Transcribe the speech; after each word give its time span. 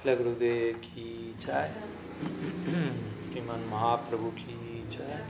शिला 0.00 0.14
गुरुदेव 0.14 0.76
की 0.78 1.34
जय 1.38 1.74
श्रीमन 3.32 3.66
महाप्रभु 3.70 4.30
की 4.30 4.88
जय। 4.90 5.26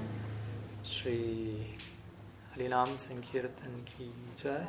श्री 0.87 1.17
हरिनाम 2.53 2.97
संकीर्तन 2.97 3.75
की 3.89 4.07
जय। 4.43 4.69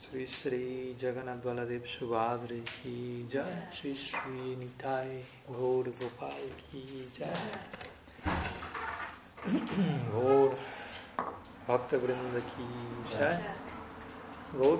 श्री 0.00 0.26
श्री 0.26 0.96
जगन्नाथ 1.00 1.36
बलदेव 1.36 1.82
सुभाद्रे 1.86 2.58
की 2.60 3.28
जय। 3.32 3.70
श्री 3.74 3.94
श्री 3.94 4.56
निताय 4.56 5.24
घोर 5.50 5.88
गोपाल 5.88 6.48
की 6.48 7.12
जय। 7.18 7.38
घोर 10.08 10.58
भक्त 11.68 11.94
वृंद 11.94 12.42
की 12.48 12.68
जय। 13.14 13.54
गौर 14.54 14.76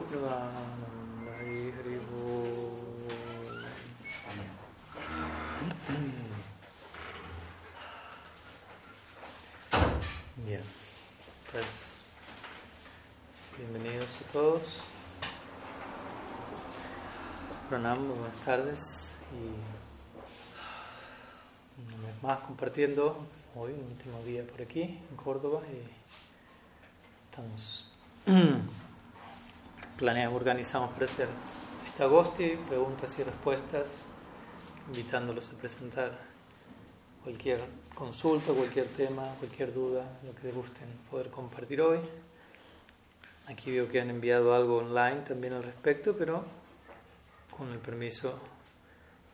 Bien, 10.51 10.63
pues 11.53 11.65
bienvenidos 13.57 14.19
a 14.21 14.33
todos. 14.33 14.81
Pranam, 17.69 18.09
buenas 18.09 18.37
tardes 18.45 19.17
y 19.33 19.47
una 21.95 22.05
vez 22.05 22.21
más 22.21 22.41
compartiendo 22.41 23.25
hoy 23.55 23.75
un 23.75 23.93
último 23.93 24.21
día 24.25 24.45
por 24.45 24.61
aquí 24.61 24.83
en 24.83 25.17
Córdoba 25.17 25.63
y 25.73 25.85
estamos 27.31 27.87
planeamos, 29.99 30.37
organizamos 30.37 30.91
para 30.95 31.05
hacer 31.05 31.29
este 31.87 32.03
agosto 32.03 32.43
preguntas 32.69 33.17
y 33.21 33.23
respuestas, 33.23 34.05
invitándolos 34.89 35.49
a 35.51 35.53
presentar 35.53 36.19
cualquier 37.23 37.69
consulta, 38.01 38.55
cualquier 38.55 38.87
tema, 38.89 39.35
cualquier 39.39 39.75
duda, 39.75 40.03
lo 40.25 40.35
que 40.35 40.51
gusten 40.51 40.89
poder 41.11 41.29
compartir 41.29 41.83
hoy. 41.83 41.99
Aquí 43.47 43.73
veo 43.73 43.91
que 43.91 44.01
han 44.01 44.09
enviado 44.09 44.55
algo 44.55 44.79
online 44.79 45.21
también 45.29 45.53
al 45.53 45.63
respecto, 45.63 46.17
pero 46.17 46.43
con 47.55 47.71
el 47.71 47.79
permiso 47.79 48.39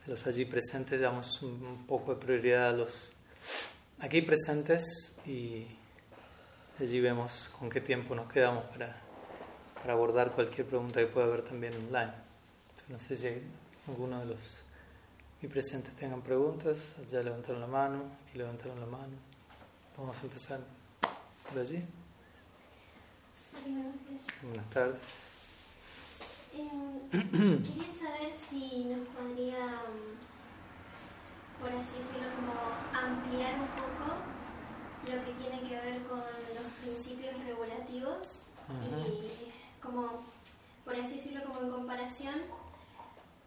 de 0.05 0.11
los 0.11 0.27
allí 0.27 0.47
presentes 0.47 1.00
damos 1.00 1.41
un 1.42 1.84
poco 1.87 2.17
de 2.17 2.20
prioridad 2.20 2.70
a 2.70 2.72
los 2.72 2.91
aquí 4.00 4.22
presentes 4.22 5.14
y 5.25 5.64
allí 6.81 7.00
vemos 7.00 7.55
con 7.56 7.70
qué 7.70 7.81
tiempo 7.81 8.17
nos 8.17 8.33
quedamos 8.33 8.64
para, 8.64 9.00
abordar 9.87 10.33
cualquier 10.33 10.67
pregunta 10.67 10.98
que 10.98 11.06
pueda 11.06 11.28
haber 11.28 11.42
también 11.42 11.72
online. 11.72 12.14
no 12.89 12.98
sé 12.98 13.17
si 13.17 13.28
alguno 13.87 14.19
de 14.19 14.27
los 14.27 14.66
y 15.47 15.48
presentes 15.48 15.94
tengan 15.94 16.22
preguntas, 16.22 16.97
ya 17.08 17.22
levantaron 17.22 17.61
la 17.61 17.69
mano, 17.69 18.02
aquí 18.27 18.36
levantaron 18.36 18.80
la 18.80 18.86
mano. 18.86 19.14
Vamos 19.97 20.16
a 20.16 20.22
empezar 20.22 20.58
por 21.48 21.61
allí. 21.61 21.84
Buenas 24.42 24.70
tardes. 24.70 25.00
Eh, 26.53 26.69
quería 27.12 27.92
saber 27.94 28.34
si 28.50 28.86
nos 28.86 29.06
podría, 29.08 29.56
por 31.60 31.70
así 31.70 31.94
decirlo, 31.98 32.27
como 32.34 32.55
ampliar 32.92 33.55
un 33.55 33.69
poco 33.69 34.19
lo 35.05 35.25
que 35.25 35.33
tiene 35.41 35.60
que 35.69 35.77
ver 35.77 36.03
con 36.08 36.19
los 36.19 36.72
principios 36.83 37.34
regulativos 37.44 38.47
y 38.83 39.53
como, 39.81 40.25
por 40.84 40.97
así 40.97 41.14
decirlo, 41.14 41.44
como 41.44 41.60
en 41.60 41.70
comparación 41.70 42.34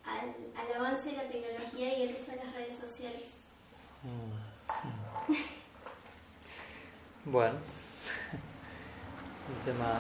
al, 0.10 0.36
al, 0.56 0.74
avance 0.76 1.12
de 1.12 1.18
la 1.18 1.28
tecnología 1.28 1.98
y 1.98 2.04
el 2.04 2.16
uso 2.16 2.32
de 2.32 2.38
las 2.38 2.54
redes 2.54 2.78
sociales. 2.78 3.26
Mm. 4.04 4.50
Bueno, 7.26 7.58
es 9.36 9.44
un 9.48 9.66
tema... 9.66 10.00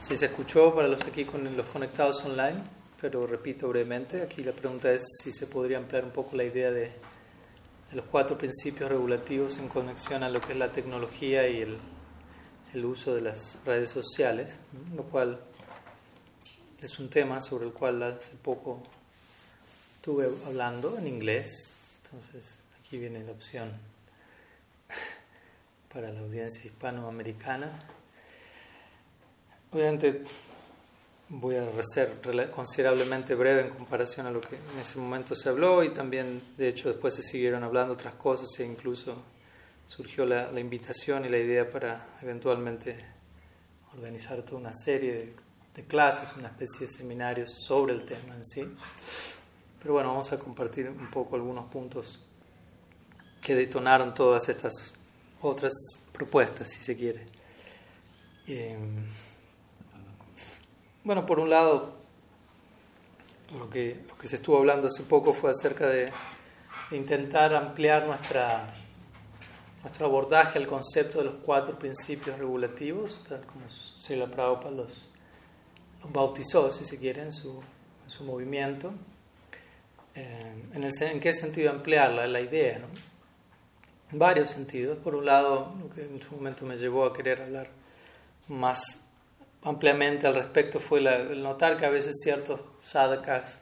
Si 0.00 0.16
se 0.16 0.26
escuchó 0.26 0.74
para 0.74 0.88
los 0.88 1.00
aquí 1.02 1.24
con 1.24 1.56
los 1.56 1.66
conectados 1.66 2.24
online, 2.24 2.62
pero 3.00 3.26
repito 3.26 3.68
brevemente, 3.68 4.22
aquí 4.22 4.42
la 4.44 4.52
pregunta 4.52 4.92
es 4.92 5.04
si 5.22 5.32
se 5.32 5.46
podría 5.46 5.78
ampliar 5.78 6.04
un 6.04 6.10
poco 6.10 6.36
la 6.36 6.44
idea 6.44 6.70
de, 6.70 6.92
de 7.90 7.96
los 7.96 8.04
cuatro 8.06 8.36
principios 8.36 8.90
regulativos 8.90 9.58
en 9.58 9.68
conexión 9.68 10.22
a 10.22 10.28
lo 10.28 10.40
que 10.40 10.52
es 10.52 10.58
la 10.58 10.70
tecnología 10.70 11.48
y 11.48 11.60
el, 11.62 11.78
el 12.74 12.84
uso 12.84 13.14
de 13.14 13.22
las 13.22 13.58
redes 13.64 13.90
sociales, 13.90 14.60
lo 14.94 15.04
cual 15.04 15.40
es 16.80 16.98
un 16.98 17.08
tema 17.08 17.40
sobre 17.40 17.66
el 17.66 17.72
cual 17.72 18.02
hace 18.02 18.32
poco 18.42 18.82
estuve 19.96 20.28
hablando 20.46 20.98
en 20.98 21.06
inglés, 21.06 21.68
entonces 22.04 22.64
aquí 22.78 22.98
viene 22.98 23.24
la 23.24 23.32
opción 23.32 23.72
para 25.92 26.12
la 26.12 26.20
audiencia 26.20 26.66
hispanoamericana. 26.66 27.88
Obviamente 29.72 30.22
voy 31.28 31.56
a 31.56 31.66
ser 31.82 32.20
considerablemente 32.54 33.34
breve 33.34 33.62
en 33.62 33.70
comparación 33.70 34.26
a 34.26 34.30
lo 34.30 34.40
que 34.40 34.56
en 34.56 34.78
ese 34.80 34.98
momento 34.98 35.34
se 35.34 35.48
habló 35.48 35.82
y 35.82 35.90
también 35.90 36.40
de 36.56 36.68
hecho 36.68 36.88
después 36.88 37.14
se 37.14 37.22
siguieron 37.22 37.64
hablando 37.64 37.94
otras 37.94 38.14
cosas 38.14 38.48
e 38.60 38.64
incluso 38.64 39.16
surgió 39.86 40.24
la, 40.24 40.52
la 40.52 40.60
invitación 40.60 41.24
y 41.24 41.28
la 41.28 41.38
idea 41.38 41.68
para 41.68 42.16
eventualmente 42.22 42.96
organizar 43.96 44.42
toda 44.42 44.60
una 44.60 44.72
serie 44.72 45.14
de 45.14 45.45
de 45.76 45.84
clases, 45.84 46.34
una 46.36 46.48
especie 46.48 46.86
de 46.86 46.92
seminarios 46.92 47.50
sobre 47.50 47.92
el 47.92 48.06
tema 48.06 48.34
en 48.34 48.44
sí. 48.44 48.66
Pero 49.78 49.94
bueno, 49.94 50.08
vamos 50.08 50.32
a 50.32 50.38
compartir 50.38 50.88
un 50.88 51.10
poco 51.10 51.36
algunos 51.36 51.66
puntos 51.66 52.24
que 53.42 53.54
detonaron 53.54 54.14
todas 54.14 54.48
estas 54.48 54.72
otras 55.42 55.72
propuestas, 56.12 56.68
si 56.72 56.82
se 56.82 56.96
quiere. 56.96 57.26
Eh, 58.48 58.76
bueno, 61.04 61.26
por 61.26 61.38
un 61.38 61.50
lado, 61.50 61.94
lo 63.56 63.68
que, 63.68 64.02
lo 64.08 64.16
que 64.16 64.28
se 64.28 64.36
estuvo 64.36 64.56
hablando 64.56 64.88
hace 64.88 65.02
poco 65.02 65.34
fue 65.34 65.50
acerca 65.50 65.86
de, 65.88 66.10
de 66.90 66.96
intentar 66.96 67.54
ampliar 67.54 68.06
nuestra, 68.06 68.74
nuestro 69.82 70.06
abordaje 70.06 70.58
al 70.58 70.66
concepto 70.66 71.18
de 71.18 71.26
los 71.26 71.34
cuatro 71.44 71.78
principios 71.78 72.38
regulativos, 72.38 73.22
tal 73.28 73.44
como 73.44 73.68
se 73.68 74.16
la 74.16 74.26
Prabhupada 74.26 74.74
los 74.74 75.05
bautizó, 76.12 76.70
si 76.70 76.84
se 76.84 76.98
quiere, 76.98 77.22
en 77.22 77.32
su, 77.32 77.60
su 78.06 78.24
movimiento. 78.24 78.92
En, 80.14 80.82
el, 80.82 80.92
¿En 81.00 81.20
qué 81.20 81.32
sentido 81.32 81.70
ampliarla? 81.70 82.26
La 82.26 82.40
idea, 82.40 82.78
¿no? 82.78 82.86
En 84.12 84.18
varios 84.18 84.50
sentidos. 84.50 84.98
Por 84.98 85.14
un 85.14 85.26
lado, 85.26 85.74
lo 85.78 85.90
que 85.90 86.02
en 86.02 86.22
su 86.22 86.34
momento 86.34 86.64
me 86.64 86.76
llevó 86.76 87.04
a 87.04 87.12
querer 87.12 87.42
hablar 87.42 87.68
más 88.48 89.06
ampliamente 89.62 90.26
al 90.26 90.34
respecto 90.34 90.78
fue 90.78 91.00
el 91.00 91.42
notar 91.42 91.76
que 91.76 91.86
a 91.86 91.90
veces 91.90 92.20
ciertos 92.22 92.60
sadhakas 92.82 93.58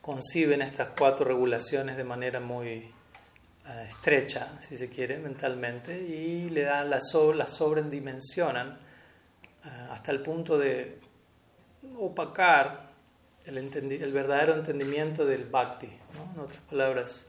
conciben 0.00 0.62
estas 0.62 0.88
cuatro 0.98 1.26
regulaciones 1.26 1.96
de 1.96 2.04
manera 2.04 2.40
muy 2.40 2.68
eh, 3.66 3.84
estrecha, 3.86 4.58
si 4.60 4.76
se 4.76 4.88
quiere, 4.88 5.18
mentalmente, 5.18 5.98
y 5.98 6.48
le 6.48 6.62
dan 6.62 6.90
la, 6.90 7.00
sobre, 7.00 7.38
la 7.38 7.48
sobredimensionan 7.48 8.78
eh, 9.64 9.68
hasta 9.90 10.12
el 10.12 10.20
punto 10.20 10.58
de 10.58 10.98
opacar 11.98 12.90
el, 13.46 13.58
el 13.58 14.12
verdadero 14.12 14.54
entendimiento 14.54 15.24
del 15.24 15.44
bhakti, 15.44 15.86
en 15.86 16.40
otras 16.40 16.62
palabras, 16.62 17.26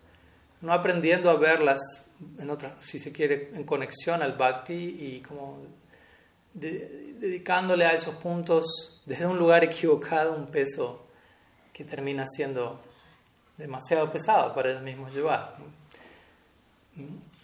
no 0.61 0.73
aprendiendo 0.73 1.29
a 1.29 1.35
verlas, 1.35 1.79
en 2.39 2.49
otra, 2.49 2.75
si 2.79 2.99
se 2.99 3.11
quiere, 3.11 3.49
en 3.53 3.63
conexión 3.63 4.21
al 4.21 4.33
bhakti 4.33 4.73
y 4.73 5.21
como 5.21 5.59
dedicándole 6.53 7.85
a 7.85 7.93
esos 7.93 8.15
puntos 8.15 9.01
desde 9.05 9.25
un 9.25 9.37
lugar 9.37 9.63
equivocado 9.63 10.33
un 10.35 10.47
peso 10.47 11.05
que 11.73 11.83
termina 11.83 12.25
siendo 12.25 12.81
demasiado 13.57 14.11
pesado 14.11 14.53
para 14.55 14.71
ellos 14.71 14.83
mismos 14.83 15.13
llevar. 15.13 15.57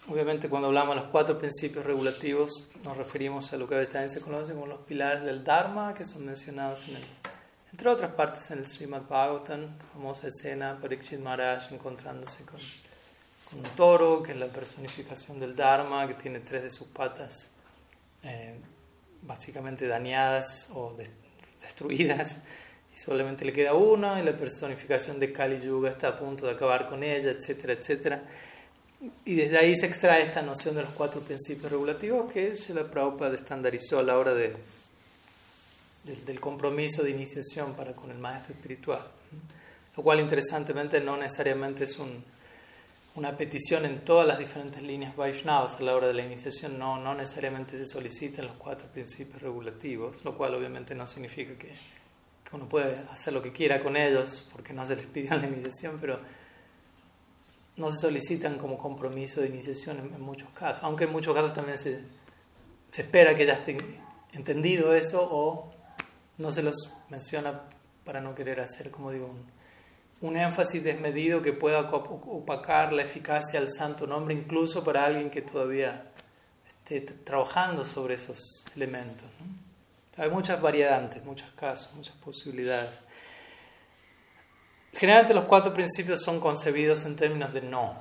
Obviamente 0.08 0.48
cuando 0.48 0.66
hablamos 0.66 0.96
de 0.96 1.02
los 1.02 1.10
cuatro 1.10 1.38
principios 1.38 1.86
regulativos 1.86 2.66
nos 2.82 2.96
referimos 2.96 3.52
a 3.52 3.56
lo 3.56 3.68
que 3.68 3.76
veces 3.76 4.12
se 4.12 4.20
conoce 4.20 4.52
como 4.52 4.66
los 4.66 4.80
pilares 4.80 5.22
del 5.22 5.44
Dharma, 5.44 5.94
que 5.94 6.04
son 6.04 6.26
mencionados 6.26 6.88
en 6.88 6.96
el, 6.96 7.02
entre 7.70 7.88
otras 7.88 8.12
partes 8.12 8.50
en 8.50 8.58
el 8.58 8.66
Srimad 8.66 9.02
Bhagavatam, 9.08 9.78
famosa 9.92 10.26
escena 10.26 10.76
Parikshit 10.80 11.20
Maharaj 11.20 11.72
encontrándose 11.72 12.44
con, 12.44 12.58
con, 13.48 13.60
un 13.60 13.76
toro, 13.76 14.24
que 14.24 14.32
es 14.32 14.38
la 14.38 14.48
personificación 14.48 15.38
del 15.38 15.54
Dharma, 15.54 16.08
que 16.08 16.14
tiene 16.14 16.40
tres 16.40 16.64
de 16.64 16.70
sus 16.72 16.88
patas 16.88 17.50
eh, 18.24 18.58
básicamente 19.22 19.86
dañadas 19.86 20.66
o 20.74 20.96
destruidas, 21.60 22.38
y 22.92 22.98
solamente 22.98 23.44
le 23.44 23.52
queda 23.52 23.74
una, 23.74 24.20
y 24.20 24.24
la 24.24 24.36
personificación 24.36 25.20
de 25.20 25.32
Kali 25.32 25.60
Yuga 25.60 25.90
está 25.90 26.08
a 26.08 26.16
punto 26.16 26.46
de 26.46 26.52
acabar 26.52 26.88
con 26.88 27.04
ella, 27.04 27.30
etcétera, 27.30 27.74
etcétera. 27.74 28.22
Y 29.24 29.34
desde 29.34 29.58
ahí 29.58 29.74
se 29.74 29.86
extrae 29.86 30.22
esta 30.22 30.42
noción 30.42 30.76
de 30.76 30.82
los 30.82 30.92
cuatro 30.92 31.20
principios 31.20 31.72
regulativos 31.72 32.32
que 32.32 32.54
la 32.72 32.88
Prabhupada 32.88 33.34
estandarizó 33.34 33.98
a 33.98 34.02
la 34.02 34.16
hora 34.16 34.32
de, 34.32 34.54
del 36.04 36.38
compromiso 36.38 37.02
de 37.02 37.10
iniciación 37.10 37.74
para 37.74 37.94
con 37.94 38.10
el 38.12 38.18
maestro 38.18 38.54
espiritual. 38.54 39.02
lo 39.96 40.02
cual 40.02 40.20
interesantemente 40.20 41.00
no 41.00 41.16
necesariamente 41.16 41.84
es 41.84 41.98
un, 41.98 42.22
una 43.16 43.36
petición 43.36 43.84
en 43.84 44.04
todas 44.04 44.26
las 44.26 44.38
diferentes 44.38 44.82
líneas 44.82 45.16
Vaishnavas 45.16 45.74
a 45.74 45.82
la 45.82 45.96
hora 45.96 46.06
de 46.06 46.14
la 46.14 46.24
iniciación, 46.24 46.78
no, 46.78 46.98
no 46.98 47.14
necesariamente 47.14 47.76
se 47.78 47.86
solicitan 47.86 48.46
los 48.46 48.56
cuatro 48.56 48.86
principios 48.86 49.42
regulativos, 49.42 50.24
lo 50.24 50.36
cual 50.36 50.54
obviamente 50.54 50.94
no 50.94 51.06
significa 51.06 51.54
que, 51.58 51.68
que 51.68 52.56
uno 52.56 52.68
puede 52.68 52.98
hacer 53.10 53.32
lo 53.32 53.42
que 53.42 53.52
quiera 53.52 53.82
con 53.82 53.96
ellos 53.96 54.48
porque 54.52 54.72
no 54.72 54.86
se 54.86 54.94
les 54.94 55.06
pidió 55.06 55.34
en 55.34 55.40
la 55.42 55.48
iniciación, 55.48 55.98
pero 56.00 56.20
no 57.82 57.90
se 57.92 57.98
solicitan 57.98 58.58
como 58.58 58.78
compromiso 58.78 59.40
de 59.40 59.48
iniciación 59.48 59.98
en, 59.98 60.20
muchos 60.20 60.48
casos, 60.50 60.84
aunque 60.84 61.04
en 61.04 61.12
muchos 61.12 61.34
casos 61.34 61.52
también 61.52 61.78
se, 61.78 62.00
se 62.92 63.02
espera 63.02 63.34
que 63.34 63.44
ya 63.44 63.54
estén 63.54 63.98
entendido 64.32 64.94
eso 64.94 65.28
o 65.30 65.72
no 66.38 66.52
se 66.52 66.62
los 66.62 66.76
menciona 67.10 67.62
para 68.04 68.20
no 68.20 68.34
querer 68.34 68.60
hacer, 68.60 68.90
como 68.90 69.10
digo, 69.10 69.34
un, 70.20 70.36
énfasis 70.36 70.82
desmedido 70.84 71.42
que 71.42 71.52
pueda 71.52 71.80
opacar 71.90 72.92
la 72.92 73.02
eficacia 73.02 73.58
del 73.58 73.68
santo 73.68 74.06
nombre, 74.06 74.32
incluso 74.32 74.84
para 74.84 75.04
alguien 75.04 75.28
que 75.28 75.42
todavía 75.42 76.12
esté 76.68 77.00
trabajando 77.00 77.84
sobre 77.84 78.14
esos 78.14 78.64
elementos. 78.76 79.28
Hay 80.16 80.30
muchas 80.30 80.60
variantes, 80.62 81.24
muchos 81.24 81.50
casos, 81.52 81.92
muchas 81.94 82.14
posibilidades. 82.18 83.00
Generalmente 84.94 85.34
los 85.34 85.44
cuatro 85.44 85.72
principios 85.72 86.22
son 86.22 86.38
concebidos 86.40 87.04
en 87.04 87.16
términos 87.16 87.52
de 87.52 87.62
no. 87.62 87.96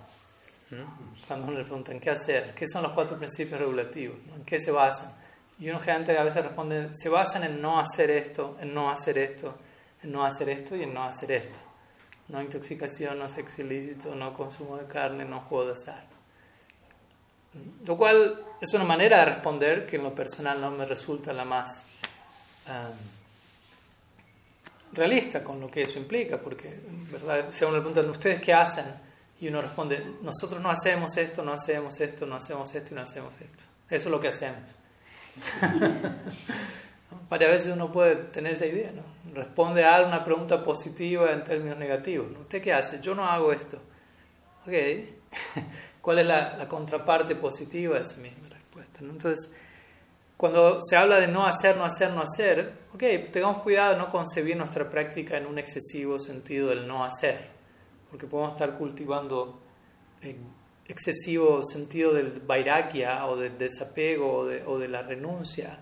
Cuando 1.28 1.48
uno 1.48 1.58
le 1.58 1.64
pregunta, 1.64 1.94
¿qué 2.00 2.10
hacer? 2.10 2.54
¿Qué 2.54 2.66
son 2.68 2.84
los 2.84 2.94
cuatro 2.94 3.18
principios 3.18 3.60
regulativos? 3.60 4.18
¿En 4.36 4.44
qué 4.44 4.60
se 4.60 4.72
basan? 4.72 5.14
Y 5.60 5.70
uno 5.70 5.80
generalmente 5.80 6.18
a 6.18 6.24
veces 6.24 6.44
responde, 6.44 6.90
se 6.94 7.10
basan 7.10 7.44
en 7.44 7.62
no 7.62 7.80
hacer 7.80 8.10
esto, 8.10 8.58
en 8.60 8.74
no 8.74 8.90
hacer 8.90 9.18
esto, 9.18 9.56
en 10.02 10.12
no 10.12 10.26
hacer 10.26 10.50
esto 10.50 10.76
y 10.76 10.84
en 10.84 10.94
no 10.94 11.04
hacer 11.04 11.32
esto. 11.32 11.60
No 12.30 12.42
intoxicación, 12.42 13.20
no 13.20 13.28
sexo 13.28 13.62
ilícito, 13.62 14.16
no 14.16 14.34
consumo 14.34 14.78
de 14.78 14.86
carne, 14.86 15.26
no 15.26 15.42
juego 15.42 15.68
de 15.68 15.74
azar. 15.74 16.06
Lo 17.86 17.98
cual 17.98 18.42
es 18.62 18.74
una 18.74 18.86
manera 18.86 19.20
de 19.20 19.26
responder 19.26 19.86
que 19.86 19.98
en 19.98 20.04
lo 20.04 20.16
personal 20.16 20.62
no 20.62 20.72
me 20.72 20.86
resulta 20.86 21.34
la 21.34 21.44
más 21.44 21.86
um, 22.68 23.21
realista 24.94 25.44
con 25.44 25.60
lo 25.60 25.70
que 25.70 25.84
eso 25.84 26.00
implica, 26.00 26.38
porque, 26.40 26.80
¿verdad? 27.12 27.46
Si 27.52 27.64
a 27.64 27.68
uno 27.68 27.80
le 27.80 28.10
¿ustedes 28.10 28.42
qué 28.42 28.54
hacen? 28.54 28.86
Y 29.40 29.48
uno 29.48 29.62
responde, 29.62 30.06
nosotros 30.22 30.62
no 30.62 30.70
hacemos 30.70 31.18
esto, 31.18 31.44
no 31.44 31.54
hacemos 31.54 32.00
esto, 32.00 32.26
no 32.26 32.36
hacemos 32.36 32.76
esto 32.76 32.94
y 32.94 32.96
no 32.96 33.02
hacemos 33.02 33.34
esto. 33.42 33.64
Eso 33.90 34.08
es 34.08 34.12
lo 34.12 34.20
que 34.20 34.28
hacemos. 34.28 34.60
Varias 37.30 37.52
veces 37.52 37.74
uno 37.74 37.92
puede 37.92 38.16
tener 38.16 38.54
esa 38.54 38.66
idea, 38.66 38.92
¿no? 38.92 39.04
Responde 39.34 39.86
a 39.86 40.02
una 40.02 40.24
pregunta 40.24 40.64
positiva 40.64 41.32
en 41.32 41.44
términos 41.44 41.78
negativos. 41.78 42.28
¿Usted 42.40 42.62
qué 42.62 42.74
hace? 42.74 43.00
Yo 43.02 43.16
no 43.16 43.26
hago 43.26 43.52
esto. 43.52 43.78
Ok. 44.68 44.74
¿Cuál 46.02 46.20
es 46.20 46.26
la, 46.26 46.68
contraparte 46.68 47.36
positiva 47.36 47.96
de 47.96 48.02
esa 48.02 48.18
misma 48.18 48.50
respuesta? 48.50 49.00
Entonces, 49.00 49.52
cuando 50.42 50.80
se 50.82 50.96
habla 50.96 51.20
de 51.20 51.28
no 51.28 51.46
hacer, 51.46 51.78
no 51.78 51.86
hacer, 51.86 52.10
no 52.10 52.22
hacer, 52.24 52.74
ok, 52.96 53.32
tengamos 53.32 53.62
cuidado 53.62 53.94
de 53.94 54.00
no 54.00 54.10
concebir 54.10 54.58
nuestra 54.58 54.90
práctica 54.90 55.38
en 55.38 55.46
un 55.46 55.60
excesivo 55.60 56.18
sentido 56.18 56.70
del 56.70 56.88
no 56.88 57.06
hacer, 57.06 57.48
porque 58.10 58.26
podemos 58.26 58.54
estar 58.54 58.76
cultivando 58.76 59.62
excesivo 60.88 61.62
sentido 61.62 62.12
del 62.14 62.40
vairagya 62.40 63.28
o 63.28 63.38
del 63.38 63.56
desapego 63.56 64.36
o 64.36 64.46
de, 64.48 64.64
o 64.66 64.80
de, 64.80 64.88
la 64.88 65.04
renuncia, 65.04 65.80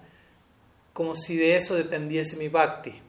como 0.91 1.15
si 1.15 1.37
de 1.37 1.55
eso 1.55 1.75
dependiese 1.75 2.35
mi 2.35 2.49
bhakti. 2.49 3.01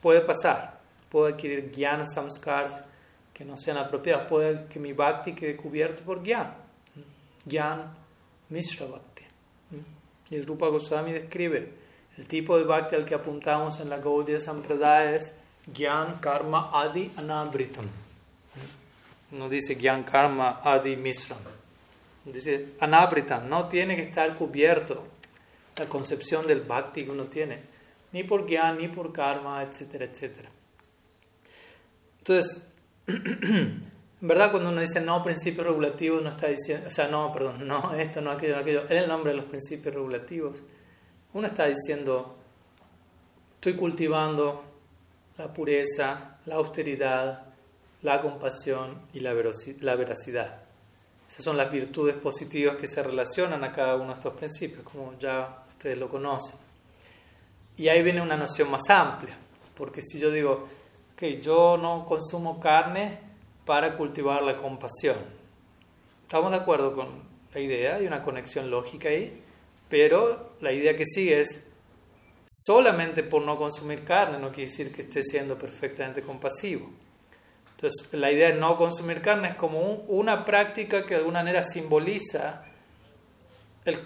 Puede 0.00 0.20
pasar, 0.20 0.78
puedo 1.10 1.26
adquirir 1.26 1.72
gyan 1.72 2.08
samskars 2.08 2.76
que 3.34 3.44
no 3.44 3.56
sean 3.56 3.78
apropiados, 3.78 4.28
puede 4.28 4.66
que 4.66 4.78
mi 4.78 4.92
bhakti 4.92 5.34
quede 5.34 5.56
cubierto 5.56 6.04
por 6.04 6.22
gyan, 6.22 6.54
gyan 7.44 7.92
mishra. 8.50 8.86
Y 10.30 10.36
el 10.36 10.46
Rupa 10.46 10.68
Goswami 10.68 11.12
describe 11.12 11.72
el 12.16 12.26
tipo 12.26 12.58
de 12.58 12.64
bhakti 12.64 12.96
al 12.96 13.04
que 13.04 13.14
apuntamos 13.14 13.80
en 13.80 13.88
la 13.88 13.98
Gaudiya 13.98 14.40
Sampradaya 14.40 15.16
es 15.16 15.34
gyan 15.72 16.18
karma 16.20 16.70
adi 16.72 17.10
anabritam 17.16 17.88
no 19.32 19.48
dice 19.48 19.74
Gyan 19.74 20.04
Karma 20.04 20.60
Adi 20.62 20.96
Misram. 20.96 21.38
Dice 22.24 22.74
Anabritam, 22.80 23.48
no 23.48 23.68
tiene 23.68 23.96
que 23.96 24.02
estar 24.02 24.34
cubierto 24.34 25.06
la 25.76 25.86
concepción 25.86 26.46
del 26.46 26.62
bhakti 26.62 27.04
que 27.04 27.10
uno 27.10 27.24
tiene, 27.24 27.60
ni 28.12 28.24
por 28.24 28.46
Gyan, 28.46 28.78
ni 28.78 28.88
por 28.88 29.12
Karma, 29.12 29.62
etcétera, 29.62 30.06
etcétera. 30.06 30.48
Entonces, 32.18 32.62
en 34.20 34.28
verdad 34.28 34.50
cuando 34.50 34.70
uno 34.70 34.80
dice 34.80 35.00
no 35.00 35.22
principios 35.22 35.66
regulativos, 35.66 36.22
no 36.22 36.30
está 36.30 36.48
diciendo, 36.48 36.88
o 36.88 36.90
sea, 36.90 37.08
no, 37.08 37.32
perdón, 37.32 37.66
no 37.66 37.92
esto, 37.98 38.20
no 38.20 38.30
aquello, 38.30 38.54
no 38.54 38.60
aquello, 38.60 38.84
en 38.88 38.98
el 38.98 39.08
nombre 39.08 39.32
de 39.32 39.36
los 39.38 39.46
principios 39.46 39.94
regulativos, 39.94 40.56
uno 41.34 41.46
está 41.46 41.66
diciendo, 41.66 42.36
estoy 43.54 43.74
cultivando 43.74 44.64
la 45.36 45.52
pureza, 45.52 46.38
la 46.46 46.54
austeridad, 46.54 47.44
la 48.02 48.22
compasión 48.22 49.02
y 49.12 49.20
la 49.20 49.34
veracidad. 49.34 50.62
Esas 51.28 51.44
son 51.44 51.56
las 51.56 51.70
virtudes 51.70 52.14
positivas 52.16 52.76
que 52.76 52.86
se 52.86 53.02
relacionan 53.02 53.64
a 53.64 53.72
cada 53.72 53.96
uno 53.96 54.08
de 54.08 54.14
estos 54.14 54.34
principios, 54.34 54.82
como 54.84 55.18
ya 55.18 55.64
ustedes 55.68 55.98
lo 55.98 56.08
conocen. 56.08 56.58
Y 57.76 57.88
ahí 57.88 58.02
viene 58.02 58.22
una 58.22 58.36
noción 58.36 58.70
más 58.70 58.88
amplia, 58.88 59.36
porque 59.76 60.00
si 60.00 60.18
yo 60.18 60.30
digo, 60.30 60.68
que 61.16 61.40
yo 61.40 61.76
no 61.76 62.06
consumo 62.06 62.60
carne 62.60 63.25
para 63.66 63.96
cultivar 63.96 64.42
la 64.42 64.56
compasión, 64.56 65.16
estamos 66.22 66.50
de 66.52 66.56
acuerdo 66.56 66.94
con 66.94 67.08
la 67.52 67.60
idea, 67.60 67.96
hay 67.96 68.06
una 68.06 68.22
conexión 68.22 68.70
lógica 68.70 69.10
ahí, 69.10 69.42
pero 69.90 70.52
la 70.60 70.72
idea 70.72 70.96
que 70.96 71.04
sigue 71.04 71.40
es, 71.40 71.68
solamente 72.46 73.24
por 73.24 73.42
no 73.42 73.58
consumir 73.58 74.04
carne 74.04 74.38
no 74.38 74.50
quiere 74.50 74.70
decir 74.70 74.94
que 74.94 75.02
esté 75.02 75.22
siendo 75.22 75.58
perfectamente 75.58 76.22
compasivo. 76.22 76.88
Entonces, 77.72 78.08
la 78.14 78.30
idea 78.30 78.48
de 78.48 78.54
no 78.54 78.76
consumir 78.76 79.20
carne 79.20 79.48
es 79.48 79.54
como 79.56 79.80
una 79.80 80.44
práctica 80.44 81.02
que 81.02 81.10
de 81.10 81.16
alguna 81.16 81.40
manera 81.40 81.62
simboliza 81.62 82.64
el, 83.84 83.98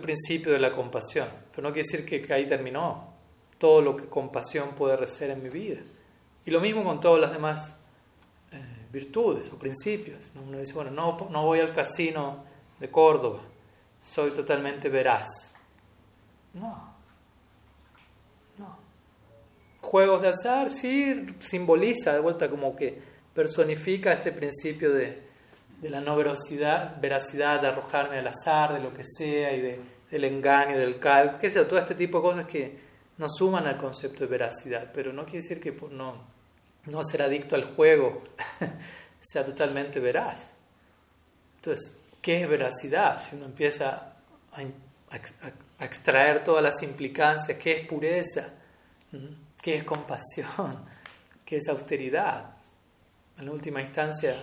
principio 0.00 0.52
de 0.52 0.58
la 0.58 0.72
compasión. 0.72 1.28
Pero 1.50 1.68
no 1.68 1.72
quiere 1.72 1.88
decir 1.90 2.04
que, 2.04 2.32
ahí 2.32 2.46
terminó 2.46 3.14
todo 3.56 3.80
lo 3.80 3.96
que 3.96 4.04
compasión 4.06 4.70
puede 4.74 5.06
ser 5.06 5.30
en 5.30 5.42
mi 5.42 5.48
vida. 5.48 5.80
Y 6.44 6.50
lo 6.50 6.60
mismo 6.60 6.84
con 6.84 7.00
todas 7.00 7.20
las 7.20 7.32
demás 7.32 7.79
virtudes 8.92 9.52
o 9.52 9.58
principios. 9.58 10.30
Uno 10.34 10.58
dice, 10.58 10.74
bueno, 10.74 10.90
no, 10.90 11.28
no 11.30 11.44
voy 11.44 11.60
al 11.60 11.72
casino 11.72 12.44
de 12.78 12.90
Córdoba, 12.90 13.40
soy 14.00 14.30
totalmente 14.30 14.88
veraz. 14.88 15.54
No, 16.54 16.90
juegos 19.90 20.22
de 20.22 20.28
azar, 20.28 20.68
sí, 20.70 21.26
simboliza 21.40 22.12
de 22.12 22.20
vuelta 22.20 22.48
como 22.48 22.76
que 22.76 22.96
personifica 23.34 24.12
este 24.12 24.30
principio 24.30 24.92
de, 24.92 25.20
la 25.82 26.00
no 26.00 26.14
veracidad, 26.14 27.00
veracidad, 27.00 27.60
de 27.60 27.68
arrojarme 27.68 28.18
al 28.18 28.26
azar, 28.28 28.74
de 28.74 28.80
lo 28.80 28.94
que 28.94 29.02
sea, 29.04 29.52
y 29.52 29.60
de, 29.60 29.80
del 30.10 30.24
engaño, 30.24 30.78
del 30.78 31.00
cal, 31.00 31.38
qué 31.40 31.50
sé 31.50 31.64
todo 31.64 31.78
este 31.78 31.96
tipo 31.96 32.18
de 32.18 32.22
cosas 32.22 32.46
que 32.46 32.78
nos 33.18 33.32
suman 33.36 33.66
al 33.66 33.78
concepto 33.78 34.20
de 34.20 34.30
veracidad, 34.30 34.92
pero 34.94 35.12
no 35.12 35.24
quiere 35.24 35.40
decir 35.40 35.60
que 35.60 35.72
por 35.72 35.90
no, 35.90 36.14
no 36.86 37.04
ser 37.04 37.22
adicto 37.22 37.56
al 37.56 37.74
juego 37.74 38.22
sea 39.20 39.44
totalmente 39.44 40.00
veraz. 40.00 40.52
Entonces, 41.56 42.00
¿qué 42.22 42.42
es 42.42 42.48
veracidad? 42.48 43.22
Si 43.22 43.36
uno 43.36 43.46
empieza 43.46 44.14
a, 44.52 44.62
extraer 45.84 46.44
todas 46.44 46.62
las 46.62 46.82
implicancias, 46.82 47.58
¿qué 47.58 47.72
es 47.72 47.86
pureza? 47.86 48.48
¿Mm? 49.12 49.26
¿Qué 49.60 49.76
es 49.76 49.84
compasión? 49.84 50.84
¿Qué 51.44 51.56
es 51.56 51.68
austeridad? 51.68 52.54
En 53.38 53.48
última 53.48 53.80
instancia, 53.80 54.34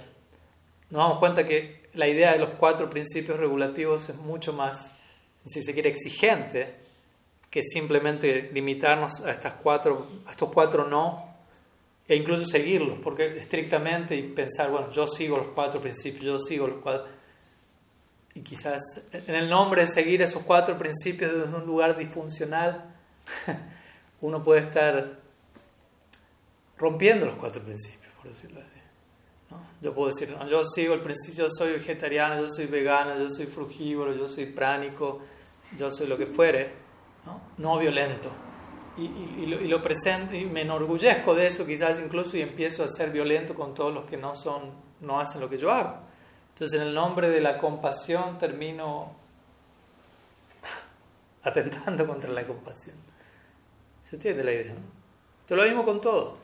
nos 0.89 0.99
damos 0.99 1.19
cuenta 1.19 1.45
que 1.45 1.89
la 1.93 2.07
idea 2.07 2.33
de 2.33 2.39
los 2.39 2.51
cuatro 2.51 2.89
principios 2.89 3.39
regulativos 3.39 4.09
es 4.09 4.15
mucho 4.15 4.53
más, 4.53 4.91
si 5.45 5.63
se 5.63 5.73
quiere, 5.73 5.89
exigente 5.89 6.75
que 7.49 7.61
simplemente 7.61 8.49
limitarnos 8.53 9.21
a, 9.21 9.31
estas 9.31 9.53
cuatro, 9.53 10.07
a 10.25 10.31
estos 10.31 10.51
cuatro 10.51 10.85
no 10.85 11.26
e 12.07 12.15
incluso 12.15 12.45
seguirlos, 12.45 12.99
porque 12.99 13.37
estrictamente 13.37 14.15
y 14.15 14.23
pensar, 14.23 14.71
bueno, 14.71 14.89
yo 14.91 15.05
sigo 15.07 15.37
los 15.37 15.47
cuatro 15.47 15.81
principios, 15.81 16.23
yo 16.23 16.39
sigo 16.39 16.67
los 16.67 16.81
cuatro. 16.81 17.05
Y 18.33 18.41
quizás 18.41 18.81
en 19.11 19.35
el 19.35 19.49
nombre 19.49 19.81
de 19.81 19.87
seguir 19.87 20.21
esos 20.21 20.43
cuatro 20.43 20.77
principios 20.77 21.33
desde 21.33 21.55
un 21.55 21.65
lugar 21.65 21.97
disfuncional, 21.97 22.95
uno 24.21 24.43
puede 24.43 24.61
estar 24.61 25.19
rompiendo 26.77 27.25
los 27.25 27.35
cuatro 27.35 27.61
principios, 27.61 28.13
por 28.21 28.31
decirlo 28.31 28.61
así. 28.61 28.73
Yo 29.81 29.93
puedo 29.93 30.07
decir, 30.07 30.35
yo 30.49 30.63
sigo 30.65 30.93
el 30.93 31.01
principio, 31.01 31.45
yo 31.45 31.49
soy 31.49 31.73
vegetariano, 31.73 32.41
yo 32.41 32.49
soy 32.49 32.65
vegano, 32.65 33.17
yo 33.17 33.29
soy 33.29 33.45
frugívoro, 33.45 34.13
yo 34.13 34.27
soy 34.27 34.47
pránico, 34.47 35.21
yo 35.75 35.91
soy 35.91 36.07
lo 36.07 36.17
que 36.17 36.25
fuere, 36.25 36.73
no, 37.25 37.41
no 37.57 37.77
violento. 37.77 38.31
Y, 38.97 39.45
lo, 39.45 39.61
y, 39.63 39.81
presento 39.81 40.35
y 40.35 40.45
me 40.45 40.61
enorgullezco 40.61 41.35
de 41.35 41.47
eso 41.47 41.65
quizás 41.65 41.99
incluso 41.99 42.35
y 42.37 42.41
empiezo 42.41 42.83
a 42.83 42.87
ser 42.87 43.11
violento 43.11 43.53
con 43.53 43.73
todos 43.73 43.93
los 43.93 44.05
que 44.05 44.17
no 44.17 44.35
son 44.35 44.71
no 45.01 45.19
hacen 45.19 45.41
lo 45.41 45.49
que 45.49 45.57
yo 45.57 45.71
hago. 45.71 45.99
Entonces 46.53 46.81
en 46.81 46.87
el 46.87 46.93
nombre 46.93 47.29
de 47.29 47.39
la 47.39 47.57
compasión 47.57 48.37
termino 48.37 49.15
atentando 51.43 52.07
contra 52.07 52.31
la 52.31 52.45
compasión. 52.45 52.95
Se 54.03 54.15
entiende 54.15 54.43
la 54.43 54.53
idea 54.53 54.73
¿no? 54.73 54.79
Entonces 55.41 55.57
lo 55.57 55.63
mismo 55.63 55.85
con 55.85 56.01
todo. 56.01 56.37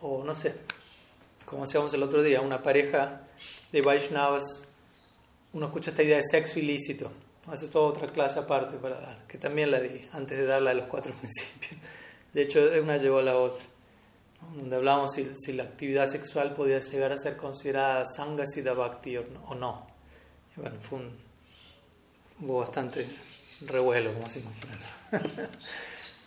O 0.00 0.24
no 0.24 0.34
sé 0.34 0.54
como 1.46 1.62
hacíamos 1.62 1.94
el 1.94 2.02
otro 2.02 2.22
día 2.22 2.40
una 2.40 2.62
pareja 2.62 3.22
de 3.72 3.80
Vaishnavas 3.80 4.68
uno 5.52 5.66
escucha 5.66 5.90
esta 5.90 6.02
idea 6.02 6.16
de 6.16 6.22
sexo 6.22 6.58
ilícito 6.58 7.10
esa 7.52 7.64
es 7.64 7.70
toda 7.70 7.88
otra 7.88 8.08
clase 8.08 8.38
aparte 8.38 8.76
para 8.78 9.00
dar, 9.00 9.26
que 9.26 9.38
también 9.38 9.70
la 9.70 9.80
di 9.80 10.00
antes 10.12 10.36
de 10.36 10.46
darla 10.46 10.72
a 10.72 10.74
los 10.74 10.86
cuatro 10.86 11.14
principios. 11.20 11.80
De 12.32 12.42
hecho, 12.42 12.60
una 12.82 12.96
llevó 12.96 13.18
a 13.18 13.22
la 13.22 13.36
otra, 13.36 13.64
donde 14.56 14.76
hablamos 14.76 15.12
si, 15.12 15.30
si, 15.34 15.52
la 15.52 15.62
actividad 15.62 16.06
sexual 16.06 16.54
podía 16.54 16.78
llegar 16.80 17.12
a 17.12 17.18
ser 17.18 17.36
considerada 17.36 18.04
sangasida 18.04 18.74
bhakti 18.74 19.16
o 19.16 19.54
no. 19.54 19.86
Y 20.56 20.60
bueno, 20.60 20.76
fue 20.82 20.98
un, 20.98 21.26
hubo 22.40 22.60
bastante 22.60 23.06
revuelo, 23.62 24.12
como 24.12 24.28
se 24.28 24.40
imagina. 24.40 24.78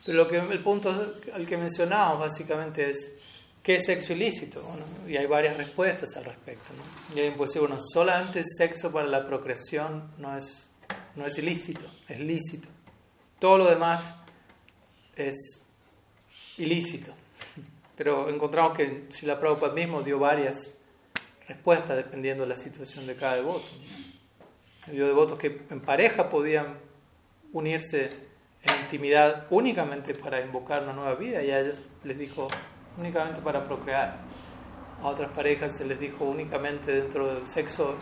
Pero 0.06 0.18
lo 0.18 0.28
que, 0.28 0.38
el 0.38 0.64
punto 0.64 0.90
al 1.34 1.46
que 1.46 1.58
mencionábamos 1.58 2.20
básicamente 2.20 2.90
es 2.90 3.12
¿qué 3.62 3.76
es 3.76 3.86
sexo 3.86 4.14
ilícito? 4.14 4.62
Bueno, 4.62 4.86
y 5.08 5.18
hay 5.18 5.26
varias 5.26 5.58
respuestas 5.58 6.16
al 6.16 6.26
respecto. 6.26 6.72
¿no? 6.74 7.22
Y 7.22 7.30
puede 7.32 7.48
decir, 7.48 7.62
bueno, 7.62 7.78
solamente 7.80 8.44
sexo 8.44 8.92
para 8.92 9.08
la 9.08 9.28
procreación 9.28 10.12
no 10.18 10.38
es 10.38 10.69
no 11.16 11.26
es 11.26 11.38
ilícito, 11.38 11.86
es 12.08 12.20
lícito. 12.20 12.68
Todo 13.40 13.58
lo 13.60 13.70
demás 13.70 14.02
es 15.16 15.36
ilícito. 16.58 17.14
Pero 17.96 18.30
encontramos 18.30 18.78
que 18.78 19.08
la 19.24 19.40
Prabhupada 19.40 19.74
mismo 19.74 20.02
dio 20.02 20.20
varias 20.20 20.76
respuestas 21.48 21.98
dependiendo 21.98 22.44
de 22.44 22.50
la 22.50 22.58
situación 22.58 23.06
de 23.08 23.16
cada 23.16 23.36
devoto. 23.36 23.66
Dio 24.88 25.06
devotos 25.06 25.38
que 25.38 25.64
en 25.70 25.82
pareja 25.82 26.30
podían 26.30 26.78
unirse 27.52 28.10
en 28.64 28.82
intimidad 28.84 29.48
únicamente 29.50 30.14
para 30.14 30.42
invocar 30.42 30.84
una 30.84 30.94
nueva 30.94 31.16
vida 31.16 31.44
y 31.44 31.52
a 31.52 31.60
ellos 31.60 31.82
les 32.04 32.18
dijo 32.18 32.48
únicamente 32.98 33.42
para 33.42 33.66
procrear. 33.66 34.18
A 35.02 35.08
otras 35.08 35.32
parejas 35.32 35.78
se 35.78 35.86
les 35.86 36.00
dijo 36.00 36.26
únicamente 36.26 36.92
dentro 36.92 37.34
del 37.34 37.48
sexo 37.48 37.96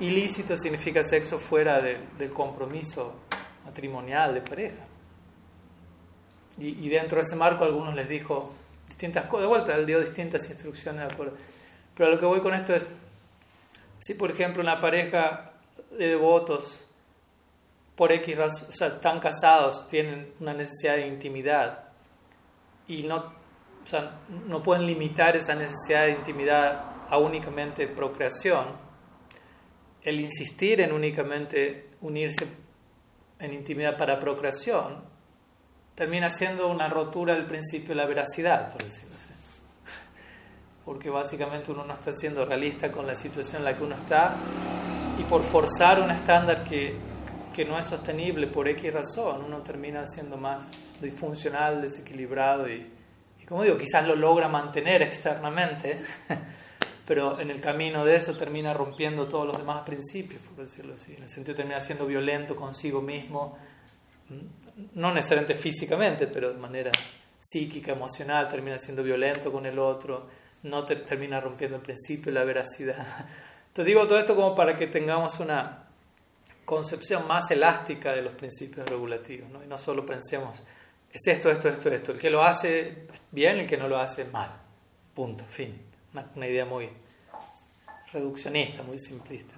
Ilícito 0.00 0.56
significa 0.56 1.02
sexo 1.02 1.38
fuera 1.38 1.80
del 1.80 2.32
compromiso 2.32 3.14
matrimonial 3.64 4.34
de 4.34 4.40
pareja. 4.40 4.84
Y, 6.58 6.88
dentro 6.88 7.16
de 7.16 7.22
ese 7.22 7.36
marco 7.36 7.64
algunos 7.64 7.94
les 7.94 8.08
dijo 8.08 8.52
distintas 8.88 9.26
cosas, 9.26 9.42
de 9.42 9.48
vuelta, 9.48 9.76
él 9.76 9.86
dio 9.86 10.00
distintas 10.00 10.48
instrucciones. 10.48 11.12
Pero 11.94 12.10
lo 12.10 12.18
que 12.18 12.26
voy 12.26 12.40
con 12.40 12.54
esto 12.54 12.74
es, 12.74 12.86
si 14.00 14.14
por 14.14 14.30
ejemplo 14.30 14.62
una 14.62 14.80
pareja 14.80 15.52
de 15.90 16.08
devotos 16.08 16.84
por 17.96 18.12
X 18.12 18.38
están 18.80 19.20
casados, 19.20 19.88
tienen 19.88 20.32
una 20.40 20.54
necesidad 20.54 20.94
de 20.94 21.06
intimidad 21.06 21.84
y 22.86 23.02
no, 23.02 23.32
no 24.46 24.62
pueden 24.62 24.86
limitar 24.86 25.36
esa 25.36 25.54
necesidad 25.54 26.06
de 26.06 26.12
intimidad 26.12 26.84
a 27.08 27.18
únicamente 27.18 27.86
procreación, 27.88 28.87
el 30.08 30.20
insistir 30.20 30.80
en 30.80 30.92
únicamente 30.92 31.90
unirse 32.00 32.46
en 33.38 33.52
intimidad 33.52 33.96
para 33.96 34.18
procreación 34.18 35.02
termina 35.94 36.30
siendo 36.30 36.68
una 36.68 36.88
rotura 36.88 37.34
del 37.34 37.46
principio 37.46 37.90
de 37.90 37.96
la 37.96 38.06
veracidad, 38.06 38.72
por 38.72 38.84
decirlo 38.84 39.14
así. 39.16 39.28
Porque 40.84 41.10
básicamente 41.10 41.70
uno 41.70 41.84
no 41.84 41.94
está 41.94 42.12
siendo 42.12 42.44
realista 42.44 42.90
con 42.90 43.06
la 43.06 43.14
situación 43.14 43.58
en 43.58 43.64
la 43.64 43.76
que 43.76 43.84
uno 43.84 43.96
está 43.96 44.34
y 45.18 45.24
por 45.24 45.42
forzar 45.42 46.00
un 46.00 46.10
estándar 46.10 46.64
que, 46.64 46.94
que 47.54 47.64
no 47.64 47.78
es 47.78 47.86
sostenible 47.86 48.46
por 48.46 48.68
X 48.68 48.92
razón, 48.92 49.44
uno 49.44 49.58
termina 49.58 50.06
siendo 50.06 50.36
más 50.36 50.64
disfuncional, 51.02 51.82
desequilibrado 51.82 52.68
y, 52.68 52.90
y 53.40 53.44
como 53.44 53.64
digo, 53.64 53.76
quizás 53.76 54.06
lo 54.06 54.16
logra 54.16 54.48
mantener 54.48 55.02
externamente 55.02 56.02
pero 57.08 57.40
en 57.40 57.50
el 57.50 57.58
camino 57.58 58.04
de 58.04 58.16
eso 58.16 58.36
termina 58.36 58.74
rompiendo 58.74 59.26
todos 59.26 59.46
los 59.46 59.56
demás 59.56 59.80
principios, 59.80 60.42
por 60.42 60.62
decirlo 60.66 60.92
así. 60.92 61.14
En 61.16 61.22
el 61.22 61.30
sentido 61.30 61.56
termina 61.56 61.80
siendo 61.80 62.04
violento 62.04 62.54
consigo 62.54 63.00
mismo, 63.00 63.56
no 64.92 65.14
necesariamente 65.14 65.54
físicamente, 65.54 66.26
pero 66.26 66.52
de 66.52 66.58
manera 66.58 66.92
psíquica, 67.40 67.92
emocional, 67.92 68.46
termina 68.50 68.76
siendo 68.76 69.02
violento 69.02 69.50
con 69.50 69.64
el 69.64 69.78
otro, 69.78 70.28
no 70.64 70.84
termina 70.84 71.40
rompiendo 71.40 71.78
el 71.78 71.82
principio 71.82 72.30
la 72.30 72.44
veracidad. 72.44 73.06
Entonces 73.68 73.86
digo 73.86 74.06
todo 74.06 74.18
esto 74.18 74.36
como 74.36 74.54
para 74.54 74.76
que 74.76 74.88
tengamos 74.88 75.40
una 75.40 75.84
concepción 76.66 77.26
más 77.26 77.50
elástica 77.50 78.12
de 78.12 78.20
los 78.20 78.34
principios 78.34 78.86
regulativos, 78.86 79.48
¿no? 79.48 79.64
y 79.64 79.66
no 79.66 79.78
solo 79.78 80.04
pensemos, 80.04 80.62
es 81.10 81.26
esto, 81.26 81.50
esto, 81.50 81.70
esto, 81.70 81.88
esto, 81.88 82.12
el 82.12 82.18
que 82.18 82.28
lo 82.28 82.44
hace 82.44 83.06
bien, 83.30 83.60
el 83.60 83.66
que 83.66 83.78
no 83.78 83.88
lo 83.88 83.96
hace 83.96 84.26
mal, 84.26 84.50
punto, 85.14 85.46
fin. 85.46 85.87
Una, 86.14 86.46
idea 86.46 86.64
muy 86.64 86.88
reduccionista, 88.12 88.82
muy 88.82 88.98
simplista. 88.98 89.54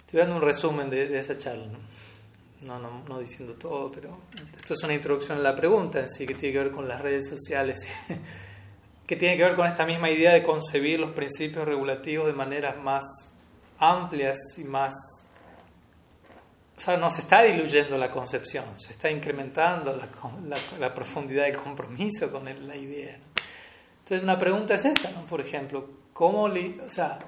Estoy 0.00 0.20
dando 0.20 0.36
un 0.36 0.42
resumen 0.42 0.90
de, 0.90 1.18
esa 1.18 1.38
charla, 1.38 1.66
¿no? 1.66 2.78
No, 2.78 3.04
no, 3.08 3.20
diciendo 3.20 3.54
todo, 3.54 3.92
pero 3.92 4.18
esto 4.56 4.74
es 4.74 4.82
una 4.82 4.94
introducción 4.94 5.38
a 5.38 5.40
la 5.40 5.54
pregunta 5.54 6.00
en 6.00 6.08
sí, 6.08 6.26
que 6.26 6.34
tiene 6.34 6.52
que 6.54 6.64
ver 6.64 6.72
con 6.72 6.88
las 6.88 7.00
redes 7.00 7.28
sociales, 7.28 7.86
que 9.06 9.14
tiene 9.14 9.36
que 9.36 9.44
ver 9.44 9.54
con 9.54 9.66
esta 9.66 9.86
misma 9.86 10.10
idea 10.10 10.32
de 10.32 10.42
concebir 10.42 10.98
los 10.98 11.12
principios 11.12 11.64
regulativos 11.64 12.26
de 12.26 12.32
maneras 12.32 12.76
más 12.76 13.04
amplias 13.78 14.38
y 14.56 14.64
más... 14.64 14.92
O 16.76 16.80
sea, 16.80 16.96
no 16.96 17.10
se 17.10 17.22
está 17.22 17.42
diluyendo 17.42 17.96
la 17.96 18.10
concepción, 18.10 18.64
se 18.80 18.92
está 18.92 19.10
incrementando 19.10 19.94
la, 19.94 20.08
la, 20.78 20.94
profundidad 20.94 21.44
del 21.44 21.56
compromiso 21.56 22.30
con 22.30 22.44
la 22.44 22.76
idea. 22.76 23.18
Entonces, 24.08 24.24
una 24.24 24.38
pregunta 24.38 24.72
es 24.72 24.86
esa, 24.86 25.10
¿no? 25.10 25.26
Por 25.26 25.42
ejemplo, 25.42 25.84
¿cómo, 26.14 26.44
o 26.44 26.90
sea, 26.90 27.18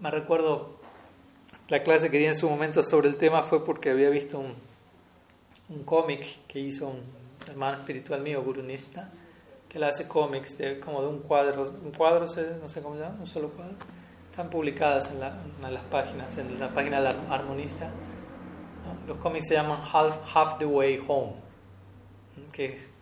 me 0.00 0.10
recuerdo 0.10 0.78
la 1.68 1.82
clase 1.82 2.10
que 2.10 2.16
di 2.16 2.24
en 2.24 2.34
su 2.34 2.48
momento 2.48 2.82
sobre 2.82 3.08
el 3.08 3.16
tema 3.16 3.42
fue 3.42 3.62
porque 3.62 3.90
había 3.90 4.08
visto 4.08 4.38
un, 4.38 4.54
un 5.68 5.84
cómic 5.84 6.46
que 6.46 6.60
hizo 6.60 6.88
un 6.88 7.02
hermano 7.46 7.76
espiritual 7.76 8.22
mío, 8.22 8.42
gurunista, 8.42 9.10
que 9.68 9.76
él 9.76 9.84
hace 9.84 10.08
cómics 10.08 10.56
de, 10.56 10.80
como 10.80 11.02
de 11.02 11.08
un 11.08 11.18
cuadro, 11.18 11.70
un 11.84 11.90
cuadro, 11.90 12.20
no 12.20 12.68
sé 12.70 12.80
cómo 12.80 12.94
se 12.94 13.02
llama, 13.02 13.16
un 13.20 13.26
solo 13.26 13.50
cuadro. 13.50 13.76
Están 14.30 14.48
publicadas 14.48 15.10
en, 15.10 15.20
las 15.20 15.82
páginas, 15.90 16.38
en 16.38 16.58
la 16.58 16.72
página 16.72 17.02
del 17.02 17.14
armonista. 17.28 17.90
Los 19.06 19.18
cómics 19.18 19.48
se 19.48 19.56
llaman 19.56 19.78
Half, 19.92 20.34
Half 20.34 20.56
the 20.56 20.64
Way 20.64 21.04
Home, 21.06 21.34
que 22.50 22.93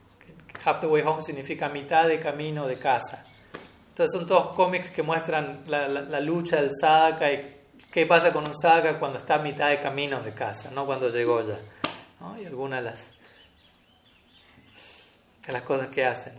Half 0.65 0.81
the 0.81 0.87
Way 0.87 1.03
Home 1.03 1.23
significa 1.23 1.69
mitad 1.69 2.09
de 2.09 2.21
camino 2.21 2.67
de 2.67 2.79
casa. 2.79 3.25
Entonces 3.89 4.19
son 4.19 4.27
todos 4.27 4.55
cómics 4.55 4.91
que 4.91 5.03
muestran 5.03 5.65
la, 5.67 5.87
la, 5.89 6.21
lucha 6.21 6.57
del 6.57 6.71
sadhaka 6.73 7.31
y 7.33 7.61
qué 7.93 8.07
pasa 8.07 8.33
con 8.33 8.47
un 8.47 8.57
sadhaka 8.57 8.99
cuando 8.99 9.19
está 9.19 9.35
a 9.35 9.39
mitad 9.39 9.69
de 9.69 9.81
camino 9.81 10.23
de 10.23 10.33
casa, 10.33 10.71
no 10.75 10.87
cuando 10.87 11.11
llegó 11.11 11.43
ya. 11.47 11.59
Y 12.41 12.47
algunas 12.47 12.83
de 12.83 12.91
las, 12.91 13.11
de 15.47 15.53
las 15.53 15.63
cosas 15.63 15.89
que 15.89 16.05
hacen. 16.05 16.35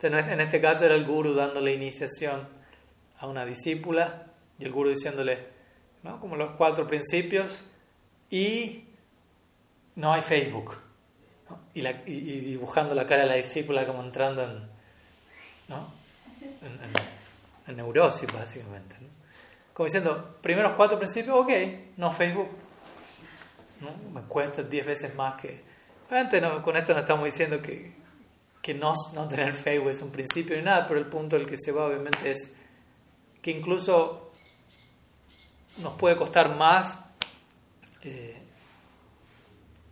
Entonces, 0.00 0.32
en 0.32 0.40
este 0.40 0.60
caso 0.60 0.84
era 0.84 0.94
el 0.94 1.04
guru 1.04 1.34
dándole 1.34 1.74
iniciación 1.74 2.48
a 3.18 3.26
una 3.26 3.44
discípula 3.44 4.26
y 4.58 4.64
el 4.64 4.72
guru 4.72 4.90
diciéndole, 4.90 5.46
¿no? 6.02 6.20
como 6.20 6.36
los 6.36 6.52
cuatro 6.56 6.86
principios, 6.86 7.64
y 8.30 8.84
no 9.96 10.12
hay 10.12 10.22
Facebook 10.22 10.83
y, 11.74 12.40
dibujando 12.40 12.94
la 12.94 13.06
cara 13.06 13.22
de 13.22 13.28
la 13.28 13.34
discípula 13.36 13.86
como 13.86 14.02
entrando 14.02 14.42
en, 14.42 14.68
neurosis, 17.76 18.32
básicamente. 18.32 18.96
Como 19.72 19.86
diciendo, 19.86 20.38
primeros 20.40 20.74
cuatro 20.74 20.98
principios, 20.98 21.36
ok, 21.36 21.50
no 21.96 22.12
Facebook, 22.12 22.48
me 24.12 24.22
cuesta 24.22 24.62
diez 24.62 24.86
veces 24.86 25.14
más 25.14 25.40
que... 25.40 25.62
Obviamente 26.08 26.40
con 26.62 26.76
esto 26.76 26.94
no 26.94 27.00
estamos 27.00 27.24
diciendo 27.24 27.60
que, 27.60 27.94
que 28.62 28.74
no, 28.74 28.94
no 29.14 29.26
tener 29.26 29.54
Facebook 29.54 29.90
es 29.90 30.02
un 30.02 30.10
principio 30.10 30.56
ni 30.56 30.62
nada, 30.62 30.86
pero 30.86 31.00
el 31.00 31.06
punto 31.06 31.36
al 31.36 31.46
que 31.46 31.56
se 31.56 31.72
va 31.72 31.86
obviamente 31.86 32.30
es 32.30 32.52
que 33.42 33.50
incluso 33.50 34.32
nos 35.78 35.94
puede 35.94 36.16
costar 36.16 36.54
más 36.56 36.98
eh, 38.02 38.33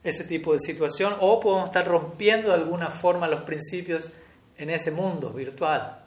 ese 0.04 0.24
tipo 0.24 0.52
de 0.52 0.58
situación 0.58 1.16
o 1.20 1.38
podemos 1.38 1.68
estar 1.68 1.86
rompiendo 1.86 2.48
de 2.48 2.54
alguna 2.54 2.90
forma 2.90 3.28
los 3.28 3.42
principios 3.42 4.12
en 4.56 4.70
ese 4.70 4.90
mundo 4.90 5.30
virtual. 5.30 5.98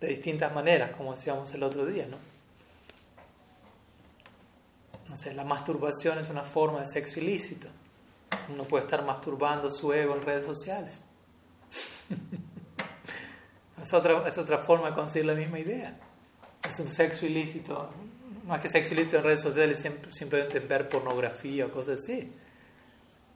De 0.00 0.06
distintas 0.06 0.54
maneras, 0.54 0.92
como 0.96 1.12
decíamos 1.12 1.52
el 1.54 1.62
otro 1.64 1.84
día, 1.84 2.06
¿no? 2.06 2.18
Sé, 5.16 5.34
la 5.34 5.42
masturbación 5.42 6.18
es 6.18 6.30
una 6.30 6.44
forma 6.44 6.78
de 6.80 6.86
sexo 6.86 7.18
ilícito. 7.18 7.66
Uno 8.48 8.62
puede 8.62 8.84
estar 8.84 9.04
masturbando 9.04 9.70
su 9.72 9.92
ego 9.92 10.14
en 10.14 10.22
redes 10.22 10.44
sociales. 10.44 11.00
es, 13.82 13.92
otra, 13.92 14.28
es 14.28 14.38
otra 14.38 14.58
forma 14.58 14.90
de 14.90 14.94
conseguir 14.94 15.26
la 15.26 15.34
misma 15.34 15.58
idea. 15.58 15.98
Es 16.68 16.78
un 16.78 16.88
sexo 16.88 17.26
ilícito. 17.26 17.90
Es 18.54 18.60
que 18.60 18.68
sexo 18.68 18.94
ilícito 18.94 19.16
en 19.16 19.24
redes 19.24 19.40
sociales 19.40 19.84
simplemente 20.10 20.60
ver 20.60 20.88
pornografía 20.88 21.66
o 21.66 21.72
cosas 21.72 22.00
así. 22.04 22.32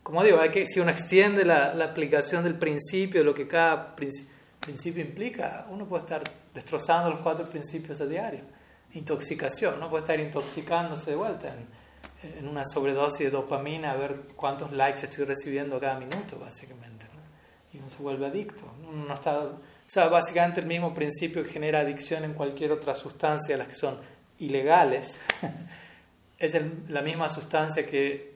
Como 0.02 0.24
digo, 0.24 0.40
hay 0.40 0.50
que, 0.50 0.66
si 0.66 0.80
uno 0.80 0.90
extiende 0.90 1.44
la, 1.44 1.74
la 1.74 1.86
aplicación 1.86 2.42
del 2.44 2.56
principio, 2.56 3.22
lo 3.22 3.34
que 3.34 3.46
cada 3.46 3.94
principio 3.94 5.02
implica, 5.02 5.66
uno 5.70 5.86
puede 5.86 6.02
estar 6.02 6.22
destrozando 6.52 7.10
los 7.10 7.20
cuatro 7.20 7.48
principios 7.48 8.00
a 8.00 8.06
diario. 8.06 8.40
Intoxicación, 8.94 9.74
uno 9.76 9.88
puede 9.88 10.02
estar 10.02 10.20
intoxicándose 10.20 11.12
de 11.12 11.16
vuelta 11.16 11.54
en, 11.54 11.66
en 12.38 12.48
una 12.48 12.64
sobredosis 12.64 13.20
de 13.20 13.30
dopamina 13.30 13.92
a 13.92 13.96
ver 13.96 14.22
cuántos 14.36 14.72
likes 14.72 15.04
estoy 15.04 15.24
recibiendo 15.24 15.78
cada 15.80 15.98
minuto, 15.98 16.38
básicamente. 16.38 17.06
Y 17.72 17.78
uno 17.78 17.88
se 17.88 18.02
vuelve 18.02 18.26
adicto. 18.26 18.64
Uno 18.88 19.06
no 19.06 19.14
está, 19.14 19.40
o 19.40 19.60
sea, 19.86 20.08
básicamente 20.08 20.60
el 20.60 20.66
mismo 20.66 20.92
principio 20.92 21.42
que 21.42 21.50
genera 21.50 21.80
adicción 21.80 22.24
en 22.24 22.34
cualquier 22.34 22.72
otra 22.72 22.94
sustancia, 22.94 23.56
las 23.56 23.68
que 23.68 23.74
son 23.74 23.98
ilegales, 24.38 25.20
es 26.38 26.56
la 26.88 27.02
misma 27.02 27.28
sustancia 27.28 27.86
que 27.86 28.31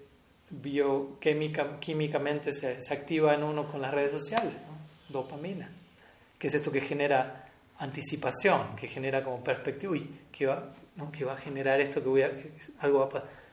bioquímicamente 0.51 2.53
se, 2.53 2.83
se, 2.83 2.95
activa 2.95 3.35
en 3.35 3.43
uno 3.43 3.71
con 3.71 3.81
las 3.81 3.93
redes 3.93 4.13
sociales, 4.13 4.55
dopamina, 5.09 5.71
que 6.39 6.49
es 6.49 6.55
esto 6.55 6.71
que 6.71 6.81
genera 6.81 7.49
anticipación, 7.79 8.77
que 8.77 8.89
genera 8.89 9.25
como 9.25 9.43
perspectiva, 9.43 9.93
uy, 9.93 10.09
que 10.33 10.47
va, 10.47 10.73
¿no? 10.97 11.11
que 11.11 11.25
va 11.25 11.35
a 11.35 11.37
generar 11.37 11.81
esto, 11.81 12.03
que, 12.03 12.09
voy 12.09 12.23
a, 12.23 12.33
algo 12.81 13.01
va 13.01 13.05
a 13.07 13.09
pasar. 13.09 13.47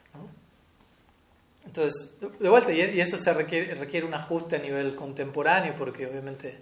Entonces, 1.65 2.17
de 2.39 2.50
vuelta, 2.50 2.73
y 2.73 3.00
eso 3.00 3.17
se 3.17 3.33
requiere, 3.33 3.73
requiere 3.75 4.05
un 4.05 4.13
ajuste 4.13 4.57
a 4.57 4.59
nivel 4.59 4.95
contemporáneo, 4.95 5.73
porque 5.77 6.05
obviamente 6.05 6.59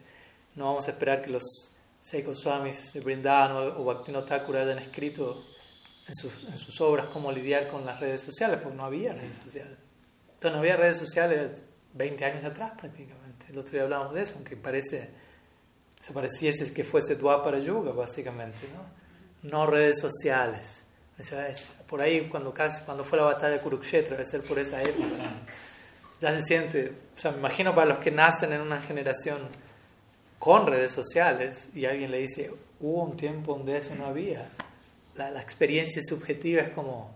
no 0.56 0.66
vamos 0.66 0.88
a 0.88 0.92
esperar 0.92 1.24
que 1.24 1.32
los 1.32 1.72
Seiko 2.02 2.36
Swamis 2.36 2.94
de 2.94 3.00
Brindavan 3.00 3.74
o 3.78 3.84
Bhaktivinoda 3.84 4.26
Thakur 4.26 4.58
hayan 4.58 4.80
escrito 4.80 5.44
en 6.08 6.16
sus, 6.16 6.44
en 6.44 6.58
sus 6.58 6.80
obras 6.82 7.08
cómo 7.08 7.32
lidiar 7.32 7.68
con 7.68 7.86
las 7.86 8.00
redes 8.00 8.22
sociales, 8.22 8.60
porque 8.62 8.78
no 8.78 8.86
había 8.86 9.14
redes 9.14 9.38
sociales. 9.38 9.78
Entonces 10.42 10.54
no 10.54 10.58
había 10.58 10.76
redes 10.76 10.98
sociales 10.98 11.52
20 11.94 12.26
años 12.26 12.44
atrás 12.44 12.72
prácticamente. 12.76 13.46
El 13.50 13.60
otro 13.60 13.74
día 13.74 13.84
hablábamos 13.84 14.16
de 14.16 14.24
eso, 14.24 14.34
aunque 14.38 14.58
parece, 14.58 15.08
se 16.02 16.14
pareciese 16.14 16.74
que 16.74 16.84
fuese 16.84 17.16
para 17.16 17.60
Yuga 17.60 17.92
básicamente, 17.92 18.58
¿no? 18.74 19.48
No 19.48 19.68
redes 19.68 20.00
sociales. 20.00 20.84
Por 21.88 22.02
ahí 22.02 22.28
cuando, 22.28 22.52
casi, 22.52 22.82
cuando 22.84 23.04
fue 23.04 23.20
la 23.20 23.26
batalla 23.26 23.54
de 23.54 23.60
Kurukshetra, 23.60 24.18
debe 24.18 24.26
ser 24.26 24.42
por 24.42 24.58
esa 24.58 24.82
época, 24.82 25.06
ya 26.20 26.34
se 26.34 26.42
siente, 26.42 26.92
o 27.16 27.20
sea, 27.20 27.30
me 27.30 27.38
imagino 27.38 27.76
para 27.76 27.86
los 27.86 28.00
que 28.00 28.10
nacen 28.10 28.52
en 28.52 28.62
una 28.62 28.82
generación 28.82 29.42
con 30.40 30.66
redes 30.66 30.92
sociales 30.92 31.70
y 31.76 31.86
alguien 31.86 32.10
le 32.10 32.18
dice, 32.18 32.52
hubo 32.80 33.04
un 33.04 33.16
tiempo 33.16 33.54
donde 33.54 33.78
eso 33.78 33.94
no 33.94 34.08
había 34.08 34.50
la, 35.16 35.30
la, 35.30 35.42
experiencia 35.42 36.02
subjetiva 36.04 36.62
es 36.62 36.70
como 36.70 37.12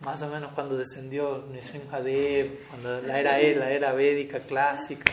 más 0.00 0.22
o 0.22 0.28
menos 0.28 0.52
cuando 0.52 0.76
descendió 0.76 1.44
Nisringadev, 1.50 2.66
cuando 2.68 3.02
la 3.02 3.18
era 3.18 3.40
e, 3.40 3.54
la 3.54 3.70
era 3.70 3.92
védica 3.92 4.40
clásica. 4.40 5.12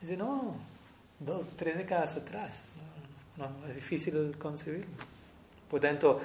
Dice, 0.00 0.16
no, 0.16 0.56
dos, 1.18 1.46
tres 1.56 1.76
décadas 1.76 2.16
atrás. 2.16 2.60
No, 3.36 3.50
es 3.68 3.74
difícil 3.74 4.36
concebirlo. 4.38 4.94
Por 5.70 5.80
tanto, 5.80 6.20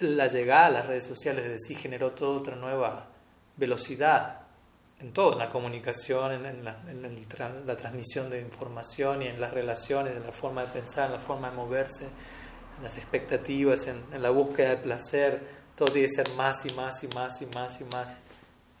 la 0.00 0.28
llegada 0.28 0.66
a 0.66 0.70
las 0.70 0.86
redes 0.86 1.04
sociales 1.04 1.48
de 1.48 1.58
sí 1.58 1.74
generó 1.74 2.12
toda 2.12 2.38
otra 2.38 2.56
nueva 2.56 3.06
velocidad 3.56 4.40
en 5.00 5.12
todo, 5.12 5.32
en 5.32 5.38
la 5.38 5.50
comunicación, 5.50 6.32
en, 6.32 6.64
la, 6.64 6.78
en 6.86 7.66
la 7.66 7.76
transmisión 7.76 8.28
de 8.28 8.40
información 8.40 9.22
y 9.22 9.28
en 9.28 9.40
las 9.40 9.52
relaciones, 9.52 10.14
en 10.14 10.22
la 10.22 10.32
forma 10.32 10.66
de 10.66 10.68
pensar, 10.68 11.06
en 11.06 11.14
la 11.14 11.20
forma 11.20 11.50
de 11.50 11.56
moverse 11.56 12.08
las 12.82 12.96
expectativas, 12.96 13.86
en, 13.86 14.22
la 14.22 14.30
búsqueda 14.30 14.70
de 14.70 14.76
placer, 14.78 15.59
todo 15.76 15.92
tiene 15.92 16.08
que 16.08 16.14
ser 16.14 16.30
más 16.34 16.64
y 16.66 16.72
más 16.74 17.02
y 17.02 17.08
más 17.08 17.42
y 17.42 17.46
más 17.46 17.80
y 17.80 17.84
más 17.84 18.20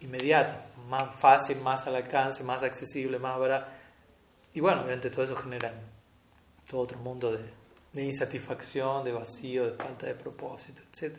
inmediato, 0.00 0.54
más 0.88 1.18
fácil, 1.18 1.60
más 1.60 1.86
al 1.86 1.96
alcance, 1.96 2.42
más 2.42 2.62
accesible, 2.62 3.18
más 3.18 3.38
barato. 3.38 3.70
Y 4.54 4.60
bueno, 4.60 4.82
obviamente 4.82 5.10
todo 5.10 5.24
eso 5.24 5.36
genera 5.36 5.72
todo 6.68 6.82
otro 6.82 6.98
mundo 6.98 7.32
de, 7.32 7.44
de 7.92 8.04
insatisfacción, 8.04 9.04
de 9.04 9.12
vacío, 9.12 9.66
de 9.66 9.72
falta 9.72 10.06
de 10.06 10.14
propósito, 10.14 10.82
etc. 10.92 11.18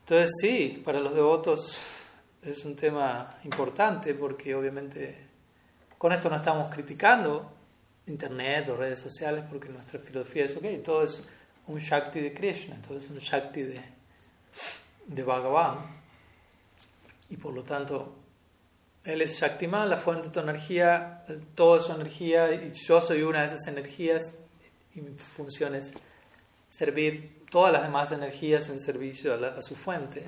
Entonces 0.00 0.30
sí, 0.40 0.82
para 0.84 1.00
los 1.00 1.14
devotos 1.14 1.80
es 2.42 2.64
un 2.64 2.74
tema 2.74 3.38
importante 3.44 4.14
porque 4.14 4.54
obviamente 4.54 5.28
con 5.98 6.12
esto 6.12 6.30
no 6.30 6.36
estamos 6.36 6.74
criticando 6.74 7.52
internet 8.06 8.68
o 8.68 8.76
redes 8.76 8.98
sociales, 8.98 9.44
porque 9.48 9.68
nuestra 9.68 9.98
filosofía 10.00 10.44
es, 10.44 10.56
ok, 10.56 10.64
todo 10.84 11.04
es 11.04 11.28
un 11.66 11.78
Shakti 11.78 12.20
de 12.20 12.34
Krishna, 12.34 12.80
todo 12.86 12.98
es 12.98 13.08
un 13.08 13.18
Shakti 13.18 13.62
de, 13.62 13.80
de 15.10 15.22
Bhagavan. 15.22 15.78
Y 17.28 17.36
por 17.36 17.52
lo 17.52 17.62
tanto, 17.62 18.16
él 19.04 19.22
es 19.22 19.38
Shaktiman, 19.38 19.88
la 19.88 19.96
fuente 19.96 20.28
de 20.28 20.34
tu 20.34 20.40
energía, 20.40 21.24
toda 21.54 21.80
su 21.80 21.92
energía, 21.92 22.52
y 22.52 22.72
yo 22.72 23.00
soy 23.00 23.22
una 23.22 23.40
de 23.40 23.46
esas 23.46 23.66
energías, 23.66 24.32
y 24.94 25.00
mi 25.00 25.14
función 25.18 25.74
es 25.74 25.92
servir 26.68 27.44
todas 27.50 27.72
las 27.72 27.82
demás 27.82 28.12
energías 28.12 28.68
en 28.68 28.80
servicio 28.80 29.34
a, 29.34 29.58
a 29.58 29.62
su 29.62 29.76
fuente. 29.76 30.26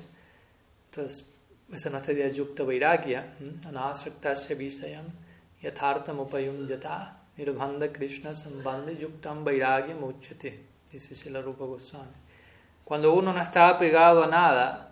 Entonces, 0.89 1.29
esa 1.71 1.87
es 1.87 1.91
nuestra 1.91 2.13
idea 2.13 2.27
de 2.27 2.35
Yukta 2.35 2.63
Vairagya, 2.63 3.37
Anasaktasya 3.65 4.55
Vishayam, 4.55 5.05
Yathartam 5.61 6.19
Upayum 6.19 6.67
Yata. 6.67 7.23
Nirbhanda 7.37 7.91
Krishna 7.91 8.29
Sambandha 8.29 8.95
Yuktam 8.95 9.43
Vairagya 9.43 9.95
Muchate, 9.95 10.59
dice 10.91 11.15
Shila 11.15 11.41
Rupa 11.41 11.65
Goswami. 11.65 12.22
Cuando 12.83 13.13
uno 13.13 13.33
no 13.33 13.41
está 13.41 13.69
apegado 13.69 14.23
a 14.23 14.27
nada, 14.27 14.91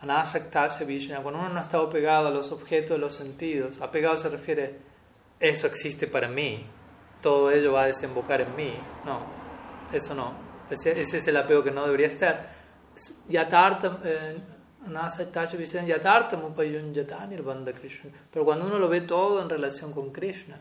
Anasaktasya 0.00 0.86
Vishna, 0.86 1.22
cuando 1.22 1.40
uno 1.40 1.48
no 1.50 1.60
está 1.60 1.78
apegado 1.78 2.28
a 2.28 2.30
los 2.30 2.52
objetos 2.52 2.90
de 2.90 2.98
los 2.98 3.14
sentidos, 3.14 3.80
apegado 3.80 4.16
se 4.16 4.28
refiere, 4.28 4.78
eso 5.38 5.66
existe 5.66 6.06
para 6.06 6.28
mí, 6.28 6.64
todo 7.20 7.50
ello 7.50 7.72
va 7.72 7.82
a 7.82 7.86
desembocar 7.86 8.40
en 8.40 8.56
mí. 8.56 8.74
No, 9.04 9.20
eso 9.92 10.14
no. 10.14 10.32
Ese, 10.70 11.00
ese 11.00 11.18
es 11.18 11.28
el 11.28 11.36
apego 11.36 11.62
que 11.62 11.70
no 11.70 11.84
debería 11.84 12.06
estar. 12.06 12.50
Eh, 14.04 14.38
pero 18.32 18.44
cuando 18.44 18.66
uno 18.66 18.78
lo 18.78 18.88
ve 18.88 19.00
todo 19.02 19.42
en 19.42 19.48
relación 19.48 19.92
con 19.92 20.10
Krishna, 20.10 20.56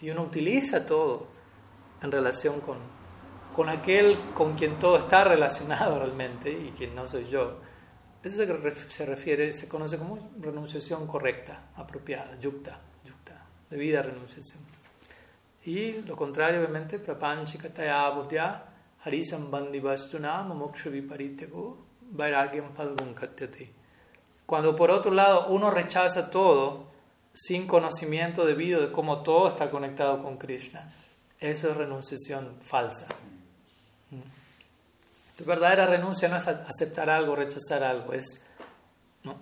y 0.00 0.10
uno 0.10 0.22
utiliza 0.22 0.86
todo 0.86 1.26
en 2.02 2.12
relación 2.12 2.60
con, 2.60 2.78
con 3.56 3.70
aquel 3.70 4.18
con 4.34 4.52
quien 4.52 4.78
todo 4.78 4.98
está 4.98 5.24
relacionado 5.24 5.98
realmente 5.98 6.52
y 6.52 6.74
quien 6.76 6.94
no 6.94 7.06
soy 7.06 7.26
yo. 7.30 7.58
Eso 8.22 8.44
se 8.88 9.06
refiere, 9.06 9.50
se 9.54 9.66
conoce 9.66 9.96
como 9.96 10.18
renunciación 10.38 11.06
correcta, 11.06 11.70
apropiada, 11.74 12.38
yukta, 12.38 12.78
yukta, 13.02 13.46
debida 13.70 14.02
renunciación. 14.02 14.62
Y 15.64 16.02
lo 16.02 16.16
contrario, 16.16 16.60
obviamente, 16.60 16.98
prapanchikataya 16.98 18.10
buddhya 18.10 18.64
harisam 19.04 19.50
bandivastuna 19.50 20.42
moksha 20.42 20.90
vairagyam 22.10 22.74
falgun. 22.74 23.14
Cuando 24.44 24.76
por 24.76 24.90
otro 24.90 25.12
lado 25.12 25.46
uno 25.48 25.70
rechaza 25.70 26.30
todo, 26.30 26.88
sin 27.32 27.66
conocimiento 27.66 28.44
debido 28.44 28.80
de 28.80 28.92
cómo 28.92 29.22
todo 29.22 29.48
está 29.48 29.70
conectado 29.70 30.22
con 30.22 30.36
Krishna. 30.36 30.92
Eso 31.40 31.70
es 31.70 31.76
renunciación 31.76 32.58
falsa. 32.62 33.08
Tu 35.36 35.44
verdadera 35.44 35.86
renuncia 35.86 36.28
no 36.28 36.36
es 36.36 36.46
aceptar 36.46 37.10
algo, 37.10 37.36
rechazar 37.36 37.84
algo, 37.84 38.12
es 38.12 38.42
¿no? 39.22 39.36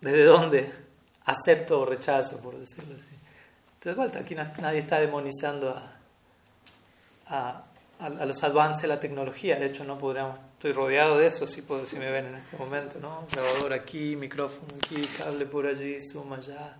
desde 0.00 0.24
dónde 0.24 0.72
acepto 1.24 1.80
o 1.80 1.86
rechazo, 1.86 2.40
por 2.40 2.58
decirlo 2.58 2.94
así. 2.96 3.08
Entonces, 3.82 4.20
aquí 4.20 4.34
nadie 4.34 4.78
está 4.78 5.00
demonizando 5.00 5.70
a, 5.70 7.64
a, 7.98 8.24
los 8.26 8.42
avances 8.42 8.82
de 8.82 8.88
la 8.88 9.00
tecnología. 9.00 9.58
De 9.58 9.66
hecho, 9.66 9.84
no 9.84 9.98
podríamos, 9.98 10.38
estoy 10.54 10.72
rodeado 10.72 11.18
de 11.18 11.28
eso, 11.28 11.46
si, 11.46 11.62
puedo, 11.62 11.86
si 11.86 11.96
me 11.96 12.10
ven 12.10 12.26
en 12.26 12.34
este 12.36 12.56
momento, 12.56 12.98
¿no? 13.00 13.26
Grabador 13.32 13.72
aquí, 13.72 14.16
micrófono 14.16 14.74
aquí, 14.76 15.00
cable 15.18 15.46
por 15.46 15.66
allí, 15.66 15.98
zoom 16.00 16.32
allá, 16.32 16.76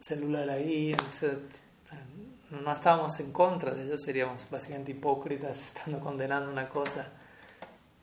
celular 0.00 0.48
ahí. 0.48 0.94
No 2.50 2.72
estábamos 2.72 3.18
en 3.20 3.32
contra 3.32 3.72
de 3.72 3.84
ello, 3.84 3.98
seríamos 3.98 4.48
básicamente 4.50 4.92
hipócritas 4.92 5.56
estando 5.66 6.00
condenando 6.00 6.50
una 6.50 6.68
cosa 6.68 7.10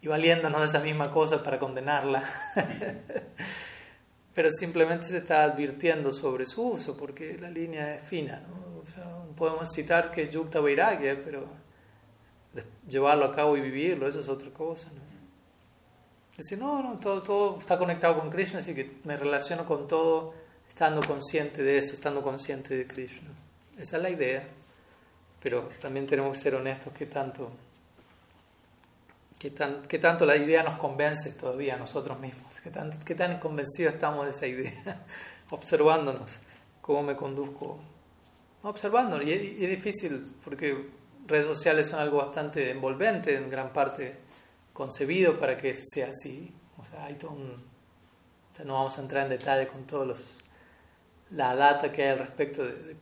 y 0.01 0.07
valiéndonos 0.07 0.59
de 0.61 0.67
esa 0.67 0.79
misma 0.79 1.11
cosa 1.11 1.41
para 1.41 1.57
condenarla. 1.57 2.23
Pero 4.33 4.51
simplemente 4.51 5.05
se 5.05 5.19
está 5.19 5.43
advirtiendo 5.43 6.11
sobre 6.11 6.45
su 6.45 6.61
uso, 6.61 6.95
porque 6.97 7.37
la 7.39 7.49
línea 7.49 7.95
es 7.95 8.07
fina. 8.07 8.41
¿no? 8.47 8.65
podemos 9.35 9.69
citar 9.73 10.11
que 10.11 10.23
es 10.23 10.31
Yukta 10.31 10.59
Vairagya, 10.59 11.21
pero 11.23 11.47
llevarlo 12.87 13.25
a 13.25 13.31
cabo 13.31 13.57
y 13.57 13.61
vivirlo, 13.61 14.07
eso 14.07 14.19
es 14.19 14.29
otra 14.29 14.49
cosa. 14.51 14.87
Decir, 16.37 16.57
no, 16.57 16.81
no, 16.83 16.99
todo, 16.99 17.21
todo 17.21 17.59
está 17.59 17.77
conectado 17.77 18.19
con 18.19 18.29
Krishna, 18.29 18.59
así 18.59 18.73
que 18.75 18.97
me 19.03 19.17
relaciono 19.17 19.65
con 19.65 19.87
todo 19.87 20.33
estando 20.67 21.01
consciente 21.01 21.63
de 21.63 21.77
eso, 21.77 21.93
estando 21.93 22.21
consciente 22.21 22.75
de 22.75 22.85
Krishna. 22.85 23.29
Esa 23.77 23.97
es 23.97 24.03
la 24.03 24.09
idea. 24.09 24.47
Pero 25.41 25.69
también 25.79 26.07
tenemos 26.07 26.37
que 26.37 26.43
ser 26.43 26.55
honestos 26.55 26.91
que 26.93 27.05
tanto, 27.05 27.51
que 29.37 29.51
tan, 29.51 29.83
que 29.83 29.99
tanto 29.99 30.25
la 30.25 30.35
idea 30.35 30.63
nos 30.63 30.75
convence 30.75 31.33
todavía 31.33 31.75
a 31.75 31.77
nosotros 31.77 32.19
mismos, 32.19 32.59
que 32.61 32.71
tan, 32.71 32.91
que 33.03 33.13
tan 33.13 33.39
convencidos 33.39 33.93
estamos 33.93 34.25
de 34.25 34.31
esa 34.31 34.47
idea, 34.47 35.05
observándonos, 35.51 36.39
cómo 36.81 37.03
me 37.03 37.15
conduzco, 37.15 37.79
observándonos. 38.63 39.27
Y, 39.27 39.33
es 39.33 39.69
difícil 39.69 40.33
porque 40.43 40.89
redes 41.27 41.45
sociales 41.45 41.87
son 41.87 41.99
algo 41.99 42.17
bastante 42.17 42.71
envolvente, 42.71 43.35
en 43.35 43.47
gran 43.49 43.71
parte 43.71 44.17
concebido 44.73 45.37
para 45.37 45.57
que 45.57 45.75
sea 45.75 46.07
así. 46.07 46.51
O 46.77 46.85
sea, 46.85 47.05
hay 47.05 47.15
todo 47.15 47.31
un, 47.31 47.63
no 48.65 48.73
vamos 48.73 48.97
a 48.97 49.01
entrar 49.01 49.23
en 49.25 49.29
detalle 49.29 49.67
con 49.67 49.85
todos 49.85 50.07
los 50.07 50.23
la 51.31 51.55
data 51.55 51.91
que 51.91 52.03
hay 52.03 52.09
al 52.09 52.19
respecto 52.19 52.63
de, 52.63 52.95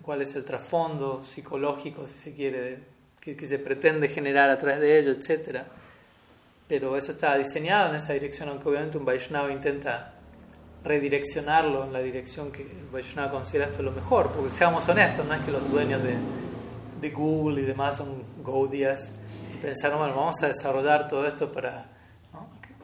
cuál 0.00 0.22
es 0.22 0.34
el 0.34 0.44
trasfondo 0.44 1.22
psicológico, 1.22 2.06
si 2.06 2.18
se 2.18 2.34
quiere, 2.34 2.78
que, 3.20 3.46
se 3.46 3.58
pretende 3.58 4.08
generar 4.08 4.50
a 4.50 4.58
través 4.58 4.80
de 4.80 4.98
ello, 4.98 5.12
etc. 5.12 5.60
Pero 6.68 6.96
eso 6.96 7.12
está 7.12 7.36
diseñado 7.36 7.90
en 7.90 7.96
esa 7.96 8.12
dirección, 8.12 8.48
aunque 8.48 8.68
obviamente 8.68 8.98
un 8.98 9.04
Vaishnava 9.04 9.52
intenta 9.52 10.14
redireccionarlo 10.84 11.84
en 11.84 11.92
la 11.92 12.00
dirección 12.00 12.50
que 12.50 12.62
el 12.62 12.88
Vaishnava 12.90 13.30
considera 13.30 13.66
esto 13.66 13.82
lo 13.82 13.92
mejor, 13.92 14.32
porque 14.32 14.50
seamos 14.54 14.88
honestos, 14.88 15.24
no 15.26 15.34
es 15.34 15.40
que 15.40 15.52
los 15.52 15.70
dueños 15.70 16.02
de, 16.02 16.16
de 17.00 17.10
Google 17.10 17.62
y 17.62 17.64
demás 17.64 17.96
son 17.96 18.22
Gaudias 18.44 19.12
pensaron, 19.62 20.00
bueno, 20.00 20.16
vamos 20.16 20.42
a 20.42 20.48
desarrollar 20.48 21.06
todo 21.06 21.24
esto 21.24 21.52
para 21.52 21.86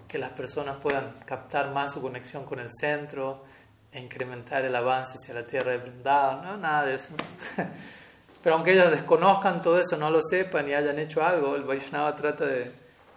que, 0.06 0.16
las 0.16 0.30
personas 0.30 0.76
puedan 0.76 1.12
captar 1.26 1.72
más 1.72 1.92
su 1.92 2.00
conexión 2.00 2.44
con 2.44 2.60
el 2.60 2.70
centro 2.72 3.44
e 3.90 4.01
incrementar 4.01 4.64
el 4.64 4.74
avance 4.74 5.14
hacia 5.14 5.35
la 5.35 5.46
tierra 5.46 5.72
de 5.72 5.79
Vrindavan, 5.79 6.42
no, 6.42 6.57
nada 6.57 6.87
de 6.87 6.94
eso. 6.96 7.09
Pero 8.42 8.57
aunque 8.57 8.72
ellos 8.72 8.90
desconozcan 8.90 9.61
todo 9.62 9.81
eso, 9.81 9.96
no 9.96 10.11
lo 10.11 10.20
sepan 10.22 10.68
y 10.68 10.74
hayan 10.74 10.98
hecho 10.98 11.22
algo, 11.22 11.57
el 11.57 11.64
Vaishnava 11.64 12.14
trata 12.14 12.46
de 12.46 12.72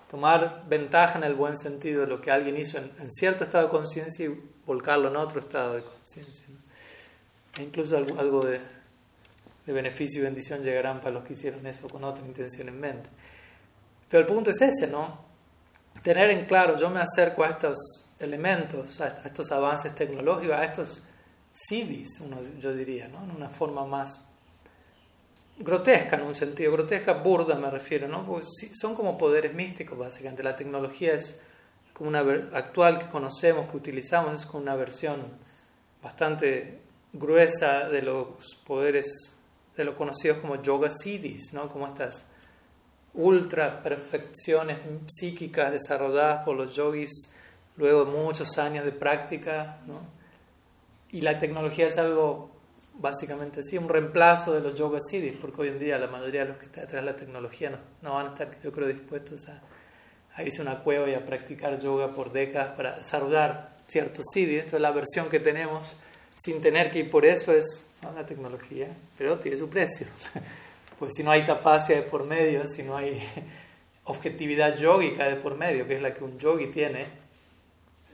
tomar 0.10 0.64
ventaja 0.68 1.18
en 1.18 1.24
el 1.24 1.36
buen 1.36 1.58
sentido 1.58 2.02
de 2.02 2.08
lo 2.08 2.20
que 2.20 2.32
alguien 2.32 2.58
hizo 2.58 2.78
en, 2.78 3.12
cierto 3.12 3.44
estado 3.44 3.66
de 3.66 3.70
conciencia 3.70 4.26
y 4.26 4.42
volcarlo 4.66 5.10
en 5.10 5.16
otro 5.16 5.40
estado 5.40 5.76
de 5.76 5.84
conciencia. 5.84 6.46
E 7.58 7.64
incluso 7.64 7.96
algo, 7.96 8.20
algo 8.20 8.46
de, 8.46 8.60
de 9.66 9.74
beneficio 9.74 10.22
y 10.22 10.24
bendición 10.24 10.64
llegarán 10.64 11.00
para 11.00 11.12
los 11.12 11.24
que 11.24 11.34
hicieron 11.34 11.66
eso 11.68 11.88
con 11.88 12.04
otra 12.04 12.26
intención 12.26 12.68
en 12.70 12.80
mente. 12.80 13.10
Pero 14.10 14.22
el 14.22 14.28
punto 14.28 14.50
es 14.50 14.62
ese, 14.62 14.88
¿no? 14.88 15.24
Tener 16.02 16.30
en 16.32 16.46
claro, 16.46 16.78
yo 16.78 16.90
me 16.90 17.00
acerco 17.00 17.44
a 17.44 17.48
estos 17.48 18.11
elementos, 18.22 19.00
a 19.02 19.08
estos 19.08 19.52
avances 19.52 19.94
tecnológicos, 19.96 20.56
a 20.56 20.66
estos 20.66 21.04
CDs, 21.54 22.22
uno, 22.22 22.38
yo 22.60 22.74
diría, 22.74 23.08
¿no? 23.08 23.24
En 23.24 23.32
una 23.32 23.50
forma 23.50 23.86
más 23.86 24.28
grotesca, 25.58 26.16
en 26.16 26.24
un 26.24 26.36
sentido, 26.36 26.72
grotesca, 26.72 27.14
burda 27.14 27.56
me 27.56 27.70
refiero, 27.70 28.08
¿no? 28.08 28.42
Son 28.74 28.96
como 28.96 29.18
poderes 29.18 29.54
místicos, 29.54 29.98
básicamente. 29.98 30.44
La 30.44 30.56
tecnología 30.56 31.14
es 31.14 31.40
como 31.94 32.10
una 32.10 32.22
actual 32.54 33.00
que 33.00 33.08
conocemos, 33.08 33.70
que 33.70 33.78
utilizamos, 33.78 34.42
es 34.42 34.46
como 34.46 34.64
una 34.64 34.76
versión 34.76 35.22
bastante 36.02 36.80
gruesa 37.14 37.90
de 37.90 38.02
los 38.02 38.56
poderes, 38.66 39.36
de 39.76 39.84
los 39.84 39.96
conocidos 39.96 40.40
como 40.40 40.62
yoga 40.62 40.90
siddhis, 40.90 41.54
¿no? 41.54 41.70
Como 41.70 41.88
estas 41.88 42.26
ultra 43.14 43.84
perfecciones 43.84 44.80
psíquicas 45.08 45.72
desarrolladas 45.72 46.46
por 46.46 46.56
los 46.56 46.74
yogis 46.74 47.31
luego 47.82 48.06
de 48.06 48.12
muchos 48.12 48.58
años 48.60 48.86
de 48.86 48.92
práctica. 48.92 49.80
¿no? 49.88 50.02
Y 51.10 51.22
la 51.22 51.40
tecnología 51.40 51.88
es 51.88 51.98
algo 51.98 52.52
básicamente 52.94 53.62
así, 53.62 53.78
un 53.78 53.90
reemplazo 53.90 54.54
de 54.54 54.62
los 54.62 54.76
yoga 54.76 55.00
siddhis, 55.00 55.36
porque 55.42 55.62
hoy 55.64 55.68
en 55.70 55.80
día 55.80 55.98
la 55.98 56.08
mayoría 56.08 56.42
de 56.42 56.50
los 56.50 56.58
que 56.58 56.66
están 56.66 56.84
detrás 56.84 57.04
de 57.04 57.12
la 57.12 57.18
tecnología 57.18 57.76
no, 58.02 58.14
van 58.14 58.28
a 58.28 58.30
estar, 58.30 58.62
yo 58.62 58.72
creo, 58.72 58.88
dispuestos 58.88 59.48
a, 59.50 60.44
irse 60.44 60.60
a 60.60 60.62
una 60.62 60.80
cueva 60.80 61.10
y 61.10 61.16
a 61.16 61.26
practicar 61.26 61.80
yoga 61.82 62.14
por 62.14 62.32
décadas 62.32 62.76
para 62.76 62.98
desarrollar 62.98 63.78
ciertos 63.88 64.26
siddhis. 64.32 64.60
Entonces 64.60 64.82
la 64.82 64.92
versión 64.92 65.30
que 65.30 65.40
tenemos 65.40 65.96
sin 66.36 66.62
tener 66.62 66.92
que 66.92 67.00
ir 67.00 67.10
por 67.10 67.26
eso 67.26 67.52
es 67.52 67.84
la 68.16 68.26
tecnología, 68.26 68.96
pero 69.18 69.40
tiene 69.40 69.58
su 69.58 69.70
precio. 69.70 70.08
pues 71.00 71.14
si 71.16 71.24
no 71.24 71.32
hay 71.32 71.46
tapacia 71.46 71.96
de 71.96 72.04
por 72.04 72.26
medio, 72.26 72.68
si 72.68 72.84
no 72.84 72.96
hay 72.96 73.22
objetividad 74.04 74.78
yógica 74.78 75.26
de 75.26 75.36
por 75.36 75.56
medio, 75.56 75.88
que 75.88 75.96
es 75.96 76.02
la 76.02 76.14
que 76.14 76.24
un 76.24 76.38
yogi 76.38 76.68
tiene, 76.68 77.21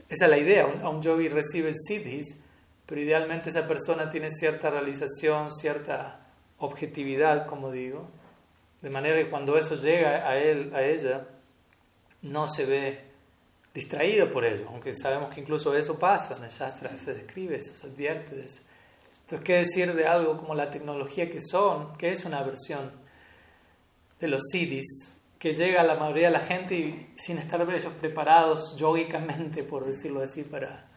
esa 0.08 0.24
es 0.24 0.30
la 0.30 0.38
idea, 0.38 0.64
a 0.82 0.88
un 0.88 1.02
yogi 1.02 1.28
recibe 1.28 1.72
siddhis, 1.74 2.36
pero 2.86 3.00
idealmente 3.00 3.50
esa 3.50 3.68
persona 3.68 4.08
tiene 4.08 4.30
cierta 4.30 4.70
realización, 4.70 5.50
cierta 5.50 6.20
objetividad, 6.58 7.46
como 7.46 7.70
digo, 7.70 8.08
de 8.80 8.90
manera 8.90 9.16
que 9.16 9.28
cuando 9.28 9.58
eso 9.58 9.74
llega 9.74 10.28
a 10.28 10.38
él, 10.38 10.72
a 10.74 10.82
ella, 10.82 11.26
no 12.22 12.48
se 12.48 12.64
ve 12.64 13.00
distraído 13.74 14.32
por 14.32 14.44
ello, 14.44 14.66
aunque 14.68 14.94
sabemos 14.94 15.34
que 15.34 15.40
incluso 15.40 15.74
eso 15.74 15.98
pasa, 15.98 16.36
en 16.36 16.44
el 16.44 16.50
Shastra 16.50 16.96
se 16.96 17.14
describe 17.14 17.56
eso, 17.56 17.76
se 17.76 17.86
advierte 17.86 18.34
de 18.34 18.46
eso. 18.46 18.62
Entonces, 19.22 19.44
¿qué 19.44 19.54
decir 19.56 19.94
de 19.94 20.06
algo 20.06 20.38
como 20.38 20.54
la 20.54 20.70
tecnología 20.70 21.30
que 21.30 21.40
son, 21.42 21.96
que 21.98 22.10
es 22.10 22.24
una 22.24 22.42
versión 22.42 22.90
de 24.20 24.28
los 24.28 24.42
CDs, 24.50 25.17
que 25.38 25.54
llega 25.54 25.80
a 25.80 25.84
la 25.84 25.94
mayoría 25.94 26.28
de 26.28 26.32
la 26.32 26.40
gente 26.40 26.74
y 26.74 27.12
sin 27.16 27.38
estar 27.38 27.60
ellos 27.60 27.92
preparados 28.00 28.76
yogicamente, 28.76 29.62
por 29.62 29.84
decirlo 29.84 30.20
así, 30.20 30.42
para, 30.42 30.88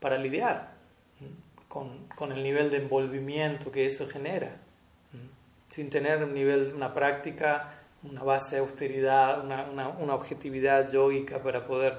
para 0.00 0.18
lidiar 0.18 0.74
con, 1.68 2.06
con, 2.14 2.32
el 2.32 2.42
nivel 2.42 2.70
de 2.70 2.78
envolvimiento 2.78 3.72
que 3.72 3.86
eso 3.86 4.06
genera, 4.08 4.60
sin 5.70 5.90
tener 5.90 6.22
un 6.22 6.34
nivel, 6.34 6.72
una 6.74 6.92
práctica, 6.92 7.80
una 8.02 8.22
base 8.22 8.56
de 8.56 8.60
austeridad, 8.60 9.44
una, 9.44 9.64
una, 9.64 9.88
una 9.88 10.14
objetividad 10.14 10.92
yogica 10.92 11.42
para 11.42 11.66
poder 11.66 11.98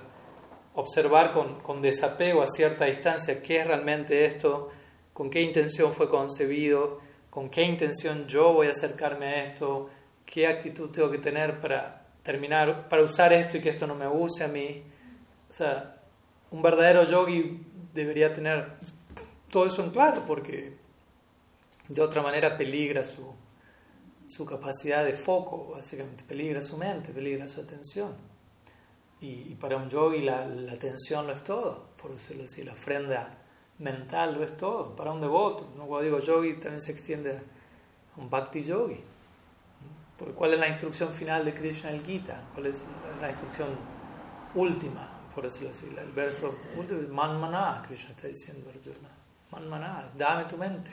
observar 0.76 1.32
con, 1.32 1.62
con 1.62 1.82
desapego 1.82 2.42
a 2.42 2.48
cierta 2.48 2.86
distancia 2.86 3.42
qué 3.42 3.60
es 3.62 3.68
realmente 3.68 4.26
esto 4.26 4.70
con 5.16 5.30
qué 5.30 5.42
intención 5.42 5.94
fue 5.94 6.10
concebido, 6.10 7.00
con 7.30 7.50
qué 7.50 7.62
intención 7.62 8.28
yo 8.28 8.52
voy 8.52 8.68
a 8.68 8.72
acercarme 8.72 9.28
a 9.28 9.44
esto, 9.46 9.90
qué 10.26 10.48
actitud 10.48 10.90
tengo 10.90 11.12
que 11.12 11.20
tener 11.20 11.62
para 11.62 12.06
terminar, 12.24 12.90
para 12.90 13.04
usar 13.04 13.32
esto 13.34 13.58
y 13.58 13.62
que 13.62 13.70
esto 13.70 13.86
no 13.86 13.96
me 13.96 14.08
use 14.08 14.44
a 14.44 14.48
mí. 14.48 14.84
O 15.50 15.54
sea, 15.54 16.02
un 16.52 16.62
verdadero 16.62 17.04
yogi 17.04 17.62
debería 17.94 18.34
tener 18.34 18.74
todo 19.50 19.66
eso 19.66 19.84
en 19.84 19.92
claro 19.92 20.24
porque 20.26 20.78
de 21.88 22.02
otra 22.02 22.22
manera 22.22 22.58
peligra 22.58 23.04
su, 23.04 23.34
su 24.26 24.46
capacidad 24.46 25.06
de 25.06 25.14
foco, 25.14 25.74
básicamente 25.76 26.24
peligra 26.24 26.62
su 26.62 26.78
mente, 26.78 27.14
peligra 27.14 27.48
su 27.48 27.62
atención. 27.62 28.14
Y, 29.22 29.56
para 29.56 29.78
un 29.78 29.90
yogi 29.90 30.22
la, 30.22 30.46
la 30.46 30.74
atención 30.74 31.26
lo 31.26 31.34
es 31.34 31.44
todo, 31.44 31.90
por 32.00 32.12
decirlo 32.12 32.44
así, 32.44 32.64
la 32.64 32.74
ofrenda 32.74 33.38
mental 33.80 34.36
lo 34.36 34.44
es 34.44 34.56
todo, 34.58 34.96
para 34.96 35.12
un 35.12 35.22
devoto. 35.22 35.72
¿no? 35.76 35.86
Cuando 35.88 36.04
digo 36.04 36.20
yogi 36.20 36.54
también 36.60 36.82
se 36.82 36.92
extiende 36.92 37.32
a 38.16 38.20
un 38.20 38.30
bhakti 38.30 38.64
yogi. 38.64 39.04
¿Cuál 40.18 40.54
es 40.54 40.60
la 40.60 40.68
instrucción 40.68 41.14
final 41.14 41.44
de 41.44 41.54
Krishna 41.54 41.90
el 41.90 42.02
Gita? 42.04 42.42
¿Cuál 42.54 42.68
es 42.68 42.84
la 43.20 43.30
instrucción 43.30 43.70
última, 44.54 45.10
por 45.34 45.44
decirlo 45.44 45.72
así? 45.72 45.88
El 45.88 46.12
verso 46.14 46.56
último 46.78 47.02
es 47.02 47.10
Manmana, 47.10 47.84
Krishna 47.86 48.12
está 48.12 48.28
diciendo 48.28 48.70
Arjuna. 48.70 49.10
Manmana, 49.52 50.10
dame 50.18 50.46
tu 50.46 50.58
mente. 50.58 50.92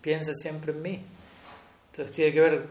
Piensa 0.00 0.32
siempre 0.32 0.72
en 0.72 0.82
mí. 0.82 1.04
Entonces 1.90 2.14
tiene 2.14 2.32
que 2.32 2.40
ver 2.40 2.68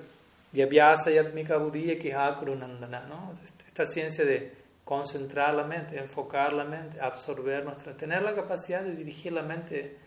Vyabhyasa 0.51 1.11
Yatmika 1.11 1.57
Buddhiya 1.57 1.99
Kiha 1.99 2.39
Nandana, 2.57 3.01
¿no? 3.01 3.33
Esta 3.67 3.85
ciencia 3.85 4.23
de 4.23 4.57
concentrar 4.85 5.53
la 5.53 5.65
mente, 5.65 5.99
enfocar 5.99 6.53
la 6.53 6.63
mente, 6.63 6.99
absorber 6.99 7.63
nuestra, 7.63 7.95
tener 7.95 8.23
la 8.23 8.33
capacidad 8.33 8.81
de 8.81 8.95
dirigir 8.95 9.33
la 9.33 9.43
mente 9.43 9.97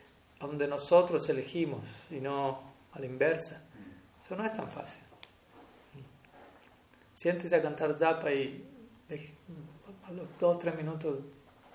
donde 0.41 0.67
nosotros 0.67 1.29
elegimos 1.29 1.87
y 2.11 2.17
no 2.17 2.61
a 2.93 2.99
la 2.99 3.07
inversa. 3.07 3.63
Eso 4.23 4.37
no 4.37 4.45
es 4.45 4.53
tan 4.55 4.69
fácil. 4.71 5.03
Siéntese 7.13 7.57
a 7.57 7.63
cantar 7.63 7.99
japa 7.99 8.31
y 8.33 8.65
a 10.05 10.13
los 10.13 10.27
dos 10.39 10.57
o 10.57 10.59
tres 10.59 10.75
minutos 10.77 11.19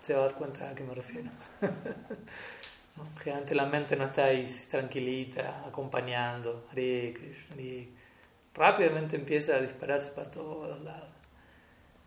se 0.02 0.14
va 0.14 0.22
a 0.22 0.26
dar 0.28 0.36
cuenta 0.36 0.70
a 0.70 0.76
qué 0.76 0.84
me 0.84 0.96
refiero. 0.96 1.30
Generalmente 3.20 3.56
la 3.56 3.66
mente 3.66 3.96
no 3.96 4.06
está 4.06 4.26
ahí 4.26 4.48
tranquilita, 4.70 5.68
acompañando, 5.68 6.68
Rápidamente 8.54 9.16
empieza 9.16 9.56
a 9.56 9.62
dispararse 9.62 10.10
para 10.10 10.32
todos 10.32 10.82
lados. 10.82 11.10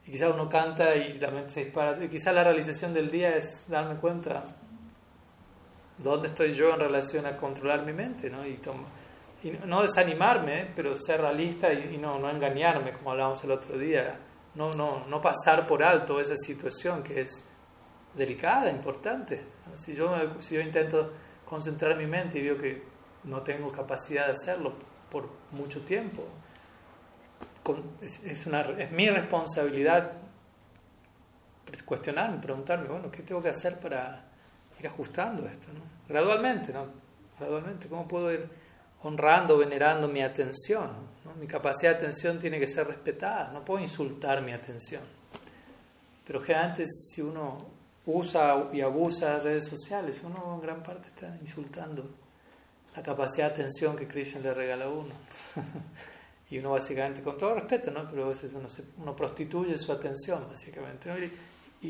Y 0.04 0.10
quizás 0.10 0.34
uno 0.34 0.48
canta 0.48 0.96
y 0.96 1.16
la 1.20 1.30
mente 1.30 1.50
se 1.50 1.64
dispara. 1.66 2.02
Y 2.02 2.08
quizás 2.08 2.34
la 2.34 2.42
realización 2.42 2.92
del 2.92 3.08
día 3.08 3.36
es 3.36 3.68
darme 3.68 3.96
cuenta 3.96 4.56
dónde 5.98 6.26
estoy 6.26 6.54
yo 6.54 6.74
en 6.74 6.80
relación 6.80 7.26
a 7.26 7.36
controlar 7.36 7.84
mi 7.84 7.92
mente, 7.92 8.30
¿no? 8.30 8.44
Y, 8.44 8.58
y 9.42 9.50
no 9.50 9.82
desanimarme, 9.82 10.70
pero 10.76 10.94
ser 10.94 11.20
realista 11.20 11.72
y, 11.72 11.96
no, 11.98 12.18
no 12.18 12.30
engañarme, 12.30 12.92
como 12.92 13.12
hablábamos 13.12 13.42
el 13.44 13.50
otro 13.52 13.78
día, 13.78 14.18
no, 14.54 14.72
no, 14.72 15.06
no 15.06 15.20
pasar 15.20 15.66
por 15.66 15.82
alto 15.82 16.20
esa 16.20 16.36
situación 16.36 17.02
que 17.02 17.22
es 17.22 17.44
delicada, 18.14 18.70
importante. 18.70 19.42
Si 19.76 19.94
yo, 19.94 20.12
si 20.40 20.56
yo 20.56 20.60
intento 20.60 21.12
concentrar 21.44 21.96
mi 21.96 22.06
mente 22.06 22.38
y 22.38 22.42
veo 22.42 22.58
que 22.58 22.82
no 23.24 23.42
tengo 23.42 23.70
capacidad 23.72 24.26
de 24.26 24.32
hacerlo 24.32 24.74
por 25.10 25.28
mucho 25.52 25.82
tiempo, 25.82 26.24
es, 28.00 28.46
una, 28.46 28.62
es 28.62 28.90
mi 28.90 29.08
responsabilidad 29.08 30.12
cuestionarme, 31.84 32.38
preguntarme, 32.38 32.88
bueno, 32.88 33.10
¿qué 33.10 33.22
tengo 33.22 33.42
que 33.42 33.48
hacer 33.48 33.78
para 33.78 34.24
ir 34.78 34.86
ajustando 34.86 35.46
esto? 35.46 35.68
Gradualmente, 36.08 36.72
¿no? 36.72 36.86
Gradualmente, 37.38 37.88
¿cómo 37.88 38.08
puedo 38.08 38.32
ir 38.32 38.48
honrando, 39.02 39.58
venerando 39.58 40.08
mi 40.08 40.22
atención? 40.22 41.10
Mi 41.38 41.46
capacidad 41.46 41.92
de 41.92 41.98
atención 41.98 42.38
tiene 42.38 42.58
que 42.58 42.66
ser 42.66 42.86
respetada, 42.86 43.50
no 43.52 43.64
puedo 43.64 43.82
insultar 43.82 44.42
mi 44.42 44.52
atención. 44.52 45.02
Pero 46.26 46.40
generalmente 46.42 46.84
si 46.86 47.22
uno 47.22 47.58
usa 48.06 48.68
y 48.72 48.80
abusa 48.80 49.36
de 49.36 49.40
redes 49.40 49.66
sociales, 49.66 50.20
uno 50.22 50.54
en 50.56 50.60
gran 50.60 50.82
parte 50.82 51.08
está 51.08 51.36
insultando 51.40 52.08
la 52.94 53.02
capacidad 53.02 53.48
de 53.48 53.54
atención 53.54 53.96
que 53.96 54.06
Krishna 54.06 54.40
le 54.40 54.54
regala 54.54 54.86
a 54.86 54.88
uno. 54.88 55.14
y 56.50 56.58
uno 56.58 56.72
básicamente, 56.72 57.22
con 57.22 57.38
todo 57.38 57.54
respeto, 57.54 57.90
¿no? 57.90 58.08
pero 58.10 58.24
a 58.24 58.28
veces 58.28 58.52
uno, 58.52 58.68
uno 58.98 59.16
prostituye 59.16 59.78
su 59.78 59.92
atención, 59.92 60.46
básicamente. 60.48 61.32
Y, 61.82 61.88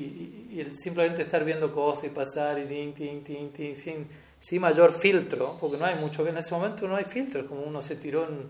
y, 0.53 0.61
el 0.61 0.77
simplemente 0.77 1.23
estar 1.23 1.45
viendo 1.45 1.75
cosas 1.75 2.05
y 2.05 2.09
pasar 2.11 2.59
y 2.59 2.67
ting, 2.67 2.93
ting, 2.93 3.25
ting, 3.25 3.51
ting, 3.51 3.77
sin, 3.77 4.07
sin 4.41 4.63
mayor 4.63 4.93
filtro, 4.93 5.59
porque 5.61 5.77
no 5.77 5.85
hay 5.85 5.97
mucho, 5.97 6.27
en 6.27 6.39
ese 6.39 6.55
momento 6.55 6.89
no 6.89 6.97
hay 6.97 7.05
filtro, 7.05 7.47
como 7.47 7.63
uno 7.63 7.83
se 7.83 7.97
tiró 7.97 8.27
en, 8.27 8.49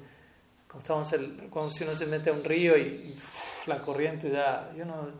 como, 0.68 0.80
estamos 0.80 1.14
como 1.50 1.70
si 1.70 1.82
uno 1.82 1.94
se 1.96 2.06
mete 2.06 2.30
a 2.30 2.32
un 2.32 2.44
río 2.44 2.78
y, 2.78 3.18
la 3.66 3.82
corriente 3.82 4.30
ya, 4.30 4.72
yo 4.76 4.84
no, 4.84 5.10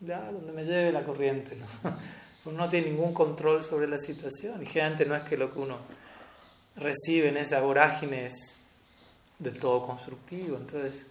ya 0.00 0.30
donde 0.30 0.52
me 0.52 0.64
lleve 0.64 0.92
la 0.92 1.02
corriente, 1.02 1.56
¿no? 1.56 1.66
uno 2.44 2.58
no 2.58 2.68
tiene 2.68 2.90
ningún 2.90 3.12
control 3.12 3.64
sobre 3.64 3.88
la 3.88 3.98
situación 3.98 4.62
y 4.62 4.66
generalmente 4.66 5.06
no 5.06 5.16
es 5.16 5.22
que 5.22 5.36
lo 5.36 5.52
que 5.52 5.58
uno 5.58 5.78
recibe 6.76 7.28
en 7.28 7.36
esas 7.36 7.62
vorágines 7.62 8.56
del 9.38 9.58
todo 9.58 9.84
constructivo. 9.84 10.56
Entonces, 10.56 11.06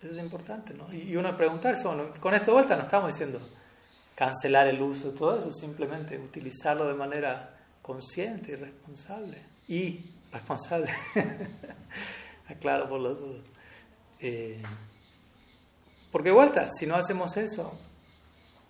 eso 0.00 0.12
es 0.12 0.18
importante, 0.18 0.74
¿no? 0.74 0.92
Y 0.92 1.16
uno 1.16 1.36
preguntarse, 1.36 1.86
bueno, 1.86 2.10
con 2.20 2.34
esto 2.34 2.46
de 2.46 2.52
vuelta 2.52 2.76
no 2.76 2.84
estamos 2.84 3.08
diciendo 3.08 3.40
cancelar 4.14 4.68
el 4.68 4.80
uso 4.80 5.10
de 5.10 5.18
todo 5.18 5.38
eso, 5.38 5.52
simplemente 5.52 6.18
utilizarlo 6.18 6.86
de 6.86 6.94
manera 6.94 7.58
consciente 7.80 8.52
y 8.52 8.54
responsable. 8.56 9.42
Y 9.68 10.12
responsable, 10.30 10.90
aclaro 12.48 12.88
por 12.88 13.00
los 13.00 13.20
dos. 13.20 13.36
Eh, 14.20 14.62
porque 16.10 16.30
vuelta, 16.30 16.68
si 16.70 16.86
no 16.86 16.94
hacemos 16.94 17.36
eso, 17.36 17.78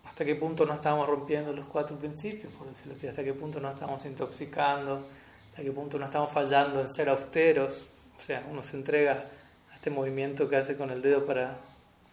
¿hasta 0.05 0.24
qué 0.24 0.35
punto 0.37 0.64
no 0.64 0.74
estamos 0.74 1.07
rompiendo 1.07 1.52
los 1.52 1.66
cuatro 1.66 1.98
principios? 1.98 2.52
Por 2.52 2.68
decirlo 2.68 2.94
así, 2.94 3.09
¿hasta 3.09 3.24
qué 3.24 3.35
punto 3.35 3.61
no 3.61 3.68
estamos 3.68 4.05
intoxicando? 4.07 5.09
¿Hasta 5.50 5.62
qué 5.62 5.72
punto 5.72 5.98
no 5.98 6.05
estamos 6.05 6.31
fallando 6.33 6.81
en 6.81 6.92
ser 6.92 7.09
austeros? 7.09 7.87
O 8.18 8.22
sea, 8.22 8.46
uno 8.48 8.62
se 8.62 8.76
entrega 8.76 9.26
a 9.70 9.74
este 9.74 9.90
movimiento 9.90 10.48
que 10.48 10.57
hace 10.57 10.76
con 10.76 10.90
el 10.90 11.02
dedo 11.02 11.26
para... 11.26 11.59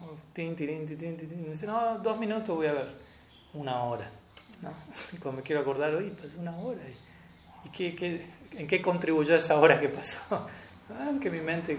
Oh, 0.02 0.18
tin, 0.34 0.56
tin, 0.56 0.86
tin, 0.86 0.98
tin, 0.98 1.52
dice, 1.52 1.68
no, 1.68 2.00
dos 2.00 2.18
minutos 2.18 2.56
voy 2.56 2.68
a 2.68 2.74
ver. 2.74 3.09
Una 3.54 3.84
hora. 3.84 4.10
¿no? 4.62 4.74
Cuando 5.22 5.42
me 5.42 5.44
quiero 5.44 5.62
acordar, 5.62 5.94
oye, 5.94 6.12
pasó 6.12 6.40
una 6.40 6.56
hora. 6.58 6.82
¿Y 7.66 7.70
qué, 7.70 7.96
qué, 7.96 8.26
en 8.54 8.68
qué 8.68 8.82
contribuyó 8.82 9.36
esa 9.36 9.60
hora 9.60 9.80
que 9.80 9.90
pasó? 9.90 10.48
Ah, 10.92 11.12
que 11.22 11.30
mi 11.30 11.40
mente 11.40 11.78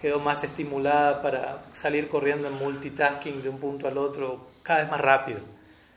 quedó 0.00 0.18
más 0.18 0.42
estimulada 0.42 1.22
para 1.22 1.64
salir 1.72 2.08
corriendo 2.08 2.48
en 2.48 2.54
multitasking 2.54 3.42
de 3.42 3.48
un 3.48 3.58
punto 3.58 3.86
al 3.86 3.98
otro 3.98 4.50
cada 4.62 4.80
vez 4.80 4.90
más 4.90 5.00
rápido. 5.00 5.40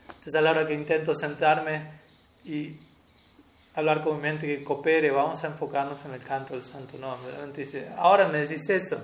Entonces 0.08 0.36
a 0.36 0.42
la 0.42 0.52
hora 0.52 0.66
que 0.66 0.74
intento 0.74 1.14
sentarme 1.14 2.00
y 2.44 2.78
hablar 3.76 4.04
con 4.04 4.18
mi 4.18 4.22
mente 4.22 4.46
que 4.46 4.64
coopere, 4.64 5.12
vamos 5.12 5.44
a 5.44 5.48
enfocarnos 5.48 6.04
en 6.06 6.14
el 6.14 6.24
canto 6.24 6.54
del 6.54 6.64
santo 6.64 6.98
nombre. 6.98 7.34
dice, 7.56 7.90
ahora 7.98 8.28
me 8.28 8.40
decís 8.40 8.70
eso. 8.70 9.04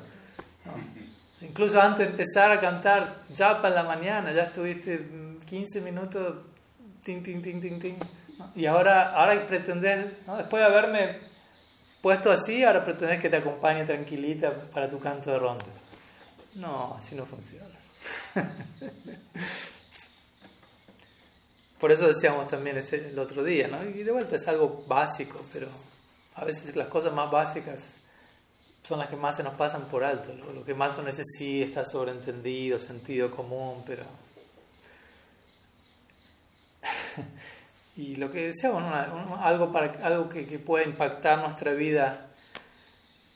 Incluso 1.42 1.82
antes 1.82 2.06
de 2.06 2.12
empezar 2.12 2.52
a 2.52 2.60
cantar, 2.60 3.24
ya 3.30 3.62
para 3.62 3.76
la 3.76 3.84
mañana, 3.84 4.32
ya 4.34 4.44
estuviste 4.44 4.98
15 5.40 5.82
minutos, 5.82 6.36
ting, 7.04 7.24
ting, 7.24 7.42
ting, 7.42 7.62
ting, 7.62 7.80
ting. 7.80 7.96
Y 8.56 8.66
ahora, 8.66 9.14
ahora 9.14 9.46
pretendés, 9.48 10.06
después 10.38 10.62
de 10.62 10.66
haberme 10.66 11.20
puesto 12.02 12.32
así, 12.32 12.64
ahora 12.64 12.84
pretendés 12.84 13.20
que 13.20 13.30
te 13.30 13.38
acompañe 13.38 13.86
tranquilita 13.86 14.70
para 14.72 14.90
tu 14.90 15.00
canto 15.00 15.32
de 15.32 15.40
rondas. 15.40 15.68
No, 16.56 16.96
así 16.98 17.16
no 17.16 17.26
funciona. 17.26 17.76
Por 21.80 21.92
eso 21.92 22.08
decíamos 22.08 22.48
también 22.48 22.78
el 22.78 23.20
otro 23.20 23.44
día, 23.44 23.68
¿no? 23.68 23.84
Y 23.84 24.04
de 24.04 24.12
vuelta 24.12 24.36
es 24.38 24.48
algo 24.48 24.86
básico, 24.88 25.46
pero 25.52 25.68
a 26.36 26.46
veces 26.46 26.76
las 26.76 26.88
cosas 26.88 27.14
más 27.14 27.30
básicas 27.30 27.98
son 28.84 29.00
las 29.00 29.10
que 29.10 29.16
más 29.16 29.36
se 29.36 29.44
nos 29.44 29.56
pasan 29.56 29.86
por 29.86 30.04
alto. 30.04 30.34
Lo 30.34 30.64
que 30.64 30.74
más 30.74 30.98
uno 30.98 31.10
dice 31.10 31.24
sí 31.24 31.64
está 31.64 31.84
sobreentendido, 31.84 32.80
sentido 32.80 33.32
común, 33.32 33.84
pero... 33.86 34.04
y 37.96 38.16
lo 38.16 38.32
que 38.32 38.48
decíamos, 38.48 38.84
algo, 39.42 39.72
para, 39.72 40.06
algo 40.06 40.30
que, 40.30 40.46
que 40.46 40.60
pueda 40.60 40.86
impactar 40.86 41.40
nuestra 41.40 41.74
vida 41.74 42.26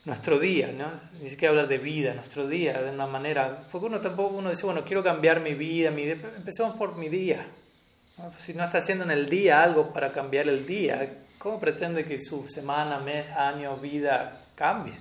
nuestro 0.05 0.39
día, 0.39 0.71
¿no? 0.71 0.91
Ni 1.21 1.29
siquiera 1.29 1.51
hablar 1.51 1.67
de 1.67 1.77
vida, 1.77 2.13
nuestro 2.13 2.47
día, 2.47 2.81
de 2.81 2.89
una 2.89 3.05
manera, 3.05 3.67
porque 3.71 3.87
uno 3.87 3.99
tampoco 3.99 4.35
uno 4.35 4.49
dice, 4.49 4.65
bueno, 4.65 4.83
quiero 4.83 5.03
cambiar 5.03 5.39
mi 5.41 5.53
vida, 5.53 5.91
mi 5.91 6.03
empecemos 6.03 6.75
por 6.77 6.95
mi 6.95 7.09
día, 7.09 7.45
si 8.43 8.53
no 8.53 8.63
está 8.63 8.79
haciendo 8.79 9.03
en 9.03 9.11
el 9.11 9.29
día 9.29 9.63
algo 9.63 9.93
para 9.93 10.11
cambiar 10.11 10.47
el 10.47 10.65
día, 10.65 11.19
¿cómo 11.37 11.59
pretende 11.59 12.05
que 12.05 12.19
su 12.19 12.47
semana, 12.47 12.99
mes, 12.99 13.29
año, 13.29 13.77
vida 13.77 14.45
cambie? 14.55 14.97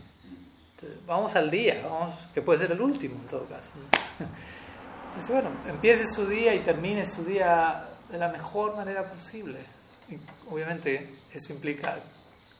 vamos 1.04 1.34
al 1.34 1.50
día, 1.50 1.80
vamos, 1.82 2.12
que 2.32 2.40
puede 2.40 2.60
ser 2.60 2.70
el 2.70 2.80
último 2.80 3.16
en 3.16 3.26
todo 3.26 3.44
caso. 3.46 3.70
Dice, 5.16 5.32
bueno, 5.32 5.50
empiece 5.66 6.06
su 6.06 6.24
día 6.28 6.54
y 6.54 6.60
termine 6.60 7.04
su 7.04 7.24
día 7.24 7.88
de 8.10 8.18
la 8.18 8.28
mejor 8.28 8.76
manera 8.76 9.10
posible. 9.10 9.58
obviamente 10.50 11.18
eso 11.32 11.52
implica 11.52 11.98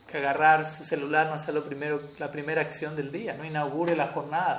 que 0.07 0.19
agarrar 0.19 0.69
su 0.69 0.85
celular 0.85 1.29
no 1.29 1.39
sea 1.39 1.53
lo 1.53 1.65
primero, 1.65 2.01
la 2.19 2.31
primera 2.31 2.63
acción 2.63 2.97
del 2.97 3.13
día, 3.13 3.35
no 3.35 3.45
inaugure 3.45 3.95
la 3.95 4.09
jornada 4.09 4.59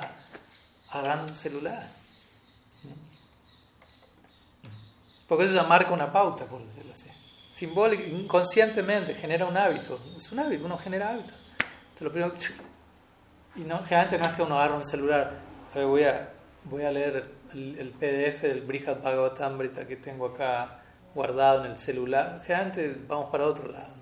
agarrando 0.90 1.28
su 1.28 1.34
celular. 1.34 1.88
Porque 5.26 5.44
eso 5.44 5.54
ya 5.54 5.62
marca 5.62 5.92
una 5.92 6.12
pauta, 6.12 6.46
por 6.46 6.64
decirlo 6.64 6.92
así. 6.92 7.08
Simbólico, 7.52 8.02
inconscientemente 8.02 9.14
genera 9.14 9.46
un 9.46 9.56
hábito. 9.56 10.00
Es 10.16 10.32
un 10.32 10.40
hábito, 10.40 10.64
uno 10.64 10.78
genera 10.78 11.10
hábitos. 11.10 11.36
lo 12.00 12.10
primero, 12.10 12.34
y 13.56 13.60
no, 13.60 13.82
generalmente 13.84 14.18
no 14.18 14.24
es 14.24 14.32
que 14.32 14.42
uno 14.42 14.58
agarre 14.58 14.76
un 14.76 14.84
celular, 14.84 15.40
voy 15.74 16.04
a, 16.04 16.30
voy 16.64 16.84
a 16.84 16.90
leer 16.90 17.24
el, 17.52 17.90
PDF 17.98 18.42
del 18.42 18.62
Brihad 18.62 19.02
Bhagavatamrita 19.02 19.86
que 19.86 19.96
tengo 19.96 20.26
acá 20.26 20.79
guardado 21.14 21.64
en 21.64 21.72
el 21.72 21.78
celular. 21.78 22.42
Generalmente 22.44 22.96
vamos 23.06 23.30
para 23.30 23.46
otro 23.46 23.70
lado. 23.70 24.00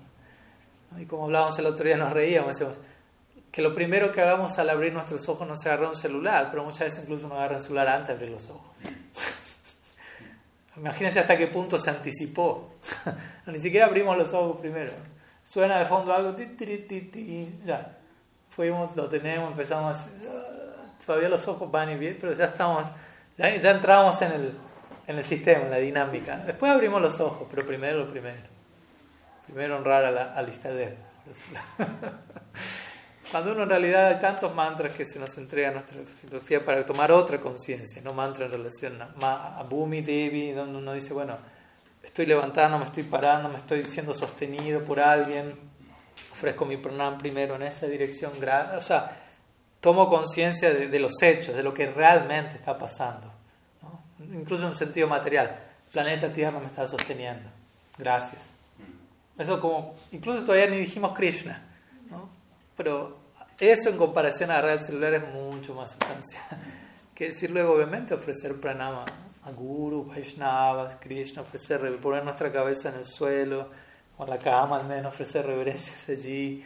Y 0.97 1.05
como 1.05 1.25
hablábamos 1.25 1.57
el 1.59 1.65
otro 1.67 1.85
día, 1.85 1.97
nos 1.97 2.11
reíamos, 2.11 2.49
decíamos 2.49 2.77
que 3.51 3.61
lo 3.61 3.73
primero 3.73 4.11
que 4.11 4.21
hagamos 4.21 4.57
al 4.59 4.69
abrir 4.69 4.93
nuestros 4.93 5.27
ojos 5.27 5.47
no 5.47 5.57
sea 5.57 5.73
agarrar 5.73 5.89
un 5.89 5.95
celular, 5.95 6.49
pero 6.51 6.63
muchas 6.63 6.81
veces 6.81 7.03
incluso 7.03 7.25
uno 7.25 7.35
agarra 7.35 7.57
un 7.57 7.63
celular 7.63 7.87
antes 7.87 8.07
de 8.07 8.13
abrir 8.13 8.29
los 8.29 8.49
ojos. 8.49 8.77
Imagínense 10.77 11.19
hasta 11.19 11.37
qué 11.37 11.47
punto 11.47 11.77
se 11.77 11.89
anticipó. 11.89 12.75
Ni 13.47 13.59
siquiera 13.59 13.87
abrimos 13.87 14.17
los 14.17 14.33
ojos 14.33 14.57
primero. 14.59 14.93
Suena 15.43 15.79
de 15.79 15.85
fondo 15.85 16.13
algo, 16.13 16.35
ya. 17.65 17.97
Fuimos, 18.49 18.95
lo 18.95 19.09
tenemos, 19.09 19.51
empezamos. 19.51 19.97
Todavía 21.05 21.29
los 21.29 21.47
ojos 21.47 21.71
van 21.71 21.89
y 21.89 21.95
bien, 21.95 22.17
pero 22.19 22.33
ya 22.33 22.45
estamos, 22.45 22.87
ya 23.37 23.71
entramos 23.71 24.21
en 24.21 24.31
el, 24.31 24.53
en 25.09 25.17
el 25.17 25.25
sistema, 25.25 25.65
en 25.65 25.71
la 25.71 25.77
dinámica. 25.77 26.37
Después 26.37 26.71
abrimos 26.71 27.01
los 27.01 27.19
ojos, 27.19 27.47
pero 27.49 27.65
primero 27.65 27.97
lo 27.97 28.11
primero. 28.11 28.37
Primero 29.47 29.77
honrar 29.77 30.05
a 30.05 30.11
la, 30.11 30.33
al. 30.33 30.53
Cuando 33.31 33.51
uno 33.51 33.63
en 33.63 33.69
realidad 33.69 34.07
hay 34.07 34.19
tantos 34.19 34.53
mantras 34.53 34.95
que 34.95 35.05
se 35.05 35.17
nos 35.19 35.35
entrega 35.39 35.69
a 35.69 35.71
nuestra 35.71 35.97
filosofía 36.21 36.63
para 36.63 36.85
tomar 36.85 37.11
otra 37.11 37.39
conciencia, 37.39 38.03
no 38.03 38.13
mantra 38.13 38.45
en 38.45 38.51
relación 38.51 39.01
a, 39.01 39.57
a 39.57 39.63
Bhumi 39.63 40.01
Devi, 40.01 40.51
donde 40.51 40.77
uno 40.77 40.93
dice, 40.93 41.11
bueno, 41.13 41.37
estoy 42.03 42.27
levantando, 42.27 42.77
me 42.77 42.85
estoy 42.85 43.03
parando, 43.03 43.49
me 43.49 43.57
estoy 43.57 43.83
siendo 43.85 44.13
sostenido 44.13 44.83
por 44.83 44.99
alguien, 44.99 45.55
ofrezco 46.31 46.65
mi 46.65 46.77
pranam 46.77 47.17
primero 47.17 47.55
en 47.55 47.63
esa 47.63 47.87
dirección, 47.87 48.31
o 48.77 48.81
sea, 48.81 49.17
tomo 49.79 50.07
conciencia 50.07 50.71
de, 50.71 50.99
los 50.99 51.19
hechos, 51.23 51.55
de 51.55 51.63
lo 51.63 51.73
que 51.73 51.87
realmente 51.87 52.55
está 52.55 52.77
pasando, 52.77 53.38
incluso 54.33 54.63
en 54.63 54.69
un 54.69 54.77
sentido 54.77 55.07
material, 55.07 55.59
planeta 55.91 56.31
Tierra 56.31 56.59
me 56.59 56.67
está 56.67 56.87
sosteniendo, 56.87 57.49
gracias. 57.97 58.47
Eso 59.37 59.59
como, 59.61 59.95
incluso 60.11 60.43
todavía 60.43 60.67
ni 60.67 60.77
dijimos 60.77 61.15
Krishna, 61.17 61.63
¿no? 62.09 62.29
pero 62.75 63.17
eso 63.59 63.89
en 63.89 63.97
comparación 63.97 64.51
a 64.51 64.53
agarrar 64.53 64.79
el 64.79 64.83
celular 64.83 65.13
es 65.13 65.33
mucho 65.33 65.73
más 65.73 65.91
sustancia. 65.91 66.41
que 67.15 67.25
decir 67.25 67.51
luego, 67.51 67.73
obviamente, 67.73 68.13
ofrecer 68.13 68.59
pranama 68.59 69.05
a 69.43 69.51
Guru, 69.51 70.05
Vaishnavas, 70.05 70.95
Krishna, 70.95 71.41
ofrecer, 71.41 71.81
poner 71.97 72.23
nuestra 72.23 72.51
cabeza 72.51 72.89
en 72.89 72.95
el 72.95 73.05
suelo, 73.05 73.69
o 74.17 74.23
en 74.23 74.29
la 74.29 74.37
cama 74.37 74.77
al 74.77 74.85
menos, 74.85 75.13
ofrecer 75.13 75.45
reverencias 75.45 76.07
allí. 76.07 76.63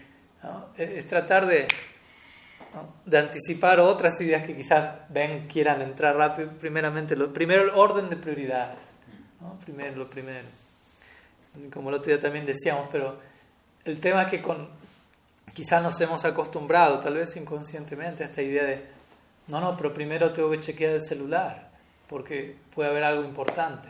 Es, 0.78 1.08
tratar 1.08 1.48
de, 1.48 1.68
de 3.06 3.18
anticipar 3.18 3.80
otras 3.80 4.20
ideas 4.22 4.46
que 4.46 4.56
quizás 4.56 4.96
ven, 5.10 5.48
quieran 5.48 5.82
entrar 5.82 6.16
rápido. 6.16 6.52
Primeramente, 6.60 7.16
lo, 7.16 7.32
primero 7.32 7.64
el 7.64 7.70
orden 7.70 8.10
de 8.10 8.16
prioridades. 8.16 8.80
Primero, 9.64 9.98
lo 9.98 10.10
primero. 10.10 10.48
Como 11.72 11.90
el 11.90 11.96
otro 11.96 12.08
día 12.08 12.20
también 12.20 12.46
decíamos, 12.46 12.88
pero 12.92 13.20
el 13.86 14.00
tema 14.00 14.24
es 14.24 14.30
que 14.30 14.42
con, 14.42 14.70
quizás 15.54 15.84
nos 15.84 16.00
hemos 16.02 16.24
acostumbrado, 16.26 17.00
tal 17.00 17.16
vez 17.16 17.36
inconscientemente, 17.36 18.24
a 18.24 18.28
esta 18.28 18.42
idea 18.42 18.64
de, 18.64 18.86
no, 19.48 19.60
no, 19.60 19.78
pero 19.78 19.94
primero 19.94 20.32
tengo 20.32 20.50
que 20.50 20.60
chequear 20.60 20.94
el 20.94 21.04
celular, 21.04 21.70
porque 22.08 22.56
puede 22.74 22.90
haber 22.90 23.04
algo 23.04 23.24
importante, 23.24 23.90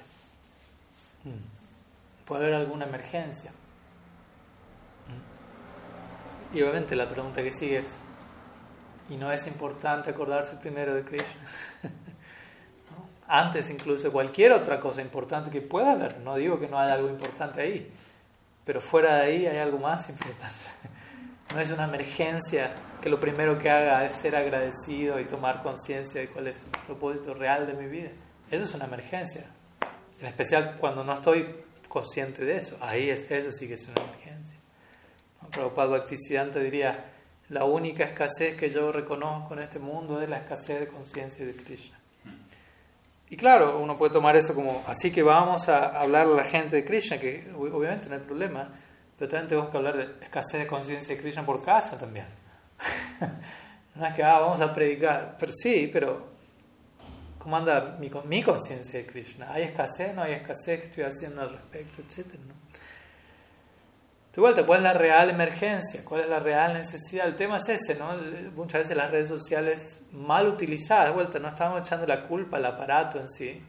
mm. 1.23 2.25
puede 2.25 2.43
haber 2.43 2.55
alguna 2.55 2.85
emergencia. 2.85 3.51
Mm. 6.51 6.57
Y 6.57 6.61
obviamente 6.61 6.95
la 6.95 7.07
pregunta 7.07 7.41
que 7.41 7.51
sigue 7.51 7.77
es, 7.77 7.99
¿y 9.09 9.17
no 9.17 9.31
es 9.31 9.47
importante 9.47 10.11
acordarse 10.11 10.55
primero 10.55 10.93
de 10.93 11.03
Krishna? 11.03 11.27
Antes 13.27 13.69
incluso 13.69 14.11
cualquier 14.11 14.51
otra 14.51 14.79
cosa 14.79 15.01
importante 15.01 15.49
que 15.49 15.61
pueda 15.61 15.93
haber, 15.93 16.19
no 16.19 16.35
digo 16.35 16.59
que 16.59 16.67
no 16.67 16.77
haya 16.77 16.93
algo 16.93 17.09
importante 17.09 17.61
ahí, 17.61 17.91
pero 18.65 18.81
fuera 18.81 19.15
de 19.15 19.21
ahí 19.23 19.45
hay 19.47 19.57
algo 19.57 19.79
más 19.79 20.09
importante. 20.09 20.55
No 21.53 21.59
es 21.59 21.69
una 21.69 21.83
emergencia 21.83 22.73
que 22.99 23.09
lo 23.09 23.19
primero 23.19 23.59
que 23.59 23.69
haga 23.69 24.03
es 24.05 24.13
ser 24.13 24.35
agradecido 24.35 25.19
y 25.19 25.25
tomar 25.25 25.61
conciencia 25.61 26.21
de 26.21 26.29
cuál 26.29 26.47
es 26.47 26.57
el 26.57 26.81
propósito 26.87 27.35
real 27.35 27.67
de 27.67 27.73
mi 27.73 27.85
vida. 27.85 28.09
Eso 28.49 28.63
es 28.63 28.73
una 28.73 28.85
emergencia. 28.85 29.51
En 30.19 30.25
especial 30.25 30.77
cuando 30.79 31.03
no 31.03 31.13
estoy 31.13 31.63
consciente 31.89 32.43
de 32.43 32.57
eso. 32.57 32.75
Ahí 32.81 33.09
es, 33.09 33.29
eso 33.29 33.51
sí 33.51 33.67
que 33.67 33.75
es 33.75 33.87
una 33.87 34.01
emergencia. 34.01 34.57
Prabhupada 35.51 35.89
Bhaktisiddhanta 35.89 36.59
diría, 36.59 37.12
la 37.53 37.65
única 37.65 38.03
escasez 38.03 38.57
que 38.57 38.71
yo 38.71 38.91
reconozco 38.91 39.53
en 39.53 39.59
este 39.59 39.77
mundo 39.77 40.19
es 40.19 40.27
la 40.27 40.39
escasez 40.39 40.79
de 40.79 40.87
conciencia 40.87 41.45
de 41.45 41.55
Krishna. 41.55 41.99
Y 43.29 43.37
claro, 43.37 43.79
uno 43.79 43.95
puede 43.95 44.11
tomar 44.11 44.35
eso 44.35 44.55
como, 44.55 44.83
así 44.87 45.11
que 45.11 45.21
vamos 45.21 45.69
a 45.69 45.99
hablar 45.99 46.25
a 46.25 46.31
la 46.31 46.43
gente 46.43 46.77
de 46.77 46.85
Krishna, 46.85 47.19
que 47.19 47.51
obviamente 47.55 48.09
no 48.09 48.15
hay 48.15 48.21
problema, 48.21 48.69
pero 49.17 49.29
también 49.29 49.47
tenemos 49.49 49.69
que 49.69 49.77
hablar 49.77 49.97
de 49.97 50.23
escasez 50.23 50.61
de 50.61 50.67
conciencia 50.67 51.15
de 51.15 51.21
Krishna 51.21 51.45
por 51.45 51.63
casa 51.63 51.97
también. 51.97 52.25
no 53.95 54.05
es 54.05 54.13
que 54.15 54.23
ah, 54.23 54.39
vamos 54.39 54.59
a 54.59 54.73
predicar, 54.73 55.35
pero 55.39 55.51
sí, 55.51 55.89
pero 55.93 56.25
¿cómo 57.37 57.55
anda 57.55 57.97
mi, 57.99 58.11
mi 58.25 58.41
conciencia 58.41 58.99
de 58.99 59.05
Krishna? 59.05 59.51
¿Hay 59.51 59.63
escasez? 59.63 60.15
¿No 60.15 60.23
hay 60.23 60.33
escasez? 60.33 60.81
¿Qué 60.81 60.87
estoy 60.87 61.03
haciendo 61.03 61.41
al 61.41 61.51
respecto? 61.51 62.01
Etcétera. 62.01 62.52
De 64.33 64.41
vuelta, 64.41 64.65
¿cuál 64.65 64.79
es 64.79 64.83
la 64.83 64.93
real 64.93 65.29
emergencia? 65.29 66.03
¿Cuál 66.03 66.21
es 66.21 66.29
la 66.29 66.39
real 66.39 66.73
necesidad? 66.73 67.27
El 67.27 67.35
tema 67.35 67.59
es 67.59 67.69
ese, 67.69 67.93
¿no? 67.93 68.15
Muchas 68.55 68.81
veces 68.81 68.97
las 68.97 69.11
redes 69.11 69.29
sociales 69.29 70.01
mal 70.11 70.47
utilizadas, 70.47 71.13
vuelta, 71.13 71.37
no 71.37 71.49
estamos 71.49 71.81
echando 71.81 72.07
la 72.07 72.27
culpa 72.27 72.57
al 72.57 72.65
aparato 72.65 73.19
en 73.19 73.29
sí, 73.29 73.61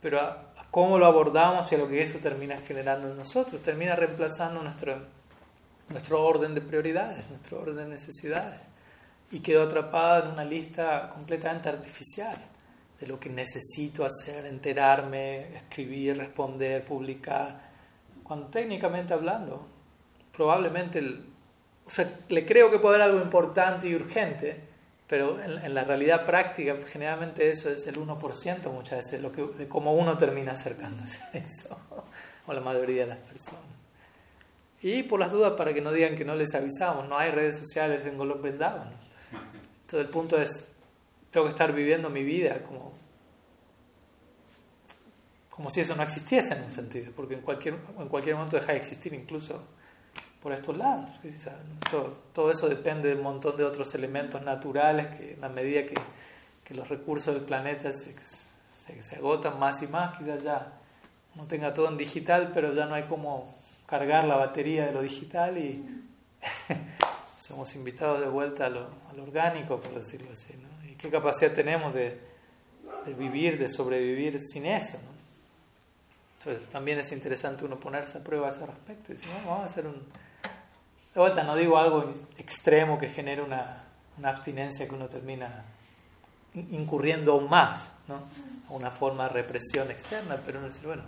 pero 0.00 0.20
a, 0.20 0.52
cómo 0.70 0.96
lo 0.96 1.06
abordamos 1.06 1.72
y 1.72 1.74
a 1.74 1.78
lo 1.78 1.88
que 1.88 2.04
eso 2.04 2.18
termina 2.18 2.56
generando 2.58 3.10
en 3.10 3.16
nosotros, 3.16 3.60
termina 3.62 3.96
reemplazando 3.96 4.62
nuestro, 4.62 5.06
nuestro 5.88 6.24
orden 6.24 6.54
de 6.54 6.60
prioridades, 6.60 7.28
nuestro 7.28 7.60
orden 7.60 7.74
de 7.78 7.86
necesidades. 7.86 8.62
Y 9.32 9.40
quedo 9.40 9.64
atrapado 9.64 10.26
en 10.26 10.34
una 10.34 10.44
lista 10.44 11.08
completamente 11.08 11.68
artificial 11.68 12.38
de 13.00 13.08
lo 13.08 13.18
que 13.18 13.28
necesito 13.28 14.04
hacer, 14.04 14.46
enterarme, 14.46 15.56
escribir, 15.56 16.16
responder, 16.16 16.84
publicar, 16.84 17.68
cuando 18.22 18.46
técnicamente 18.46 19.12
hablando 19.12 19.79
probablemente, 20.40 21.00
o 21.84 21.90
sea, 21.90 22.10
le 22.30 22.46
creo 22.46 22.70
que 22.70 22.78
puede 22.78 22.94
haber 22.94 23.10
algo 23.10 23.22
importante 23.22 23.86
y 23.86 23.94
urgente, 23.94 24.58
pero 25.06 25.38
en, 25.38 25.74
la 25.74 25.84
realidad 25.84 26.24
práctica 26.24 26.74
generalmente 26.86 27.50
eso 27.50 27.68
es 27.68 27.86
el 27.86 27.96
1% 27.96 28.72
muchas 28.72 29.00
veces 29.00 29.20
lo 29.20 29.32
que, 29.32 29.42
de 29.42 29.68
cómo 29.68 29.92
uno 29.92 30.16
termina 30.16 30.52
acercándose 30.52 31.20
a 31.22 31.36
eso, 31.36 31.78
o 32.46 32.54
la 32.54 32.62
mayoría 32.62 33.02
de 33.02 33.08
las 33.08 33.18
personas. 33.18 33.60
Y 34.80 35.02
por 35.02 35.20
las 35.20 35.30
dudas, 35.30 35.52
para 35.58 35.74
que 35.74 35.82
no 35.82 35.92
digan 35.92 36.16
que 36.16 36.24
no 36.24 36.34
les 36.34 36.54
avisamos, 36.54 37.06
no 37.06 37.18
hay 37.18 37.32
redes 37.32 37.58
sociales 37.58 38.06
en 38.06 38.16
Golok 38.16 38.42
Entonces 38.46 38.86
el 39.92 40.08
punto 40.08 40.40
es, 40.40 40.68
tengo 41.30 41.44
que 41.44 41.52
estar 41.52 41.70
viviendo 41.74 42.08
mi 42.08 42.24
vida 42.24 42.62
como, 42.62 42.94
como 45.50 45.68
si 45.68 45.82
eso 45.82 45.94
no 45.96 46.02
existiese 46.02 46.54
en 46.54 46.62
un 46.62 46.72
sentido, 46.72 47.12
porque 47.14 47.34
en 47.34 47.42
cualquier, 47.42 47.74
en 47.98 48.08
cualquier 48.08 48.36
momento 48.36 48.56
deja 48.56 48.72
de 48.72 48.78
existir 48.78 49.12
incluso 49.12 49.62
por 50.42 50.52
estos 50.52 50.76
lados. 50.76 51.10
Todo, 52.32 52.50
eso 52.50 52.68
depende 52.68 53.08
de 53.08 53.16
un 53.16 53.22
montón 53.22 53.56
de 53.56 53.64
otros 53.64 53.94
elementos 53.94 54.42
naturales 54.42 55.14
que 55.16 55.34
en 55.34 55.40
la 55.40 55.48
medida 55.48 55.84
que, 55.84 55.94
que 56.64 56.74
los 56.74 56.88
recursos 56.88 57.34
del 57.34 57.44
planeta 57.44 57.92
se, 57.92 58.14
se, 59.02 59.16
agotan 59.16 59.58
más 59.58 59.82
y 59.82 59.86
más, 59.86 60.18
quizás 60.18 60.42
ya 60.42 60.72
no 61.34 61.44
tenga 61.44 61.74
todo 61.74 61.88
en 61.88 61.96
digital, 61.96 62.50
pero 62.52 62.72
ya 62.74 62.86
no 62.86 62.94
hay 62.94 63.04
como 63.04 63.54
cargar 63.86 64.24
la 64.24 64.36
batería 64.36 64.86
de 64.86 64.92
lo 64.92 65.02
digital 65.02 65.58
y 65.58 65.84
somos 67.38 67.74
invitados 67.74 68.20
de 68.20 68.26
vuelta 68.26 68.66
a 68.66 68.70
lo, 68.70 68.88
orgánico, 69.20 69.80
por 69.80 69.94
decirlo 69.94 70.32
así. 70.32 70.54
¿Y 70.90 70.94
qué 70.94 71.10
capacidad 71.10 71.52
tenemos 71.52 71.92
de, 71.92 72.18
de 73.04 73.14
vivir, 73.14 73.58
de 73.58 73.68
sobrevivir 73.68 74.40
sin 74.40 74.64
eso? 74.64 74.98
Entonces 76.38 76.66
también 76.70 76.98
es 76.98 77.12
interesante 77.12 77.66
uno 77.66 77.78
ponerse 77.78 78.16
a 78.16 78.24
prueba 78.24 78.48
a 78.48 78.50
ese 78.50 78.64
respecto 78.64 79.12
y 79.12 79.16
decir, 79.16 79.28
vamos 79.44 79.60
a 79.60 79.64
hacer 79.64 79.86
un 79.86 80.02
de 81.14 81.20
vuelta, 81.20 81.42
no 81.42 81.56
digo 81.56 81.76
algo 81.76 82.12
extremo 82.38 82.98
que 82.98 83.08
genere 83.08 83.42
una, 83.42 83.84
abstinencia 84.22 84.86
que 84.86 84.94
uno 84.94 85.08
termina 85.08 85.64
incurriendo 86.54 87.32
aún 87.32 87.48
más, 87.48 87.92
¿no? 88.06 88.22
Una 88.68 88.90
forma 88.90 89.24
de 89.24 89.30
represión 89.30 89.90
externa, 89.90 90.38
pero 90.44 90.58
uno 90.58 90.68
dice, 90.68 90.86
bueno, 90.86 91.02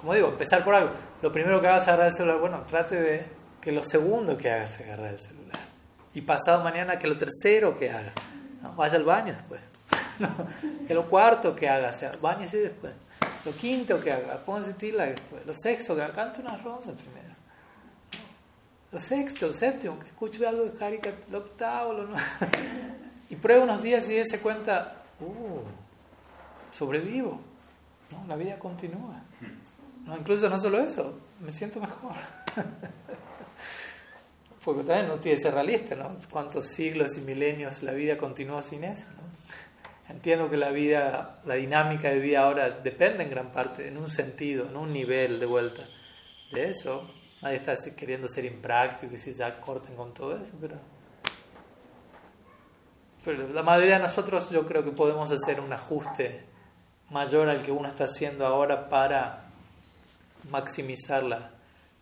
como 0.00 0.14
digo, 0.14 0.28
empezar 0.28 0.64
por 0.64 0.74
algo. 0.74 0.92
Lo 1.22 1.30
primero 1.30 1.60
que 1.60 1.68
hagas 1.68 1.82
es 1.82 1.88
agarrar 1.88 2.06
el 2.06 2.14
celular, 2.14 2.40
bueno, 2.40 2.64
trate 2.68 2.96
de 2.96 3.26
que 3.60 3.70
lo 3.70 3.84
segundo 3.84 4.36
que 4.36 4.50
hagas 4.50 4.74
es 4.74 4.86
agarrar 4.86 5.12
el 5.12 5.20
celular. 5.20 5.58
Y 6.14 6.22
pasado 6.22 6.64
mañana 6.64 6.98
que 6.98 7.06
lo 7.06 7.16
tercero 7.16 7.78
que 7.78 7.90
haga, 7.90 8.12
vaya 8.76 8.96
al 8.96 9.04
baño 9.04 9.34
después. 9.34 9.60
que 10.88 10.94
lo 10.94 11.06
cuarto 11.06 11.54
que 11.54 11.68
haga, 11.68 11.92
sea, 11.92 12.12
bañese 12.20 12.58
después. 12.58 12.94
Lo 13.44 13.52
quinto 13.52 14.00
que 14.00 14.10
haga, 14.12 14.38
póngase 14.38 14.72
tila 14.74 15.06
después. 15.06 15.46
Lo 15.46 15.54
sexto 15.54 15.94
que 15.94 16.02
haga, 16.02 16.14
cante 16.14 16.40
una 16.40 16.56
ronda 16.56 16.92
primero 16.92 17.17
lo 18.90 18.98
sexto, 18.98 19.46
el 19.46 19.54
séptimo, 19.54 19.98
que 19.98 20.06
escuche 20.06 20.46
algo 20.46 20.64
de 20.64 20.84
Harika, 20.84 21.12
lo 21.30 21.38
octavo, 21.38 21.92
lo 21.92 22.08
y 23.30 23.36
prueba 23.36 23.64
unos 23.64 23.82
días 23.82 24.08
y 24.08 24.24
se 24.24 24.40
cuenta, 24.40 25.02
uh, 25.20 25.60
sobrevivo, 26.74 27.40
¿no? 28.10 28.24
la 28.26 28.36
vida 28.36 28.58
continúa. 28.58 29.22
¿no? 30.06 30.16
Incluso 30.16 30.48
no 30.48 30.58
solo 30.58 30.80
eso, 30.80 31.18
me 31.40 31.52
siento 31.52 31.80
mejor. 31.80 32.14
Porque 34.64 34.82
también 34.82 35.08
no 35.08 35.16
tiene 35.16 35.36
que 35.36 35.42
ser 35.42 35.54
realista, 35.54 35.94
¿no? 35.94 36.16
¿Cuántos 36.30 36.66
siglos 36.66 37.16
y 37.16 37.20
milenios 37.20 37.82
la 37.82 37.92
vida 37.92 38.18
continuó 38.18 38.60
sin 38.60 38.84
eso? 38.84 39.06
¿no? 39.16 40.12
Entiendo 40.12 40.50
que 40.50 40.56
la 40.56 40.70
vida, 40.70 41.40
la 41.44 41.54
dinámica 41.54 42.08
de 42.08 42.18
vida 42.18 42.40
ahora 42.40 42.70
depende 42.70 43.24
en 43.24 43.30
gran 43.30 43.52
parte, 43.52 43.88
en 43.88 43.98
un 43.98 44.10
sentido, 44.10 44.66
en 44.68 44.76
un 44.76 44.92
nivel 44.92 45.38
de 45.38 45.46
vuelta 45.46 45.86
de 46.52 46.70
eso, 46.70 47.08
Nadie 47.40 47.56
está 47.56 47.76
queriendo 47.94 48.26
ser 48.28 48.44
impráctico 48.44 49.14
y 49.14 49.18
si 49.18 49.32
ya 49.32 49.60
corten 49.60 49.94
con 49.94 50.12
todo 50.12 50.34
eso, 50.36 50.52
pero, 50.60 50.74
pero 53.24 53.48
la 53.48 53.62
mayoría 53.62 53.94
de 53.94 54.02
nosotros 54.02 54.50
yo 54.50 54.66
creo 54.66 54.84
que 54.84 54.90
podemos 54.90 55.30
hacer 55.30 55.60
un 55.60 55.72
ajuste 55.72 56.44
mayor 57.10 57.48
al 57.48 57.62
que 57.62 57.70
uno 57.70 57.88
está 57.88 58.04
haciendo 58.04 58.44
ahora 58.44 58.88
para 58.88 59.44
maximizar 60.50 61.22
la, 61.22 61.50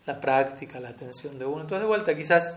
la 0.07 0.19
práctica, 0.19 0.79
la 0.79 0.89
atención 0.89 1.37
de 1.37 1.45
uno. 1.45 1.61
Entonces, 1.61 1.81
de 1.81 1.87
vuelta, 1.87 2.15
quizás 2.15 2.55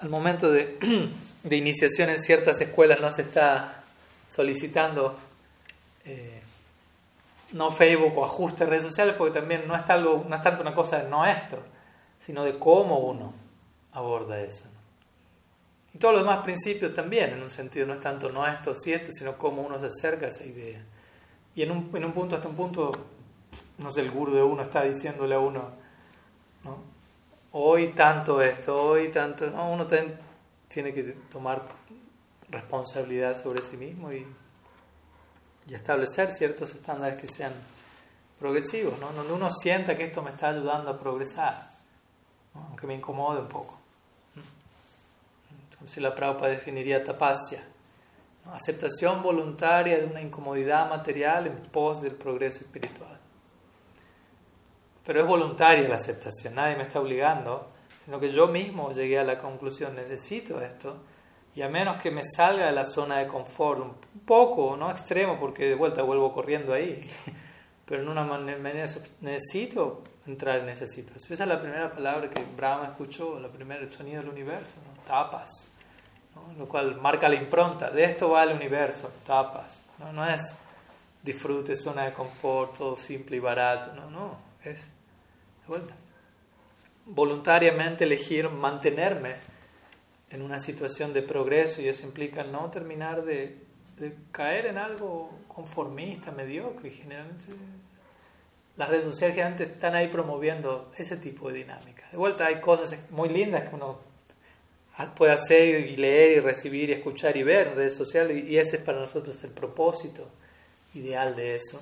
al 0.00 0.08
momento 0.08 0.50
de, 0.50 0.78
de 1.44 1.56
iniciación 1.56 2.10
en 2.10 2.20
ciertas 2.20 2.60
escuelas 2.60 3.00
no 3.00 3.12
se 3.12 3.22
está 3.22 3.84
solicitando 4.28 5.16
eh, 6.04 6.42
no 7.52 7.70
Facebook 7.70 8.16
o 8.16 8.24
ajuste 8.24 8.64
de 8.64 8.70
redes 8.70 8.84
sociales, 8.84 9.14
porque 9.16 9.38
también 9.38 9.68
no 9.68 9.76
es, 9.76 9.88
algo, 9.88 10.24
no 10.28 10.34
es 10.34 10.42
tanto 10.42 10.62
una 10.62 10.74
cosa 10.74 11.02
de 11.02 11.08
nuestro 11.08 11.79
sino 12.20 12.44
de 12.44 12.58
cómo 12.58 12.98
uno 12.98 13.32
aborda 13.92 14.40
eso. 14.40 14.68
Y 15.92 15.98
todos 15.98 16.14
los 16.14 16.22
demás 16.22 16.44
principios 16.44 16.94
también, 16.94 17.30
en 17.30 17.42
un 17.42 17.50
sentido, 17.50 17.86
no 17.86 17.94
es 17.94 18.00
tanto 18.00 18.30
no 18.30 18.46
esto, 18.46 18.74
sí 18.74 18.92
esto, 18.92 19.10
sino 19.12 19.36
cómo 19.36 19.62
uno 19.62 19.80
se 19.80 19.86
acerca 19.86 20.26
a 20.26 20.28
esa 20.28 20.44
idea. 20.44 20.80
Y 21.54 21.62
en 21.62 21.72
un, 21.72 21.90
en 21.94 22.04
un 22.04 22.12
punto, 22.12 22.36
hasta 22.36 22.48
un 22.48 22.54
punto, 22.54 22.92
no 23.78 23.90
sé, 23.90 24.02
el 24.02 24.10
gurú 24.10 24.32
de 24.32 24.42
uno 24.42 24.62
está 24.62 24.84
diciéndole 24.84 25.34
a 25.34 25.40
uno, 25.40 25.70
¿no? 26.62 26.78
hoy 27.52 27.88
tanto 27.88 28.40
esto, 28.40 28.80
hoy 28.80 29.08
tanto, 29.08 29.50
no, 29.50 29.72
uno 29.72 29.86
tiene 30.68 30.94
que 30.94 31.02
tomar 31.30 31.62
responsabilidad 32.48 33.36
sobre 33.36 33.62
sí 33.62 33.76
mismo 33.76 34.12
y 34.12 34.24
y 35.70 35.74
establecer 35.74 36.32
ciertos 36.32 36.72
estándares 36.72 37.20
que 37.20 37.28
sean 37.28 37.52
progresivos, 38.40 38.98
¿no? 38.98 39.12
donde 39.12 39.32
uno 39.32 39.48
sienta 39.50 39.96
que 39.96 40.04
esto 40.04 40.20
me 40.20 40.30
está 40.30 40.48
ayudando 40.48 40.90
a 40.90 40.98
progresar, 40.98 41.69
aunque 42.54 42.86
me 42.86 42.94
incomode 42.94 43.40
un 43.40 43.48
poco. 43.48 43.78
Entonces 45.72 46.02
la 46.02 46.14
Prabhupada 46.14 46.50
definiría 46.50 47.02
tapasya, 47.02 47.64
aceptación 48.52 49.22
voluntaria 49.22 49.98
de 49.98 50.04
una 50.04 50.20
incomodidad 50.20 50.88
material 50.90 51.46
en 51.46 51.56
pos 51.70 52.02
del 52.02 52.12
progreso 52.12 52.64
espiritual. 52.64 53.18
Pero 55.06 55.20
es 55.20 55.26
voluntaria 55.26 55.88
la 55.88 55.96
aceptación, 55.96 56.54
nadie 56.54 56.76
me 56.76 56.82
está 56.82 57.00
obligando, 57.00 57.70
sino 58.04 58.20
que 58.20 58.30
yo 58.30 58.46
mismo 58.46 58.92
llegué 58.92 59.18
a 59.18 59.24
la 59.24 59.38
conclusión, 59.38 59.94
necesito 59.96 60.60
esto, 60.60 60.98
y 61.54 61.62
a 61.62 61.68
menos 61.68 62.00
que 62.00 62.10
me 62.10 62.22
salga 62.24 62.66
de 62.66 62.72
la 62.72 62.84
zona 62.84 63.18
de 63.18 63.26
confort, 63.26 63.80
un 63.80 63.94
poco, 64.24 64.76
no 64.76 64.90
extremo, 64.90 65.38
porque 65.40 65.64
de 65.64 65.74
vuelta 65.74 66.02
vuelvo 66.02 66.32
corriendo 66.32 66.72
ahí, 66.72 67.10
pero 67.86 68.02
en 68.02 68.08
una 68.08 68.22
manera 68.22 68.86
necesito 69.20 70.02
entrar 70.26 70.60
en 70.60 70.68
esa 70.68 70.86
situación. 70.86 71.32
Esa 71.32 71.44
es 71.44 71.48
la 71.48 71.60
primera 71.60 71.90
palabra 71.90 72.28
que 72.28 72.44
Brahma 72.56 72.84
escuchó, 72.84 73.38
la 73.40 73.48
primera, 73.48 73.80
el 73.80 73.90
sonido 73.90 74.22
del 74.22 74.30
universo, 74.30 74.76
tapas, 75.06 75.68
lo 76.56 76.68
cual 76.68 77.00
marca 77.00 77.28
la 77.28 77.34
impronta, 77.34 77.90
de 77.90 78.04
esto 78.04 78.30
va 78.30 78.44
el 78.44 78.54
universo, 78.54 79.10
tapas, 79.26 79.82
¿no? 79.98 80.12
no 80.12 80.26
es 80.26 80.54
disfrute, 81.22 81.74
zona 81.74 82.04
de 82.04 82.12
confort, 82.12 82.78
todo 82.78 82.96
simple 82.96 83.36
y 83.36 83.40
barato, 83.40 83.94
no, 83.94 84.10
no, 84.10 84.38
es 84.64 84.86
de 84.86 85.66
vuelta. 85.66 85.94
Voluntariamente 87.06 88.04
elegir 88.04 88.48
mantenerme 88.48 89.36
en 90.30 90.42
una 90.42 90.60
situación 90.60 91.12
de 91.12 91.22
progreso 91.22 91.82
y 91.82 91.88
eso 91.88 92.06
implica 92.06 92.44
no 92.44 92.70
terminar 92.70 93.24
de, 93.24 93.58
de 93.98 94.14
caer 94.30 94.66
en 94.66 94.78
algo 94.78 95.30
conformista, 95.48 96.30
mediocre. 96.30 96.88
Y 96.88 96.92
generalmente 96.92 97.44
las 98.80 98.88
redes 98.88 99.04
sociales 99.04 99.38
antes 99.44 99.68
están 99.68 99.94
ahí 99.94 100.08
promoviendo 100.08 100.90
ese 100.96 101.18
tipo 101.18 101.48
de 101.48 101.58
dinámica. 101.58 102.08
De 102.10 102.16
vuelta 102.16 102.46
hay 102.46 102.62
cosas 102.62 102.98
muy 103.10 103.28
lindas 103.28 103.68
que 103.68 103.74
uno 103.74 103.98
puede 105.14 105.32
hacer 105.32 105.80
y 105.86 105.98
leer 105.98 106.38
y 106.38 106.40
recibir 106.40 106.88
y 106.88 106.94
escuchar 106.94 107.36
y 107.36 107.42
ver 107.42 107.66
en 107.68 107.74
redes 107.74 107.94
sociales 107.94 108.48
y 108.48 108.56
ese 108.56 108.76
es 108.76 108.82
para 108.82 108.98
nosotros 108.98 109.44
el 109.44 109.50
propósito 109.50 110.26
ideal 110.94 111.36
de 111.36 111.56
eso. 111.56 111.78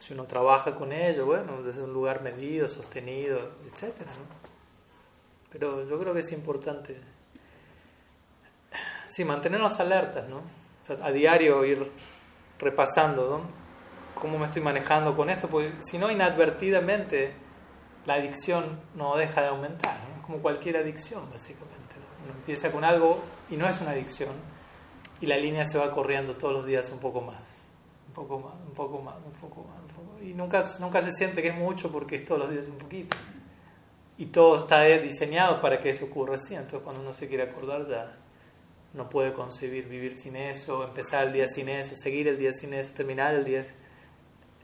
Si 0.00 0.12
uno 0.12 0.24
trabaja 0.24 0.74
con 0.74 0.92
ello, 0.92 1.24
bueno, 1.24 1.62
desde 1.62 1.82
un 1.82 1.94
lugar 1.94 2.20
medido, 2.20 2.68
sostenido, 2.68 3.52
etcétera, 3.72 4.10
pero 5.50 5.88
yo 5.88 5.98
creo 5.98 6.12
que 6.12 6.20
es 6.20 6.32
importante, 6.32 7.00
sí, 9.06 9.24
mantenernos 9.24 9.80
alertas, 9.80 10.28
¿no? 10.28 10.42
a 11.02 11.10
diario 11.10 11.64
ir 11.64 11.90
repasando, 12.58 13.30
¿no? 13.30 13.61
Cómo 14.22 14.38
me 14.38 14.44
estoy 14.44 14.62
manejando 14.62 15.16
con 15.16 15.30
esto, 15.30 15.48
porque 15.48 15.72
si 15.80 15.98
no, 15.98 16.08
inadvertidamente 16.08 17.34
la 18.06 18.14
adicción 18.14 18.80
no 18.94 19.16
deja 19.16 19.40
de 19.40 19.48
aumentar, 19.48 19.98
¿no? 20.08 20.20
Es 20.20 20.24
como 20.24 20.38
cualquier 20.38 20.76
adicción, 20.76 21.28
básicamente. 21.28 21.96
Uno 22.22 22.32
empieza 22.34 22.70
con 22.70 22.84
algo 22.84 23.20
y 23.50 23.56
no 23.56 23.68
es 23.68 23.80
una 23.80 23.90
adicción, 23.90 24.30
y 25.20 25.26
la 25.26 25.36
línea 25.38 25.64
se 25.64 25.76
va 25.76 25.90
corriendo 25.90 26.34
todos 26.34 26.54
los 26.54 26.64
días 26.64 26.88
un 26.90 27.00
poco 27.00 27.20
más, 27.20 27.42
un 28.06 28.12
poco 28.14 28.38
más, 28.38 28.54
un 28.64 28.74
poco 28.74 29.02
más, 29.02 29.16
un 29.26 29.32
poco 29.32 29.64
más, 29.64 29.82
un 29.82 29.88
poco 29.88 30.22
Y 30.22 30.34
nunca, 30.34 30.70
nunca 30.78 31.02
se 31.02 31.10
siente 31.10 31.42
que 31.42 31.48
es 31.48 31.56
mucho 31.56 31.90
porque 31.90 32.14
es 32.14 32.24
todos 32.24 32.42
los 32.42 32.50
días 32.52 32.68
un 32.68 32.78
poquito 32.78 33.16
y 34.18 34.26
todo 34.26 34.54
está 34.56 34.82
diseñado 34.82 35.60
para 35.60 35.80
que 35.80 35.90
eso 35.90 36.04
ocurra 36.04 36.36
así. 36.36 36.54
Entonces, 36.54 36.78
cuando 36.84 37.02
uno 37.02 37.12
se 37.12 37.26
quiere 37.26 37.42
acordar, 37.42 37.88
ya 37.88 38.16
no 38.92 39.10
puede 39.10 39.32
concebir 39.32 39.88
vivir 39.88 40.16
sin 40.16 40.36
eso, 40.36 40.84
empezar 40.84 41.26
el 41.26 41.32
día 41.32 41.48
sin 41.48 41.68
eso, 41.68 41.96
seguir 41.96 42.28
el 42.28 42.38
día 42.38 42.52
sin 42.52 42.72
eso, 42.72 42.92
terminar 42.92 43.34
el 43.34 43.44
día 43.44 43.64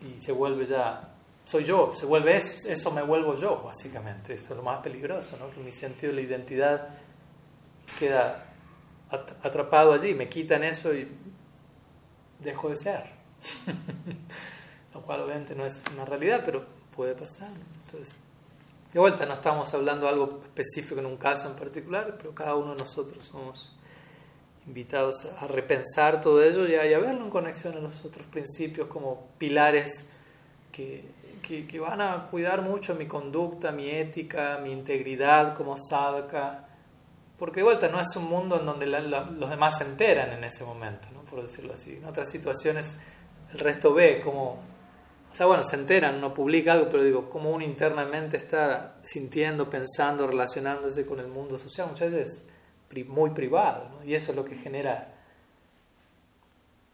y 0.00 0.20
se 0.20 0.32
vuelve 0.32 0.66
ya. 0.66 1.14
Soy 1.44 1.64
yo, 1.64 1.92
se 1.94 2.04
vuelve 2.04 2.36
eso, 2.36 2.68
eso 2.68 2.90
me 2.90 3.02
vuelvo 3.02 3.34
yo, 3.34 3.62
básicamente. 3.62 4.34
Esto 4.34 4.50
es 4.52 4.56
lo 4.56 4.62
más 4.62 4.80
peligroso, 4.80 5.36
¿no? 5.38 5.50
Que 5.50 5.60
mi 5.60 5.72
sentido 5.72 6.12
de 6.12 6.16
la 6.16 6.28
identidad 6.28 6.88
queda 7.98 8.44
atrapado 9.10 9.94
allí, 9.94 10.12
me 10.12 10.28
quitan 10.28 10.62
eso 10.64 10.92
y 10.92 11.08
dejo 12.40 12.68
de 12.68 12.76
ser. 12.76 13.04
lo 14.94 15.02
cual 15.02 15.20
obviamente 15.20 15.54
no 15.54 15.64
es 15.64 15.82
una 15.92 16.04
realidad, 16.04 16.42
pero 16.44 16.66
puede 16.94 17.14
pasar. 17.14 17.50
Entonces, 17.86 18.14
de 18.92 19.00
vuelta, 19.00 19.26
no 19.26 19.34
estamos 19.34 19.72
hablando 19.74 20.06
de 20.06 20.12
algo 20.12 20.40
específico 20.42 21.00
en 21.00 21.06
un 21.06 21.16
caso 21.16 21.48
en 21.48 21.56
particular, 21.56 22.16
pero 22.18 22.34
cada 22.34 22.54
uno 22.56 22.72
de 22.72 22.78
nosotros 22.78 23.24
somos 23.24 23.77
invitados 24.68 25.24
a 25.24 25.46
repensar 25.46 26.20
todo 26.20 26.42
ello 26.42 26.68
y 26.68 26.74
a, 26.74 26.98
verlo 26.98 27.24
en 27.24 27.30
conexión 27.30 27.74
a 27.74 27.80
los 27.80 28.04
otros 28.04 28.26
principios 28.26 28.86
como 28.88 29.28
pilares 29.38 30.06
que, 30.70 31.04
que, 31.42 31.80
van 31.80 32.02
a 32.02 32.28
cuidar 32.30 32.60
mucho 32.60 32.94
mi 32.94 33.06
conducta, 33.06 33.72
mi 33.72 33.88
ética, 33.88 34.60
mi 34.62 34.70
integridad 34.70 35.56
como 35.56 35.76
sadhaka. 35.76 36.68
Porque 37.38 37.60
de 37.60 37.64
vuelta 37.64 37.88
no 37.88 38.00
es 38.00 38.14
un 38.16 38.24
mundo 38.24 38.60
en 38.60 38.66
donde 38.66 38.86
los 38.86 39.50
demás 39.50 39.78
se 39.78 39.84
enteran 39.84 40.32
en 40.32 40.44
ese 40.44 40.64
momento, 40.64 41.08
¿no? 41.14 41.22
por 41.22 41.40
decirlo 41.40 41.72
así. 41.72 41.96
En 41.96 42.04
otras 42.04 42.30
situaciones 42.30 42.98
el 43.52 43.58
resto 43.58 43.94
ve 43.94 44.20
como 44.22 44.58
o 45.30 45.34
sea, 45.34 45.46
bueno, 45.46 45.62
se 45.62 45.76
enteran, 45.76 46.20
no 46.20 46.32
publica 46.32 46.72
algo, 46.72 46.88
pero 46.88 47.02
digo, 47.04 47.28
como 47.28 47.50
uno 47.50 47.62
internamente 47.62 48.36
está 48.36 48.96
sintiendo, 49.02 49.68
pensando, 49.68 50.26
relacionándose 50.26 51.04
con 51.06 51.20
el 51.20 51.28
mundo 51.28 51.58
social, 51.58 51.88
muchas 51.88 52.10
veces 52.10 52.48
muy 53.06 53.30
privado, 53.30 53.88
¿no? 53.90 54.04
y 54.04 54.14
eso 54.14 54.32
es 54.32 54.36
lo 54.36 54.44
que 54.44 54.56
genera 54.56 55.14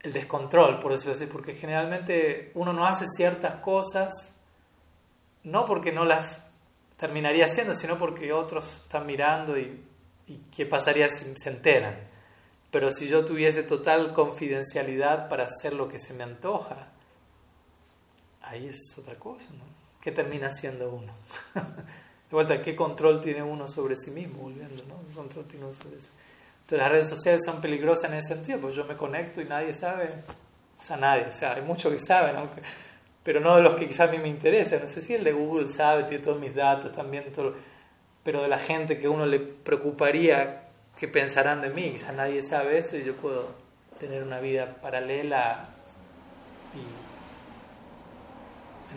el 0.01 0.13
descontrol, 0.13 0.81
por 0.81 0.93
decirlo 0.93 1.15
así, 1.15 1.27
porque 1.27 1.55
generalmente 1.55 2.53
uno 2.55 2.73
no 2.73 2.87
hace 2.87 3.07
ciertas 3.07 3.57
cosas, 3.57 4.33
no 5.45 5.65
porque 5.65 5.93
no 5.93 6.05
las 6.05 6.43
terminaría 6.99 7.47
haciendo, 7.47 7.75
sino 7.75 7.99
porque 7.99 8.33
otros 8.33 8.83
están 8.83 9.07
mirando 9.07 9.59
y, 9.59 9.83
y 10.27 10.37
qué 10.55 10.67
pasaría 10.67 11.09
si 11.09 11.25
se 11.37 11.49
enteran. 11.49 11.97
Pero 12.71 12.91
si 12.91 13.09
yo 13.09 13.25
tuviese 13.25 13.63
total 13.63 14.13
confidencialidad 14.13 15.29
para 15.29 15.45
hacer 15.45 15.73
lo 15.73 15.89
que 15.89 15.99
se 15.99 16.13
me 16.13 16.25
antoja, 16.25 16.89
ahí 18.43 18.67
es 18.67 18.95
otra 18.99 19.15
cosa, 19.15 19.49
¿no? 19.53 19.65
¿Qué 20.03 20.13
termina 20.13 20.51
siendo 20.51 20.91
uno? 20.91 21.13
de 22.31 22.35
vuelta, 22.35 22.63
¿qué 22.63 22.75
control 22.75 23.21
tiene 23.21 23.43
uno 23.43 23.69
sobre 23.69 23.97
sí 23.97 24.11
mismo? 24.11 24.43
Volviendo, 24.43 24.83
¿no? 24.89 24.97
¿Qué 25.09 25.15
control 25.15 25.45
tiene 25.47 25.67
uno 25.67 25.75
sobre 25.75 26.01
sí? 26.01 26.09
Entonces 26.65 26.79
las 26.79 26.91
redes 26.91 27.09
sociales 27.09 27.43
son 27.45 27.61
peligrosas 27.61 28.11
en 28.11 28.17
ese 28.17 28.35
sentido, 28.35 28.59
porque 28.59 28.77
yo 28.77 28.85
me 28.87 28.97
conecto 28.97 29.43
y 29.43 29.45
nadie 29.45 29.75
sabe, 29.75 30.09
o 30.81 30.83
sea, 30.83 30.97
nadie, 30.97 31.27
o 31.27 31.33
sea, 31.33 31.53
hay 31.53 31.63
muchos 31.63 31.93
que 31.93 32.01
saben, 32.01 32.37
pero 33.23 33.41
no 33.41 33.57
de 33.57 33.63
los 33.63 33.75
que 33.75 33.87
quizás 33.87 34.09
a 34.09 34.13
mí 34.13 34.19
me 34.19 34.29
interesan. 34.29 34.81
No 34.81 34.89
sé 34.89 35.03
si 35.03 35.15
el 35.15 35.25
de 35.25 35.33
Google 35.33 35.69
sabe, 35.69 36.05
tiene 36.05 36.25
todos 36.25 36.41
mis 36.41 36.55
datos, 36.55 36.93
también 36.93 37.31
todo, 37.33 37.55
pero 38.23 38.41
de 38.41 38.49
la 38.49 38.59
gente 38.59 38.99
que 38.99 39.09
uno 39.09 39.27
le 39.27 39.41
preocuparía 39.41 40.69
qué 40.97 41.07
pensarán 41.07 41.61
de 41.61 41.69
mí, 41.69 41.91
quizás 41.93 42.15
nadie 42.15 42.43
sabe 42.43 42.79
eso 42.79 42.97
y 42.97 43.05
yo 43.05 43.15
puedo 43.15 43.49
tener 43.99 44.23
una 44.23 44.41
vida 44.41 44.77
paralela 44.81 45.69
y 46.75 47.04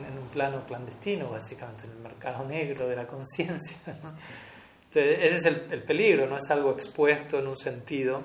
en, 0.05 0.17
un 0.17 0.27
plano 0.27 0.65
clandestino, 0.65 1.29
básicamente, 1.29 1.85
en 1.85 1.91
el 1.91 1.99
mercado 1.99 2.45
negro 2.45 2.87
de 2.87 2.95
la 2.95 3.07
conciencia. 3.07 3.77
Entonces, 3.85 5.19
ese 5.19 5.35
es 5.35 5.45
el, 5.45 5.83
peligro, 5.83 6.27
no 6.27 6.37
es 6.37 6.49
algo 6.49 6.71
expuesto 6.71 7.39
en 7.39 7.47
un 7.47 7.57
sentido. 7.57 8.23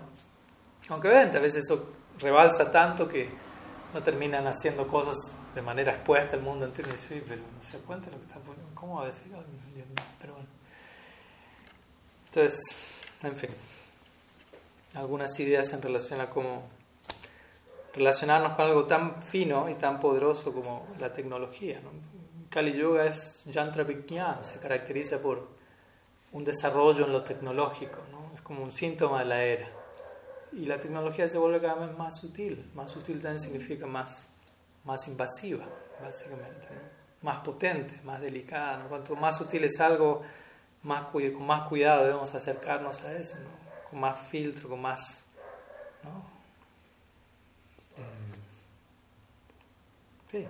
Aunque 0.89 1.09
vean, 1.09 1.35
a 1.37 1.41
veces 1.41 1.65
eso 1.65 1.93
rebalsa 2.19 2.71
tanto 2.71 3.09
que 3.09 3.31
no 3.93 4.03
terminan 4.03 4.47
haciendo 4.47 4.87
cosas 4.87 5.17
de 5.55 5.63
manera 5.63 5.93
expuesta 5.93 6.37
al 6.37 6.43
mundo 6.43 6.67
entero. 6.67 6.89
Y 6.95 6.99
sí, 6.99 7.23
pero 7.27 7.41
no 7.41 7.63
se 7.63 7.79
cuenta 7.79 8.11
lo 8.11 8.19
que 8.19 8.27
está 8.27 8.39
poniendo. 8.39 8.75
¿Cómo 8.75 8.97
va 8.97 9.05
a 9.05 9.07
decir? 9.07 9.33
Entonces, 12.35 12.61
en 13.23 13.37
fin, 13.37 13.51
algunas 14.95 15.39
ideas 15.39 15.71
en 15.75 15.83
relación 15.83 16.19
a 16.23 16.31
cómo 16.31 16.63
relacionarnos 17.95 18.53
con 18.53 18.67
algo 18.67 18.85
tan 18.85 19.23
fino 19.23 19.69
y 19.69 19.75
tan 19.75 20.01
poderoso 20.01 20.53
como 20.53 20.89
la 20.99 21.13
tecnología. 21.13 21.81
¿no? 21.81 21.91
Kali 22.49 22.73
Yuga 22.73 23.07
es 23.07 23.43
Yantra 23.47 23.85
Vignan, 23.85 24.45
se 24.45 24.59
caracteriza 24.59 25.21
por 25.21 25.49
un 26.33 26.45
desarrollo 26.45 27.05
en 27.07 27.13
lo 27.13 27.23
tecnológico, 27.23 27.99
¿no? 28.11 28.33
es 28.35 28.43
como 28.43 28.63
un 28.63 28.73
síntoma 28.73 29.21
de 29.21 29.25
la 29.27 29.43
era. 29.43 29.69
Y 30.53 30.67
la 30.67 30.79
tecnología 30.79 31.29
se 31.29 31.39
vuelve 31.39 31.61
cada 31.61 31.87
vez 31.87 31.97
más 31.97 32.19
sutil, 32.19 32.71
más 32.75 32.91
sutil 32.91 33.23
también 33.23 33.41
significa 33.41 33.87
más, 33.87 34.29
más 34.85 35.09
invasiva, 35.09 35.65
básicamente, 36.01 36.69
más 37.23 37.39
potente, 37.39 37.99
más 38.05 38.21
delicada. 38.21 38.85
Cuanto 38.87 39.17
más 39.17 39.39
sutil 39.39 39.65
es 39.65 39.81
algo, 39.81 40.23
más 40.83 41.05
con 41.05 41.47
más 41.47 41.69
cuidado 41.69 42.05
debemos 42.05 42.35
acercarnos 42.35 43.03
a 43.03 43.17
eso, 43.17 43.37
con 43.91 44.01
más 44.01 44.19
filtro, 44.29 44.69
con 44.69 44.81
más... 44.81 45.25
¿no? 46.03 46.32
Sí, 50.33 50.49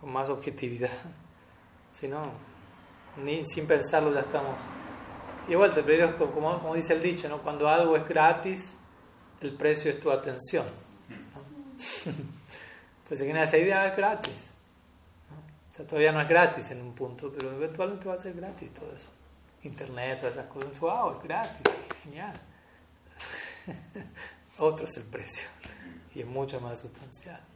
con 0.00 0.12
más 0.12 0.28
objetividad. 0.28 0.90
Si 1.92 2.10
ni 3.18 3.44
sin 3.44 3.66
pensarlo 3.66 4.14
ya 4.14 4.20
estamos. 4.20 4.58
Igual, 5.46 5.72
pero 5.74 6.16
como, 6.16 6.58
como 6.58 6.74
dice 6.74 6.94
el 6.94 7.02
dicho, 7.02 7.28
¿no? 7.28 7.42
cuando 7.42 7.68
algo 7.68 7.94
es 7.98 8.08
gratis, 8.08 8.78
el 9.42 9.52
precio 9.52 9.90
es 9.90 10.00
tu 10.00 10.10
atención. 10.10 10.64
pues 13.06 13.20
se 13.20 13.26
genera 13.26 13.44
esa 13.44 13.58
idea, 13.58 13.88
es 13.88 13.94
gratis. 13.94 14.48
O 15.70 15.74
sea, 15.74 15.86
todavía 15.86 16.12
no 16.12 16.22
es 16.22 16.28
gratis 16.28 16.70
en 16.70 16.80
un 16.80 16.94
punto, 16.94 17.30
pero 17.30 17.52
eventualmente 17.52 18.08
va 18.08 18.14
a 18.14 18.18
ser 18.18 18.32
gratis 18.32 18.72
todo 18.72 18.90
eso. 18.90 19.10
Internet, 19.64 20.20
todas 20.20 20.36
esas 20.36 20.46
cosas. 20.46 20.80
Wow, 20.80 21.18
es 21.18 21.22
gratis, 21.24 21.74
genial. 22.04 22.40
Otro 24.58 24.86
es 24.86 24.96
el 24.96 25.04
precio 25.04 25.46
y 26.14 26.20
es 26.20 26.26
mucho 26.26 26.58
más 26.58 26.80
sustancial. 26.80 27.51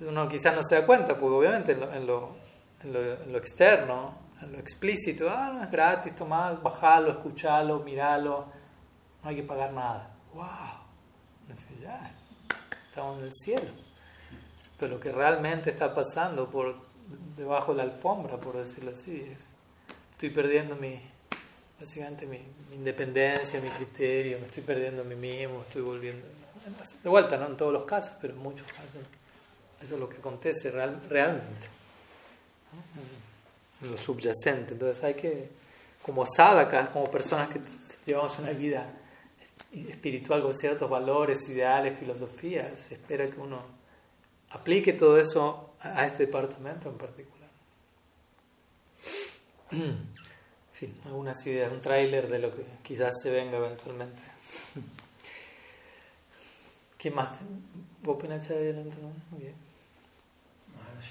Uno 0.00 0.28
quizás 0.28 0.54
no 0.54 0.62
se 0.62 0.76
da 0.76 0.86
cuenta, 0.86 1.18
porque 1.18 1.34
obviamente 1.34 1.72
en 1.72 2.06
lo, 2.06 2.36
en 2.82 3.32
lo, 3.32 3.38
externo, 3.38 4.14
en 4.40 4.52
lo 4.52 4.58
explícito, 4.58 5.28
ah, 5.28 5.50
no 5.54 5.62
es 5.64 5.70
gratis, 5.70 6.14
tomar, 6.14 6.62
bajarlo, 6.62 7.10
escucharlo, 7.10 7.80
mirarlo, 7.80 8.46
no 9.22 9.28
hay 9.28 9.36
que 9.36 9.42
pagar 9.42 9.72
nada. 9.72 10.14
¡Wow! 10.34 10.88
Ya, 11.82 12.14
estamos 12.88 13.18
en 13.18 13.24
el 13.24 13.32
cielo. 13.32 13.70
Pero 14.78 14.94
lo 14.94 15.00
que 15.00 15.10
realmente 15.10 15.70
está 15.70 15.94
pasando 15.94 16.48
por 16.48 16.76
debajo 17.36 17.72
de 17.72 17.78
la 17.78 17.82
alfombra, 17.84 18.36
por 18.38 18.56
decirlo 18.56 18.92
así, 18.92 19.20
es, 19.34 19.44
estoy 20.12 20.30
perdiendo 20.30 20.76
mi, 20.76 21.00
básicamente 21.80 22.26
mi, 22.26 22.40
independencia, 22.72 23.60
mi 23.60 23.70
criterio, 23.70 24.38
me 24.38 24.44
estoy 24.44 24.62
perdiendo 24.62 25.02
a 25.02 25.04
mí 25.04 25.16
mismo, 25.16 25.62
estoy 25.62 25.82
volviendo. 25.82 26.26
De 27.02 27.08
vuelta, 27.08 27.38
no 27.38 27.46
en 27.46 27.56
todos 27.56 27.72
los 27.72 27.84
casos, 27.84 28.14
pero 28.20 28.34
en 28.34 28.40
muchos 28.40 28.70
casos. 28.72 29.00
Eso 29.82 29.94
es 29.94 30.00
lo 30.00 30.08
que 30.08 30.16
acontece 30.16 30.70
real, 30.70 31.00
realmente. 31.08 31.68
En 33.82 33.90
lo 33.90 33.96
subyacente. 33.96 34.72
Entonces 34.72 35.02
hay 35.04 35.14
que, 35.14 35.48
como 36.02 36.26
sadhakas, 36.26 36.88
como 36.90 37.10
personas 37.10 37.48
que 37.48 37.60
llevamos 38.04 38.38
una 38.38 38.50
vida 38.50 38.92
espiritual 39.72 40.42
con 40.42 40.56
ciertos 40.56 40.88
valores, 40.88 41.48
ideales, 41.48 41.98
filosofías, 41.98 42.78
se 42.78 42.94
espera 42.94 43.28
que 43.28 43.38
uno 43.38 43.62
aplique 44.50 44.92
todo 44.94 45.18
eso 45.18 45.74
a 45.80 46.06
este 46.06 46.26
departamento 46.26 46.88
en 46.88 46.98
particular. 46.98 47.48
fin, 50.72 50.98
algunas 51.04 51.44
ideas, 51.46 51.70
un 51.72 51.80
tráiler 51.80 52.28
de 52.28 52.38
lo 52.38 52.54
que 52.54 52.64
quizás 52.82 53.14
se 53.22 53.30
venga 53.30 53.58
eventualmente. 53.58 54.22
¿Quién 56.98 57.14
más? 57.14 57.30
Adelante, 58.04 58.96
¿no? 59.02 59.12
Muy 59.30 59.42
bien. 59.42 59.54
Maharaj. 60.74 61.06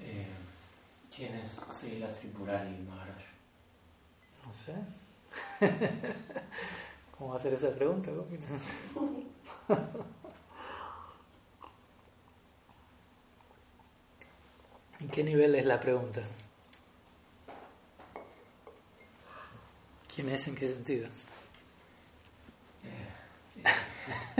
Eh, 0.00 0.26
¿Quién 1.14 1.34
es 1.34 1.60
Sila 1.72 2.08
Tripurari 2.14 2.76
Maharaj? 2.88 3.24
No 4.44 4.52
sé. 4.64 4.74
¿Cómo 7.18 7.34
hacer 7.34 7.54
esa 7.54 7.74
pregunta? 7.74 8.10
¿En 15.00 15.08
qué 15.10 15.24
nivel 15.24 15.54
es 15.56 15.66
la 15.66 15.80
pregunta? 15.80 16.22
¿Quién 20.14 20.28
es 20.28 20.46
en 20.48 20.54
qué 20.54 20.66
sentido? 20.68 21.08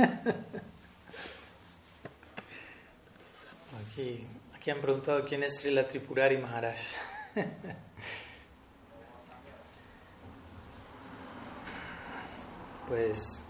Aquí, 3.93 4.27
aquí 4.59 4.71
han 4.71 4.81
preguntado 4.81 5.25
quién 5.25 5.45
es 5.45 5.61
Srila 5.61 5.87
Tripurari 5.87 6.37
Maharaj. 6.37 6.79
Pues 12.89 13.43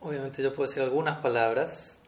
Obviamente 0.00 0.42
yo 0.42 0.52
puedo 0.52 0.68
decir 0.68 0.82
algunas 0.82 1.18
palabras, 1.20 1.98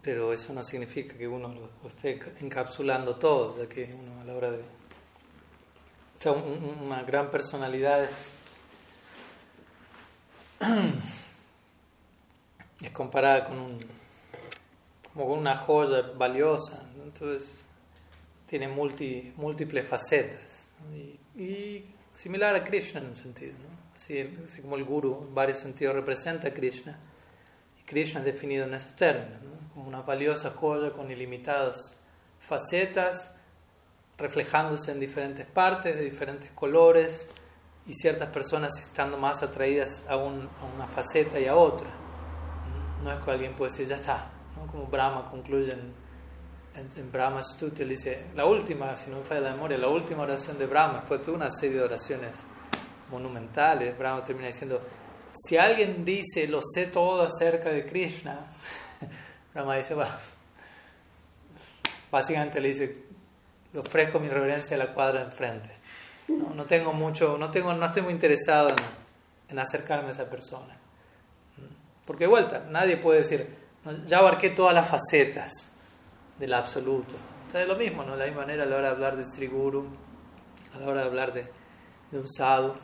pero 0.00 0.32
eso 0.32 0.54
no 0.54 0.64
significa 0.64 1.14
que 1.16 1.28
uno 1.28 1.48
lo, 1.48 1.70
esté 1.88 2.18
encapsulando 2.40 3.16
todo, 3.16 3.62
ya 3.62 3.68
que 3.68 3.94
uno 3.94 4.20
a 4.20 4.24
la 4.24 4.34
hora 4.34 4.50
de... 4.50 4.75
O 6.18 6.22
sea, 6.22 6.32
una 6.32 7.02
gran 7.02 7.30
personalidad. 7.30 8.04
Es, 8.04 8.10
es 12.80 12.90
comparada 12.90 13.44
con 13.44 13.58
un 13.58 13.78
como 15.12 15.28
con 15.30 15.38
una 15.38 15.56
joya 15.56 16.02
valiosa, 16.14 16.82
entonces 17.02 17.64
tiene 18.46 18.68
multi, 18.68 19.32
múltiples 19.36 19.86
facetas 19.86 20.68
y, 21.34 21.86
similar 22.14 22.54
a 22.54 22.62
Krishna 22.62 23.00
en 23.00 23.06
un 23.06 23.16
sentido, 23.16 23.54
así, 23.96 24.36
así 24.46 24.60
como 24.60 24.76
el 24.76 24.84
guru 24.84 25.24
en 25.26 25.34
varios 25.34 25.58
sentidos 25.58 25.94
representa 25.94 26.48
a 26.48 26.50
Krishna 26.52 26.98
Krishna 27.86 28.20
es 28.20 28.26
definido 28.26 28.64
en 28.64 28.74
esos 28.74 28.94
términos, 28.96 29.40
como 29.72 29.86
una 29.86 30.02
valiosa 30.02 30.50
joya 30.50 30.90
con 30.90 31.10
ilimitadas 31.10 31.98
facetas, 32.40 33.30
reflejándose 34.18 34.92
en 34.92 35.00
diferentes 35.00 35.46
partes, 35.46 35.94
de 35.94 36.02
diferentes 36.02 36.50
colores, 36.52 37.28
y 37.86 37.94
ciertas 37.94 38.28
personas 38.30 38.78
estando 38.80 39.16
más 39.16 39.42
atraídas 39.42 40.02
a, 40.08 40.16
una 40.16 40.88
faceta 40.94 41.38
y 41.38 41.46
a 41.46 41.54
otra. 41.54 41.88
No 43.02 43.12
es 43.12 43.18
que 43.18 43.30
alguien 43.30 43.54
puede 43.54 43.70
decir, 43.70 43.86
ya 43.86 43.96
está, 43.96 44.30
como 44.70 44.86
Brahma 44.86 45.30
concluye 45.30 45.72
en, 45.72 45.94
en, 46.74 47.12
Brahma 47.12 47.42
Stuti, 47.42 47.82
él 47.82 47.90
dice, 47.90 48.26
la 48.34 48.44
última, 48.44 48.96
si 48.96 49.10
no 49.10 49.18
me 49.18 49.24
falla 49.24 49.42
la 49.42 49.52
memoria, 49.52 49.78
la 49.78 49.88
última 49.88 50.22
oración 50.22 50.58
de 50.58 50.66
Brahma, 50.66 50.98
después 50.98 51.24
de 51.24 51.32
una 51.32 51.50
serie 51.50 51.78
de 51.78 51.84
oraciones 51.84 52.36
monumentales, 53.10 53.96
Brahma 53.96 54.24
termina 54.24 54.48
diciendo, 54.48 54.80
si 55.32 55.56
alguien 55.56 56.04
dice, 56.04 56.48
lo 56.48 56.60
sé 56.62 56.86
todo 56.86 57.22
acerca 57.22 57.68
de 57.68 57.86
Krishna, 57.86 58.46
Brahma 59.54 59.76
dice, 59.76 59.94
básicamente 62.10 62.60
le 62.60 62.68
dice, 62.68 63.05
ofrezco 63.78 64.18
mi 64.18 64.28
reverencia 64.28 64.76
a 64.76 64.78
la 64.78 64.92
cuadra 64.92 65.20
de 65.20 65.26
enfrente. 65.26 65.70
No, 66.28 66.64
tengo 66.64 66.92
mucho, 66.92 67.36
no, 67.38 67.50
tengo, 67.50 67.72
no 67.72 67.86
estoy 67.86 68.02
muy 68.02 68.12
interesado 68.12 68.74
en, 69.48 69.58
acercarme 69.58 70.08
a 70.08 70.10
esa 70.10 70.28
persona. 70.28 70.76
Porque 72.04 72.26
vuelta, 72.26 72.64
nadie 72.68 72.96
puede 72.96 73.20
decir, 73.20 73.56
ya 74.06 74.18
abarqué 74.18 74.50
todas 74.50 74.74
las 74.74 74.88
facetas 74.88 75.52
del 76.38 76.54
absoluto. 76.54 77.14
Entonces 77.46 77.62
es 77.62 77.68
lo 77.68 77.76
mismo, 77.76 78.02
¿no? 78.02 78.12
De 78.12 78.18
la 78.18 78.26
misma 78.26 78.42
manera 78.42 78.64
a 78.64 78.66
la 78.66 78.76
hora 78.76 78.88
de 78.88 78.94
hablar 78.94 79.16
de 79.16 79.24
Sri 79.24 79.46
Guru, 79.46 79.86
a 80.74 80.78
la 80.78 80.86
hora 80.86 81.00
de 81.02 81.06
hablar 81.06 81.32
de, 81.32 81.48
un 82.12 82.28
sadhu 82.28 82.74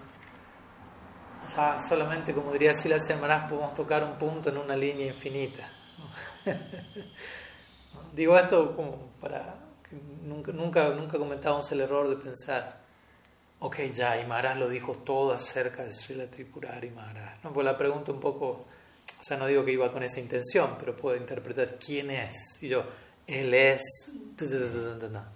o 1.44 1.48
sea, 1.48 1.78
solamente, 1.80 2.32
como 2.32 2.52
diría 2.52 2.72
Silas 2.72 3.08
Maharaj, 3.20 3.48
podemos 3.48 3.74
tocar 3.74 4.04
un 4.04 4.16
punto 4.16 4.50
en 4.50 4.58
una 4.58 4.76
línea 4.76 5.06
infinita. 5.06 5.68
Digo 8.12 8.36
esto 8.38 8.76
como 8.76 9.10
para 9.20 9.61
nunca, 10.24 10.52
nunca, 10.52 10.88
nunca 10.90 11.18
cometamos 11.18 11.70
el 11.72 11.80
error 11.80 12.08
de 12.08 12.16
pensar, 12.16 12.80
ok, 13.60 13.78
ya, 13.94 14.20
y 14.20 14.26
Maharaj 14.26 14.58
lo 14.58 14.68
dijo 14.68 14.94
todo 15.04 15.32
acerca 15.32 15.84
de 15.84 15.92
Srila 15.92 16.26
Tripurari 16.26 16.90
Maharaj. 16.90 17.44
¿no? 17.44 17.52
Pues 17.52 17.64
la 17.64 17.76
pregunta 17.76 18.12
un 18.12 18.20
poco, 18.20 18.46
o 18.48 19.22
sea, 19.22 19.36
no 19.36 19.46
digo 19.46 19.64
que 19.64 19.72
iba 19.72 19.92
con 19.92 20.02
esa 20.02 20.20
intención, 20.20 20.76
pero 20.78 20.96
puedo 20.96 21.16
interpretar 21.16 21.78
quién 21.78 22.10
es. 22.10 22.58
Y 22.60 22.68
yo, 22.68 22.84
él 23.26 23.54
es. 23.54 23.82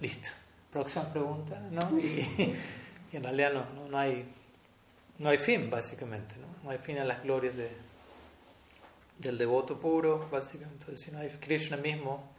Listo. 0.00 0.30
Próxima 0.72 1.10
pregunta, 1.10 1.60
¿no? 1.70 1.98
Y, 1.98 2.54
en 3.12 3.22
realidad 3.22 3.52
no, 3.52 3.88
no 3.88 3.98
hay 3.98 4.26
no 5.18 5.30
hay 5.30 5.38
fin, 5.38 5.70
básicamente, 5.70 6.34
¿no? 6.36 6.46
No 6.62 6.70
hay 6.70 6.78
fin 6.78 6.98
a 6.98 7.04
las 7.04 7.22
glorias 7.22 7.56
de, 7.56 7.70
del 9.18 9.38
devoto 9.38 9.80
puro, 9.80 10.28
básicamente. 10.30 10.84
Entonces, 10.84 11.06
si 11.06 11.12
no 11.12 11.20
hay 11.20 11.30
Krishna 11.40 11.76
mismo, 11.76 12.32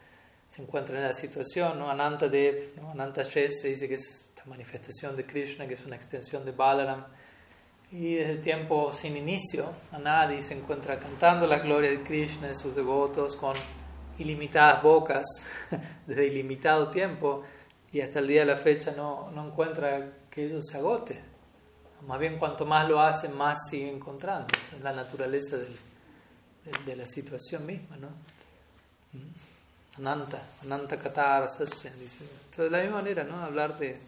se 0.50 0.62
encuentra 0.62 0.98
en 0.98 1.04
la 1.04 1.14
situación, 1.14 1.80
¿no? 1.80 1.90
Ananta 1.90 2.28
Dev. 2.28 2.74
Ananta 2.92 3.24
se 3.24 3.48
dice 3.48 3.88
que 3.88 3.96
es 3.96 4.30
esta 4.30 4.46
manifestación 4.46 5.16
de 5.16 5.26
Krishna, 5.26 5.68
que 5.68 5.74
es 5.74 5.86
una 5.86 5.96
extensión 5.96 6.46
de 6.46 6.52
Balaram. 6.52 7.06
Y 7.92 8.16
desde 8.16 8.38
tiempo 8.38 8.92
sin 8.92 9.16
inicio, 9.16 9.72
Anadi 9.94 10.44
se 10.44 10.54
encuentra 10.54 11.00
cantando 11.00 11.48
la 11.48 11.60
gloria 11.60 11.90
de 11.90 12.04
Krishna, 12.04 12.50
de 12.50 12.56
sus 12.56 12.76
devotos, 12.76 13.36
con 13.36 13.56
ilimitadas 14.18 14.84
bocas, 14.84 15.26
desde 16.08 16.28
ilimitado 16.28 16.90
tiempo, 16.90 17.44
y 17.92 18.02
hasta 18.02 18.20
el 18.20 18.28
día 18.28 18.42
de 18.42 18.48
la 18.48 18.58
fecha 18.58 18.92
no, 18.92 19.32
no 19.32 19.48
encuentra 19.48 20.12
que 20.30 20.46
ello 20.46 20.62
se 20.62 20.78
agote. 20.78 21.24
Más 22.06 22.20
bien 22.20 22.38
cuanto 22.38 22.66
más 22.66 22.88
lo 22.88 23.02
hacen, 23.02 23.36
más 23.36 23.68
sigue 23.70 23.90
encontrando. 23.90 24.48
Esa 24.56 24.76
es 24.78 24.82
la 24.82 24.94
naturaleza 24.94 25.58
de, 25.58 26.96
la 26.96 27.06
situación 27.06 27.66
misma, 27.66 27.98
¿no? 27.98 28.10
Ananta, 29.98 30.44
Ananta 30.62 30.98
Katara 30.98 31.48
dice. 31.48 31.90
Entonces, 31.90 32.58
de 32.58 32.70
la 32.70 32.82
misma 32.82 32.98
manera, 32.98 33.24
¿no? 33.24 33.42
Hablar 33.42 33.78
de, 33.80 34.00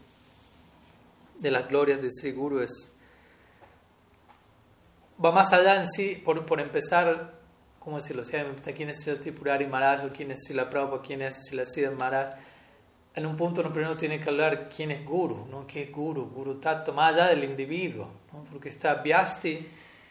de 1.39 1.51
las 1.51 1.67
glorias 1.67 2.01
de 2.01 2.11
Sri 2.11 2.31
Guru 2.31 2.59
es. 2.59 2.93
va 5.23 5.31
más 5.31 5.51
allá 5.51 5.81
en 5.81 5.87
sí, 5.89 6.21
por, 6.23 6.45
por 6.45 6.59
empezar, 6.59 7.33
¿cómo 7.79 7.97
decirlo? 7.97 8.23
Si 8.23 8.33
quién 8.73 8.89
es 8.89 9.07
el 9.07 9.19
Tripurari 9.19 9.65
Maharaj 9.65 10.05
o 10.05 10.09
quién 10.13 10.31
es 10.31 10.43
Sila 10.45 10.69
Prabhupada, 10.69 11.01
quién 11.01 11.23
es 11.23 11.45
Sila 11.47 11.65
Siddha 11.65 11.91
Maharaj. 11.91 12.35
En 13.15 13.25
un 13.25 13.35
punto 13.35 13.61
uno 13.61 13.73
primero 13.73 13.97
tiene 13.97 14.19
que 14.19 14.29
hablar 14.29 14.69
quién 14.69 14.91
es 14.91 15.03
Guru, 15.03 15.47
¿no? 15.49 15.65
¿Qué 15.65 15.83
es 15.83 15.91
Guru? 15.91 16.29
Guru 16.29 16.59
Tato, 16.59 16.93
más 16.93 17.15
allá 17.15 17.27
del 17.27 17.43
individuo, 17.43 18.07
¿no? 18.31 18.43
porque 18.51 18.69
está 18.69 18.93
Vyasti, 18.95 19.67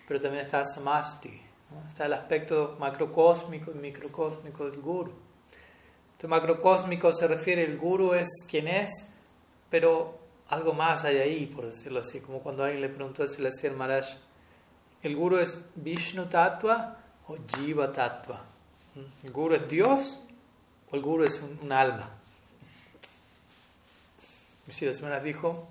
pero 0.06 0.20
también 0.20 0.44
está 0.44 0.64
Samasti, 0.64 1.40
está 1.86 2.06
el 2.06 2.14
aspecto 2.14 2.76
macrocósmico 2.80 3.70
y 3.70 3.74
microcósmico 3.74 4.68
del 4.68 4.80
Guru. 4.80 5.27
Este 6.18 6.26
macrocósmico 6.26 7.12
se 7.12 7.28
refiere, 7.28 7.62
el 7.62 7.78
Guru 7.78 8.12
es 8.12 8.44
quien 8.50 8.66
es, 8.66 9.06
pero 9.70 10.18
algo 10.48 10.72
más 10.72 11.04
hay 11.04 11.18
ahí, 11.18 11.46
por 11.46 11.66
decirlo 11.66 12.00
así, 12.00 12.18
como 12.18 12.40
cuando 12.40 12.64
alguien 12.64 12.80
le 12.80 12.88
preguntó 12.88 13.22
a 13.22 13.28
Sila 13.28 13.50
Maharaj, 13.76 14.04
¿el 15.04 15.14
Guru 15.14 15.38
es 15.38 15.64
Vishnu 15.76 16.28
Tattva 16.28 16.98
o 17.28 17.36
Jiva 17.46 17.92
Tattva. 17.92 18.42
¿El 19.22 19.30
guru 19.30 19.54
es 19.54 19.68
Dios 19.68 20.18
o 20.90 20.96
el 20.96 21.02
guru 21.02 21.22
es 21.22 21.40
un, 21.40 21.70
alma? 21.70 22.10
Y 24.66 24.84
la 24.84 24.94
semana 24.94 25.20
dijo, 25.20 25.68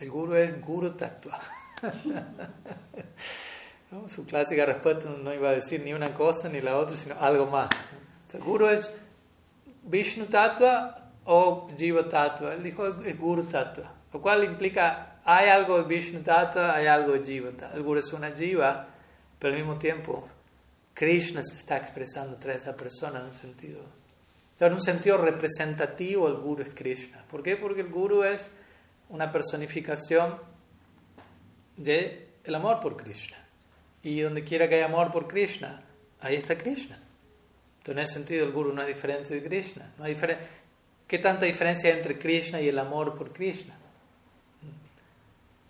el 0.00 0.10
guru 0.10 0.34
es 0.34 0.60
Guru 0.60 0.90
Tattva. 0.90 1.40
Su 4.08 4.26
clásica 4.26 4.66
respuesta 4.66 5.10
no 5.10 5.32
iba 5.32 5.50
a 5.50 5.52
decir 5.52 5.80
ni 5.84 5.92
una 5.92 6.12
cosa 6.12 6.48
ni 6.48 6.60
la 6.60 6.76
otra, 6.76 6.96
sino 6.96 7.14
algo 7.20 7.46
más. 7.46 7.70
El 8.32 8.40
guru 8.40 8.66
es 8.66 8.92
Vishnu 9.84 10.26
Tattva 10.26 11.10
o 11.24 11.68
Jiva 11.76 12.08
Tattva. 12.08 12.54
Él 12.54 12.62
dijo 12.62 12.86
es 13.02 13.18
Guru 13.18 13.44
Tattva, 13.44 13.92
lo 14.12 14.20
cual 14.20 14.44
implica 14.44 15.20
hay 15.24 15.48
algo 15.48 15.78
de 15.78 15.84
Vishnu 15.84 16.20
Tattva, 16.22 16.74
hay 16.74 16.86
algo 16.86 17.12
de 17.12 17.24
Jiva 17.24 17.50
Tattva. 17.50 17.76
El 17.76 17.82
guru 17.82 18.00
es 18.00 18.12
una 18.12 18.30
Jiva, 18.30 18.86
pero 19.38 19.54
al 19.54 19.58
mismo 19.58 19.78
tiempo 19.78 20.28
Krishna 20.94 21.42
se 21.44 21.56
está 21.56 21.76
expresando 21.76 22.36
tras 22.36 22.56
esa 22.56 22.76
persona 22.76 23.20
en 23.20 23.26
un 23.26 23.34
sentido. 23.34 23.80
En 24.60 24.72
un 24.72 24.80
sentido 24.80 25.18
representativo, 25.18 26.28
el 26.28 26.36
guru 26.36 26.62
es 26.62 26.70
Krishna. 26.70 27.24
¿Por 27.30 27.42
qué? 27.42 27.56
Porque 27.56 27.82
el 27.82 27.88
guru 27.88 28.22
es 28.22 28.48
una 29.10 29.30
personificación 29.30 30.38
del 31.76 32.28
el 32.44 32.54
amor 32.54 32.80
por 32.80 32.96
Krishna. 32.96 33.36
Y 34.02 34.20
donde 34.20 34.44
quiera 34.44 34.68
que 34.68 34.76
haya 34.76 34.86
amor 34.86 35.10
por 35.10 35.26
Krishna, 35.26 35.82
ahí 36.20 36.36
está 36.36 36.56
Krishna. 36.56 36.98
Entonces, 37.84 37.98
en 37.98 37.98
ese 37.98 38.14
sentido, 38.14 38.46
el 38.46 38.52
guru 38.52 38.72
no 38.72 38.80
es 38.80 38.88
diferente 38.88 39.34
de 39.34 39.42
Krishna. 39.46 39.92
No 39.98 40.04
hay 40.04 40.16
¿Qué 41.06 41.18
tanta 41.18 41.44
diferencia 41.44 41.90
hay 41.90 41.98
entre 41.98 42.18
Krishna 42.18 42.58
y 42.58 42.68
el 42.68 42.78
amor 42.78 43.14
por 43.14 43.30
Krishna? 43.30 43.74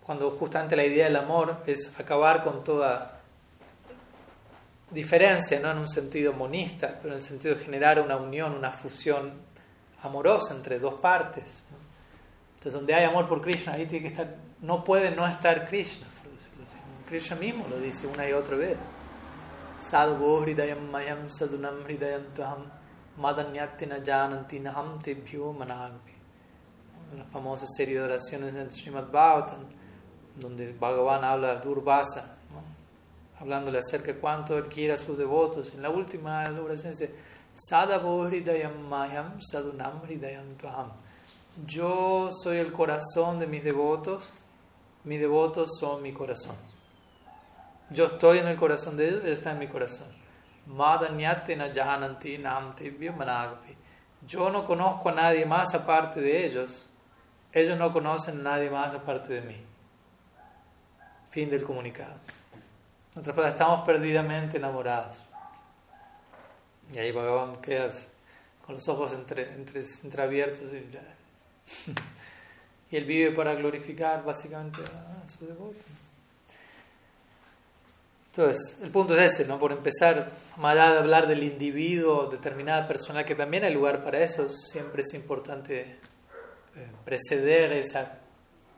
Cuando 0.01 0.31
justamente 0.31 0.77
la 0.77 0.85
idea 0.85 1.07
del 1.07 1.17
amor 1.17 1.65
es 1.67 1.93
acabar 1.99 2.45
con 2.45 2.63
toda 2.63 3.21
diferencia, 4.93 5.59
no 5.59 5.73
en 5.73 5.79
un 5.79 5.89
sentido 5.89 6.33
monista, 6.33 7.01
pero 7.03 7.15
en 7.15 7.21
el 7.21 7.27
sentido 7.27 7.57
de 7.57 7.65
generar 7.65 8.01
una 8.01 8.17
unión, 8.17 8.55
una 8.55 8.71
fusión 8.71 9.33
amorosa 10.01 10.55
entre 10.55 10.79
dos 10.79 10.95
partes. 11.01 11.65
Entonces, 12.51 12.75
donde 12.75 12.95
hay 12.95 13.07
amor 13.07 13.29
por 13.29 13.43
Krishna, 13.43 13.73
ahí 13.73 13.87
tiene 13.87 14.05
que 14.05 14.13
estar, 14.13 14.37
no 14.61 14.85
puede 14.85 15.11
no 15.11 15.27
estar 15.27 15.67
Krishna. 15.67 16.07
Krishna 17.09 17.35
mismo 17.35 17.67
lo 17.69 17.81
dice 17.81 18.07
una 18.07 18.29
y 18.29 18.33
otra 18.33 18.57
vez. 18.57 18.77
Hridayam 19.91 20.91
mayam 20.91 21.29
sadunam 21.29 21.85
hridayam 21.85 22.25
tuham 22.35 22.71
madanyatina 23.19 24.03
jananti 24.03 24.59
naham 24.59 24.99
tebhyo 24.99 25.55
managvi. 25.55 26.15
La 27.19 27.25
famosa 27.25 27.67
serie 27.67 27.99
de 27.99 28.05
oraciones 28.05 28.55
en 28.55 28.71
Srimad 28.71 29.11
Bhagavatam, 29.13 29.67
donde 30.41 30.73
Bhagavan 30.73 31.23
habla 31.23 31.57
de 31.57 31.61
hablándole 33.39 33.79
acerca 33.79 34.13
de 34.13 34.19
cuánto 34.19 34.57
él 34.57 34.65
quiere 34.69 34.95
a 34.95 34.97
sus 34.97 35.19
devotos. 35.19 35.75
En 35.75 35.83
la 35.83 35.91
última 35.91 36.49
oración 36.51 36.95
dice, 36.95 37.15
mayam 38.89 39.39
sadunam 39.39 40.01
Yo 41.67 42.31
soy 42.43 42.57
el 42.57 42.73
corazón 42.73 43.39
de 43.39 43.47
mis 43.47 43.63
devotos, 43.63 44.25
mis 45.05 45.21
devotos 45.21 45.77
son 45.79 46.03
mi 46.03 46.15
corazón. 46.15 46.74
Yo 47.95 48.07
estoy 48.07 48.39
en 48.39 48.49
el 48.49 48.57
corazón 48.57 48.97
de 48.97 49.09
ellos, 49.09 49.25
él 49.25 49.33
está 49.33 49.53
en 49.53 49.59
mi 49.59 49.69
corazón. 49.69 50.09
Yo 54.27 54.51
no 54.51 54.67
conozco 54.67 55.09
a 55.09 55.13
nadie 55.13 55.47
más 55.47 55.75
aparte 55.75 56.21
de 56.21 56.47
ellos. 56.47 56.89
Ellos 57.53 57.79
no 57.79 57.93
conocen 57.93 58.41
a 58.41 58.43
nadie 58.43 58.69
más 58.69 58.93
aparte 58.95 59.35
de 59.35 59.43
mí. 59.43 59.57
Fin 61.31 61.49
del 61.49 61.63
comunicado. 61.63 62.17
En 63.15 63.21
otras 63.21 63.51
estamos 63.51 63.87
perdidamente 63.87 64.57
enamorados. 64.57 65.17
Y 66.93 66.99
ahí 66.99 67.13
Bhagavan 67.13 67.57
queda 67.57 67.91
con 68.67 68.75
los 68.75 68.89
ojos 68.89 69.13
entre, 69.13 69.55
entre, 69.55 69.85
entreabiertos 70.03 70.73
y 72.91 72.97
él 72.97 73.05
vive 73.05 73.31
para 73.33 73.55
glorificar 73.55 74.25
básicamente 74.25 74.81
a, 74.83 75.29
su 75.29 75.47
devoto. 75.47 75.79
Entonces, 78.37 78.77
el 78.83 78.91
punto 78.91 79.17
es 79.17 79.33
ese, 79.33 79.47
¿no? 79.47 79.61
Por 79.61 79.71
empezar, 79.71 80.33
más 80.57 80.73
allá 80.73 80.93
de 80.93 80.99
hablar 80.99 81.29
del 81.29 81.45
individuo, 81.45 82.27
determinada 82.27 82.89
persona, 82.89 83.25
que 83.25 83.37
también 83.37 83.63
hay 83.63 83.73
lugar 83.73 84.03
para 84.03 84.19
eso, 84.19 84.51
siempre 84.51 85.03
es 85.03 85.15
importante 85.15 86.01
eh, 86.75 86.91
preceder 87.05 87.73
esa 87.73 88.19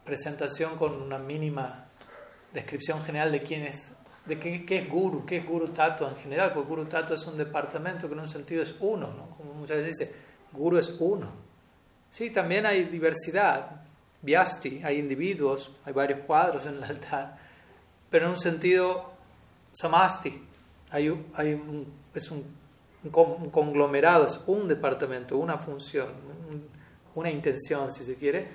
presentación 0.04 0.76
con 0.76 1.00
una 1.00 1.18
mínima 1.18 1.86
descripción 2.52 3.02
general 3.02 3.32
de 3.32 3.40
quién 3.40 3.62
es 3.62 3.92
de 4.26 4.38
qué, 4.40 4.78
es 4.78 4.88
guru, 4.88 5.24
qué 5.24 5.38
es 5.38 5.46
guru 5.46 5.68
tato 5.68 6.08
en 6.08 6.16
general, 6.16 6.52
porque 6.52 6.68
guru 6.68 6.84
tato 6.86 7.14
es 7.14 7.24
un 7.26 7.36
departamento 7.36 8.08
que 8.08 8.14
en 8.14 8.20
un 8.20 8.28
sentido 8.28 8.62
es 8.62 8.74
uno, 8.80 9.06
¿no? 9.06 9.36
como 9.36 9.54
muchas 9.54 9.78
veces 9.78 9.96
dice, 9.96 10.14
guru 10.52 10.78
es 10.78 10.92
uno. 10.98 11.30
Sí, 12.10 12.30
también 12.30 12.66
hay 12.66 12.84
diversidad, 12.84 13.82
vyasti, 14.22 14.82
hay 14.84 14.98
individuos, 14.98 15.70
hay 15.84 15.92
varios 15.92 16.20
cuadros 16.26 16.66
en 16.66 16.74
el 16.74 16.84
altar, 16.84 17.38
pero 18.10 18.26
en 18.26 18.32
un 18.32 18.40
sentido 18.40 19.15
samasti, 19.76 20.42
hay, 20.90 21.26
hay 21.34 21.52
un, 21.52 21.92
es 22.14 22.30
un, 22.30 22.44
un, 23.04 23.50
conglomerado, 23.50 24.26
es 24.26 24.40
un 24.46 24.66
departamento, 24.68 25.36
una 25.36 25.58
función, 25.58 26.08
una 27.14 27.30
intención, 27.30 27.92
si 27.92 28.04
se 28.04 28.16
quiere, 28.16 28.48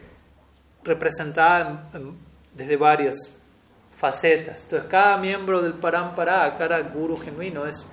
representada 0.83 1.89
desde 2.55 2.75
varios 2.77 3.37
facetas. 3.95 4.63
Entonces, 4.63 4.89
cada 4.89 5.17
miembro 5.17 5.61
del 5.61 5.75
Parampara, 5.75 6.57
cada 6.57 6.81
guru 6.81 7.17
genuino, 7.17 7.65
es, 7.65 7.85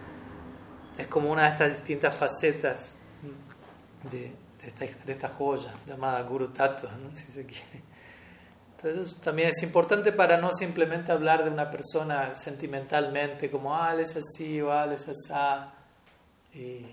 es 0.97 1.07
como 1.07 1.31
una 1.31 1.45
de 1.45 1.49
estas 1.51 1.71
distintas 1.73 2.17
facetas 2.17 2.93
de, 4.11 4.33
de, 4.63 5.13
esta, 5.13 5.29
joya 5.29 5.73
llamada 5.87 6.23
Guru 6.23 6.49
Tattva, 6.49 6.91
si 7.15 7.31
se 7.31 7.45
quiere. 7.45 7.88
Entonces, 8.81 9.17
también 9.17 9.49
es 9.49 9.61
importante 9.65 10.13
para 10.13 10.37
no 10.37 10.53
simplemente 10.53 11.11
hablar 11.11 11.43
de 11.43 11.51
una 11.51 11.69
persona 11.69 12.37
sentimentalmente, 12.37 13.51
como, 13.51 13.75
ah, 13.75 13.93
él 13.93 14.01
es 14.01 14.17
así 14.17 14.61
o 14.61 14.71
ah, 14.73 14.85
él 14.85 14.93
es 14.93 15.09
así. 15.09 16.59
Y, 16.61 16.87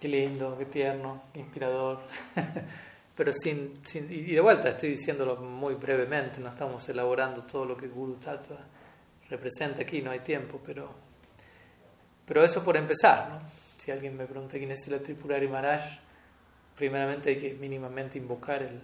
qué 0.00 0.08
lindo, 0.08 0.56
qué 0.56 0.64
tierno, 0.64 1.24
qué 1.34 1.40
inspirador. 1.40 2.00
pero 3.14 3.32
sin, 3.34 3.80
sin, 3.84 4.10
y 4.10 4.32
de 4.32 4.40
vuelta 4.40 4.70
estoy 4.70 4.90
diciéndolo 4.90 5.36
muy 5.36 5.74
brevemente, 5.74 6.40
no 6.40 6.48
estamos 6.48 6.88
elaborando 6.88 7.42
todo 7.42 7.66
lo 7.66 7.76
que 7.76 7.88
Guru 7.88 8.14
Tattva 8.14 8.58
representa 9.28 9.82
aquí, 9.82 10.00
no 10.00 10.12
hay 10.12 10.20
tiempo, 10.20 10.62
pero, 10.64 10.88
pero 12.24 12.42
eso 12.42 12.64
por 12.64 12.76
empezar, 12.78 13.28
¿no? 13.28 13.40
Si 13.76 13.90
alguien 13.90 14.16
me 14.16 14.24
pregunta 14.24 14.56
quién 14.56 14.70
es 14.70 14.88
el 14.88 15.02
Tripurari 15.02 15.46
Maharaj, 15.46 15.82
primeramente 16.74 17.30
hay 17.30 17.38
que 17.38 17.54
mínimamente 17.54 18.16
invocar 18.16 18.62
el, 18.62 18.80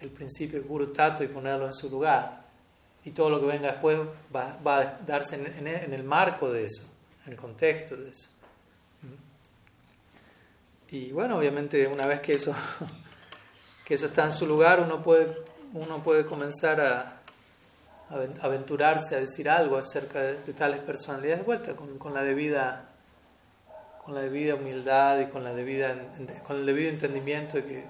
el 0.00 0.10
principio 0.10 0.60
de 0.60 0.66
Guru 0.66 0.92
Tattva 0.92 1.24
y 1.24 1.28
ponerlo 1.28 1.66
en 1.66 1.72
su 1.72 1.90
lugar. 1.90 2.40
Y 3.04 3.10
todo 3.10 3.30
lo 3.30 3.40
que 3.40 3.46
venga 3.46 3.72
después 3.72 3.98
va, 4.34 4.58
va 4.66 4.78
a 4.78 4.98
darse 5.06 5.36
en, 5.36 5.66
el 5.66 6.04
marco 6.04 6.50
de 6.50 6.66
eso, 6.66 6.86
en 7.26 7.32
el 7.32 7.38
contexto 7.38 7.96
de 7.96 8.10
eso. 8.10 8.30
Y 10.90 11.12
bueno, 11.12 11.38
obviamente 11.38 11.86
una 11.86 12.06
vez 12.06 12.20
que 12.20 12.34
eso 12.34 12.54
que 13.90 13.94
eso 13.94 14.06
está 14.06 14.24
en 14.24 14.30
su 14.30 14.46
lugar, 14.46 14.80
uno 14.80 15.02
puede, 15.02 15.36
uno 15.72 16.00
puede 16.00 16.24
comenzar 16.24 16.80
a, 16.80 17.22
aventurarse 18.40 19.16
a 19.16 19.18
decir 19.18 19.48
algo 19.48 19.76
acerca 19.76 20.20
de, 20.22 20.52
tales 20.52 20.78
personalidades 20.78 21.40
de 21.40 21.44
vuelta, 21.44 21.74
con, 21.74 21.98
con, 21.98 22.14
la 22.14 22.22
debida 22.22 22.90
con 24.04 24.14
la 24.14 24.20
debida 24.20 24.54
humildad 24.54 25.18
y 25.18 25.26
con, 25.26 25.42
la 25.42 25.52
debida, 25.54 25.94
con 26.46 26.58
el 26.58 26.66
debido 26.66 26.90
entendimiento 26.90 27.56
de 27.56 27.64
que, 27.64 27.84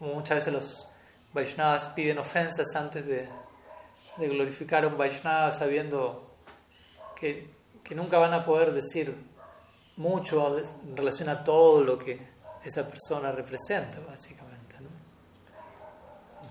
como 0.00 0.14
muchas 0.14 0.38
veces 0.38 0.52
los 0.52 0.88
Vaishnavas 1.32 1.90
piden 1.90 2.18
ofensas 2.18 2.74
antes 2.74 3.06
de, 3.06 3.28
de 4.16 4.28
glorificar 4.28 4.82
a 4.82 4.88
un 4.88 4.98
Vaishnava 4.98 5.52
sabiendo 5.52 6.34
que, 7.14 7.48
que 7.84 7.94
nunca 7.94 8.18
van 8.18 8.34
a 8.34 8.44
poder 8.44 8.72
decir 8.72 9.14
mucho 9.96 10.58
en 10.58 10.96
relación 10.96 11.28
a 11.28 11.44
todo 11.44 11.84
lo 11.84 11.96
que 11.96 12.18
esa 12.64 12.88
persona 12.88 13.30
representa, 13.30 14.00
básicamente 14.00 14.50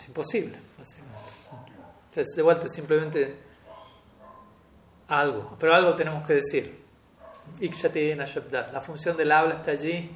imposible, 0.10 0.58
Entonces, 2.10 2.36
de 2.36 2.41
vuelta, 2.41 2.68
simplemente 2.68 3.38
algo, 5.08 5.56
pero 5.60 5.74
algo 5.74 5.95
tenemos 5.95 6.26
que 6.26 6.34
decir. 6.34 6.80
La 8.72 8.82
función 8.82 9.18
del 9.18 9.32
habla 9.32 9.56
está 9.56 9.72
allí. 9.72 10.16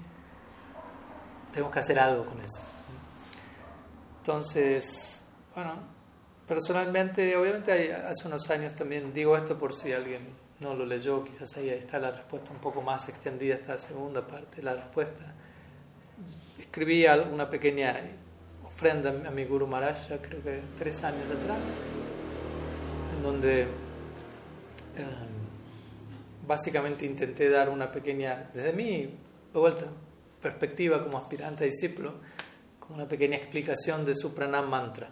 Tenemos 1.52 1.72
que 1.72 1.80
hacer 1.80 2.00
algo 2.00 2.26
con 2.26 2.40
eso. 2.42 2.62
Entonces, 4.24 5.22
bueno, 5.54 5.74
personalmente, 6.48 7.36
obviamente 7.36 7.94
hace 7.94 8.26
unos 8.26 8.50
años 8.50 8.74
también 8.74 9.12
digo 9.12 9.36
esto 9.36 9.60
por 9.60 9.74
si 9.76 9.92
alguien 9.92 10.22
no 10.62 10.74
lo 10.74 10.86
leyó, 10.86 11.26
quizás 11.26 11.58
ahí 11.58 11.68
está 11.68 12.00
la 12.00 12.12
respuesta 12.12 12.50
un 12.52 12.60
poco 12.60 12.82
más 12.82 13.10
extendida, 13.10 13.56
esta 13.56 13.78
segunda 13.78 14.26
parte 14.26 14.56
de 14.56 14.64
la 14.64 14.76
respuesta. 14.76 15.34
Escribí 16.58 17.06
una 17.06 17.50
pequeña 17.50 18.00
ofrenda 18.66 19.10
a 19.28 19.32
mi 19.32 19.44
Guru 19.44 19.68
Maharaj, 19.68 20.08
creo 20.22 20.42
que 20.42 20.62
tres 20.78 21.04
años 21.04 21.30
atrás, 21.30 21.60
en 23.18 23.24
donde 23.24 23.64
eh, 23.64 23.68
básicamente 26.48 27.06
intenté 27.06 27.50
dar 27.50 27.68
una 27.68 27.92
pequeña, 27.92 28.50
desde 28.54 28.72
mi 28.72 29.18
vuelta, 29.52 29.88
perspectiva 30.42 31.04
como 31.04 31.18
aspirante 31.18 31.66
a 31.66 31.68
discípulo, 31.68 32.14
como 32.84 32.96
una 32.96 33.08
pequeña 33.08 33.38
explicación 33.38 34.06
de 34.06 34.14
su 34.14 34.34
pranam 34.34 34.70
mantra. 34.70 35.08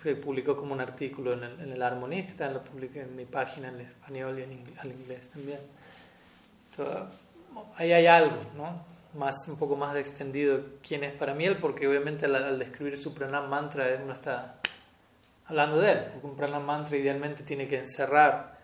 Se 0.00 0.14
publicó 0.14 0.56
como 0.56 0.72
un 0.72 0.80
artículo 0.80 1.32
en 1.32 1.42
el, 1.42 1.60
en 1.60 1.72
el 1.72 1.82
Armonista, 1.82 2.48
lo 2.48 2.62
publiqué 2.62 3.02
en 3.02 3.16
mi 3.16 3.24
página 3.24 3.68
en 3.68 3.80
español 3.80 4.38
y 4.38 4.42
en 4.42 4.52
inglés, 4.52 4.78
al 4.78 4.92
inglés 4.92 5.30
también. 5.30 5.58
ahí 7.76 7.92
hay 7.92 8.06
algo, 8.06 8.36
¿no? 8.56 8.84
Más, 9.18 9.34
un 9.48 9.56
poco 9.56 9.74
más 9.74 9.96
extendido 9.96 10.60
quién 10.86 11.02
es 11.02 11.12
para 11.12 11.34
mí 11.34 11.44
él, 11.44 11.56
porque 11.56 11.88
obviamente 11.88 12.26
al, 12.26 12.58
describir 12.58 12.98
su 12.98 13.12
pranam 13.12 13.48
mantra 13.48 13.86
uno 14.00 14.12
está 14.12 14.60
hablando 15.46 15.78
de 15.78 15.90
él, 15.90 15.98
porque 16.12 16.26
un 16.26 16.36
pranam 16.36 16.64
mantra 16.64 16.96
idealmente 16.96 17.42
tiene 17.42 17.66
que 17.66 17.80
encerrar 17.80 18.58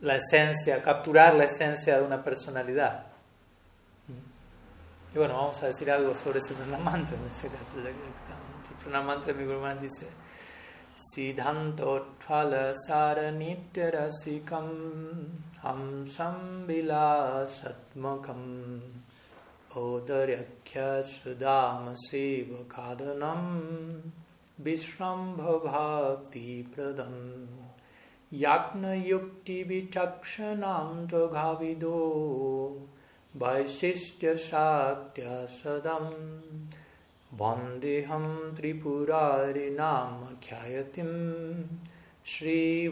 la 0.00 0.16
esencia, 0.16 0.82
capturar 0.82 1.34
la 1.34 1.44
esencia 1.44 1.98
de 1.98 2.02
una 2.02 2.24
personalidad. 2.24 3.15
Y 5.16 5.18
bueno, 5.18 5.32
vamos 5.34 5.62
a 5.62 5.68
decir 5.68 5.90
algo 5.90 6.14
sobre 6.14 6.40
ese 6.40 6.52
pranam-mantra 6.52 7.16
en 7.16 7.24
ese 7.34 7.48
caso, 7.48 7.78
ya 7.78 7.84
que 7.84 7.88
estamos. 7.88 8.68
El 8.68 8.76
pranam-mantra 8.84 9.32
de 9.32 9.38
mi 9.40 9.46
Guru 9.46 9.62
dice 9.80 10.08
Siddhantotphala 10.94 12.74
saranityarasikam 12.86 14.68
hamsam 15.62 16.66
vilasatmakam 16.66 18.42
odaryakya 19.74 21.02
sudamasiva 21.02 22.60
kadanam 22.68 24.02
vishrambha 24.62 25.52
bhakti 25.64 26.62
pradam 26.64 27.48
yajna-yukti 33.39 33.39
vichakshanam 33.39 33.39
doghavido 33.39 33.39
वैशिष्ट्यशाक्त्या 33.39 35.35
सदं 35.57 36.05
वन्देऽहं 37.39 38.25
त्रिपुरारिनामख्यायतिं 38.57 41.11
श्रीभक्तिवेदन्तिनम् 42.31 42.91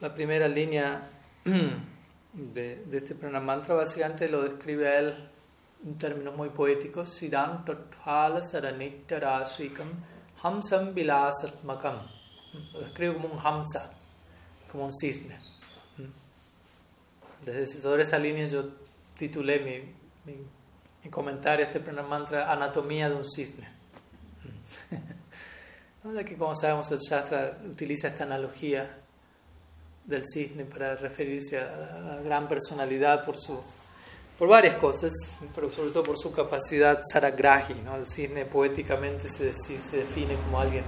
La 0.00 0.14
primera 0.14 0.48
línea 0.48 1.10
de, 1.44 2.76
de 2.86 2.96
este 2.96 3.14
pranamantra 3.14 3.74
básicamente 3.74 4.30
lo 4.30 4.42
describe 4.42 4.88
a 4.88 4.98
él 4.98 5.14
en 5.84 5.98
términos 5.98 6.34
muy 6.34 6.48
poéticos, 6.48 7.10
Siddham 7.10 7.66
Tatphala 7.66 8.42
Saranitya 8.42 9.20
Rasrikam 9.20 9.88
Hamsam 10.42 10.94
Vilasatmakam. 10.94 12.13
Lo 12.73 12.81
describe 12.81 13.13
como 13.13 13.29
un 13.29 13.39
hamsa, 13.39 13.91
como 14.71 14.85
un 14.85 14.93
cisne. 14.93 15.39
Desde 17.43 17.81
sobre 17.81 18.03
esa 18.03 18.17
línea 18.17 18.47
yo 18.47 18.69
titulé 19.17 19.59
mi, 19.59 20.33
mi, 20.33 21.09
comentario 21.09 21.65
a 21.65 21.69
este 21.69 21.79
mantra 21.91 22.51
Anatomía 22.51 23.09
de 23.09 23.15
un 23.15 23.25
cisne. 23.29 23.69
que 26.25 26.37
como 26.37 26.55
sabemos 26.55 26.91
el 26.91 26.99
Shastra 26.99 27.59
utiliza 27.69 28.07
esta 28.07 28.23
analogía 28.23 28.97
del 30.05 30.23
cisne 30.25 30.65
para 30.65 30.95
referirse 30.95 31.59
a 31.59 31.99
la 31.99 32.21
gran 32.21 32.47
personalidad 32.47 33.25
por 33.25 33.37
su 33.37 33.59
por 34.37 34.49
varias 34.49 34.75
cosas, 34.77 35.13
pero 35.53 35.71
sobre 35.71 35.91
todo 35.91 36.03
por 36.03 36.17
su 36.17 36.31
capacidad 36.31 37.01
saragrahi. 37.09 37.75
¿no? 37.85 37.95
El 37.95 38.07
cisne 38.07 38.45
poéticamente 38.45 39.29
se, 39.29 39.53
se 39.53 39.97
define 39.97 40.35
como 40.35 40.59
alguien 40.59 40.83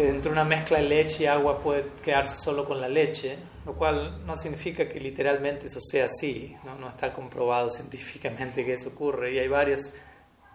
que 0.00 0.06
dentro 0.06 0.30
de 0.30 0.32
una 0.32 0.44
mezcla 0.44 0.78
de 0.78 0.84
leche 0.84 1.24
y 1.24 1.26
agua 1.26 1.58
puede 1.60 1.84
quedarse 2.02 2.36
solo 2.36 2.64
con 2.64 2.80
la 2.80 2.88
leche, 2.88 3.36
lo 3.66 3.74
cual 3.74 4.24
no 4.24 4.34
significa 4.34 4.88
que 4.88 4.98
literalmente 4.98 5.66
eso 5.66 5.78
sea 5.78 6.06
así, 6.06 6.56
no, 6.64 6.74
no 6.76 6.88
está 6.88 7.12
comprobado 7.12 7.70
científicamente 7.70 8.64
que 8.64 8.72
eso 8.72 8.88
ocurre 8.88 9.34
y 9.34 9.38
hay 9.38 9.48
varias 9.48 9.92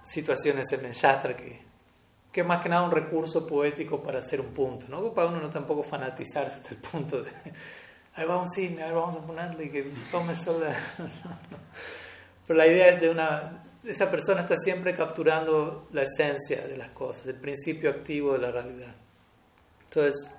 situaciones 0.03 0.71
en 0.71 0.85
el 0.85 0.93
Shastra 0.93 1.35
que, 1.35 1.61
que 2.31 2.41
es 2.41 2.47
más 2.47 2.59
que 2.63 2.69
nada 2.69 2.81
un 2.81 2.91
recurso 2.91 3.45
poético 3.45 4.01
para 4.01 4.17
hacer 4.17 4.41
un 4.41 4.47
punto, 4.47 4.87
¿no? 4.89 5.13
para 5.13 5.27
uno 5.27 5.39
no 5.39 5.51
tampoco 5.51 5.83
fanatizarse 5.83 6.55
hasta 6.55 6.69
el 6.69 6.77
punto 6.77 7.21
de, 7.21 7.29
ahí 8.15 8.25
va 8.25 8.41
un 8.41 8.49
cisne, 8.49 8.81
ahí 8.81 8.93
vamos 8.93 9.15
a 9.15 9.21
ponerle 9.27 9.69
que 9.69 9.91
tome 10.09 10.35
sola. 10.35 10.75
Pero 12.47 12.57
la 12.57 12.65
idea 12.65 12.89
es 12.89 13.01
de 13.01 13.11
una, 13.11 13.63
esa 13.83 14.09
persona 14.09 14.41
está 14.41 14.55
siempre 14.55 14.95
capturando 14.95 15.87
la 15.91 16.01
esencia 16.01 16.65
de 16.65 16.77
las 16.77 16.89
cosas, 16.89 17.27
el 17.27 17.35
principio 17.35 17.91
activo 17.91 18.33
de 18.33 18.39
la 18.39 18.49
realidad. 18.49 19.04
Entonces, 19.95 20.29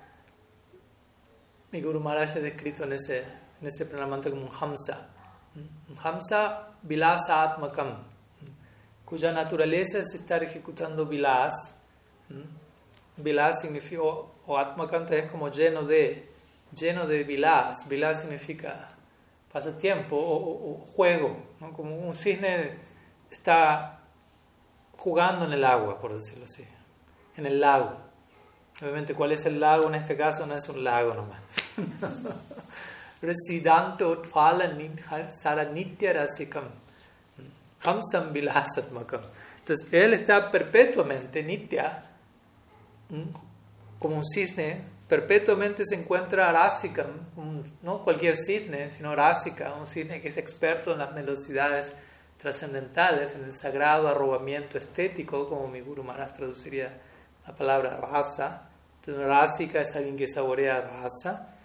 mi 1.71 1.81
Guru 1.81 1.99
Maharaj 1.99 2.37
es 2.37 2.43
descrito 2.43 2.83
en 2.83 2.93
ese, 2.93 3.23
en 3.59 3.65
ese 3.65 3.87
pranamanta 3.87 4.29
como 4.29 4.43
un 4.43 4.51
hamsa. 4.51 5.09
Un 5.55 5.97
hamsa 6.03 6.75
vilasa 6.83 7.41
atmakam, 7.41 8.03
cuya 9.03 9.31
naturaleza 9.31 9.97
es 9.97 10.13
estar 10.13 10.43
ejecutando 10.43 11.07
vilas. 11.07 11.75
Vilas 13.15 13.61
significa, 13.61 14.03
o, 14.03 14.57
atmakanta 14.59 15.15
es 15.15 15.31
como 15.31 15.49
lleno 15.49 15.81
de, 15.81 16.29
lleno 16.71 17.07
de 17.07 17.23
vilas. 17.23 17.89
Vilas 17.89 18.21
significa 18.21 18.89
pasatiempo 19.51 20.15
o, 20.17 20.71
o, 20.71 20.85
juego, 20.95 21.35
como 21.75 21.97
un 21.97 22.13
cisne 22.13 22.77
está 23.31 24.01
jugando 24.97 25.45
en 25.45 25.53
el 25.53 25.63
agua, 25.63 25.99
por 25.99 26.13
decirlo 26.13 26.45
así, 26.45 26.63
en 27.35 27.47
el 27.47 27.59
lago. 27.59 28.06
Obviamente, 28.81 29.13
¿cuál 29.15 29.31
es 29.31 29.45
el 29.45 29.59
lago 29.59 29.87
en 29.87 29.95
este 29.95 30.15
caso? 30.15 30.45
No 30.45 30.55
es 30.55 30.69
un 30.69 30.83
lago 30.83 31.13
nomás. 31.13 31.41
Pero 33.19 33.31
es 33.31 33.37
Siddhanta 33.47 34.05
Utphala 34.05 34.71
Saranitya 35.31 36.13
Rasikam. 36.13 36.65
Hamsam 37.83 38.33
Vilasatmakam. 38.33 39.21
Entonces, 39.59 39.87
él 39.91 40.13
está 40.13 40.49
perpetuamente, 40.49 41.43
Nitya, 41.43 42.05
como 43.99 44.17
un 44.17 44.25
cisne, 44.25 44.81
perpetuamente 45.07 45.83
se 45.85 45.95
encuentra 45.95 46.51
Rasikam, 46.51 47.07
no 47.81 48.03
cualquier 48.03 48.35
cisne, 48.35 48.91
sino 48.91 49.15
Rasika, 49.15 49.73
un 49.73 49.87
cisne 49.87 50.21
que 50.21 50.29
es 50.29 50.37
experto 50.37 50.93
en 50.93 50.99
las 50.99 51.13
velocidades 51.13 51.95
trascendentales, 52.37 53.35
en 53.35 53.45
el 53.45 53.53
sagrado 53.53 54.07
arrobamiento 54.07 54.77
estético, 54.77 55.49
como 55.49 55.67
mi 55.67 55.81
Guru 55.81 56.03
Maharaj 56.03 56.33
traduciría 56.33 57.01
la 57.47 57.55
palabra 57.55 57.97
rasa. 57.97 58.69
Entonces, 59.05 59.73
es 59.73 59.95
alguien 59.95 60.17
que 60.17 60.27
saborea 60.27 60.81
rasa. 60.81 61.55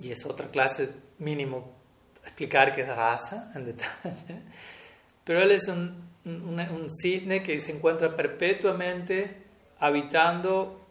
Y 0.00 0.10
es 0.10 0.24
otra 0.24 0.48
clase 0.48 0.90
mínimo 1.18 1.82
explicar 2.22 2.74
qué 2.74 2.82
es 2.82 2.88
rasa 2.88 3.52
en 3.54 3.66
detalle. 3.66 4.42
Pero 5.24 5.42
él 5.42 5.52
es 5.52 5.68
un, 5.68 6.08
un, 6.24 6.88
cisne 6.90 7.42
que 7.42 7.60
se 7.60 7.72
encuentra 7.72 8.16
perpetuamente 8.16 9.42
habitando 9.78 10.86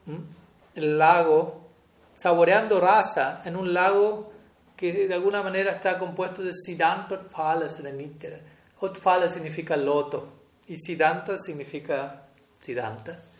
el 0.76 0.98
lago, 0.98 1.70
saboreando 2.16 2.80
rasa 2.80 3.42
en 3.46 3.56
un 3.56 3.74
lago 3.74 4.32
que 4.76 5.08
de 5.08 5.14
alguna 5.14 5.44
manera 5.44 5.72
está 5.72 5.98
compuesto 5.98 6.42
de 6.42 6.54
Siddhanta 6.54 7.16
Utphala 7.16 7.70
Serenitera. 7.70 8.40
Utphala 8.80 9.28
significa 9.30 9.76
loto 9.76 10.42
y 10.68 10.78
Siddhanta 10.78 11.38
significa 11.38 12.24
Siddhanta. 12.60 13.31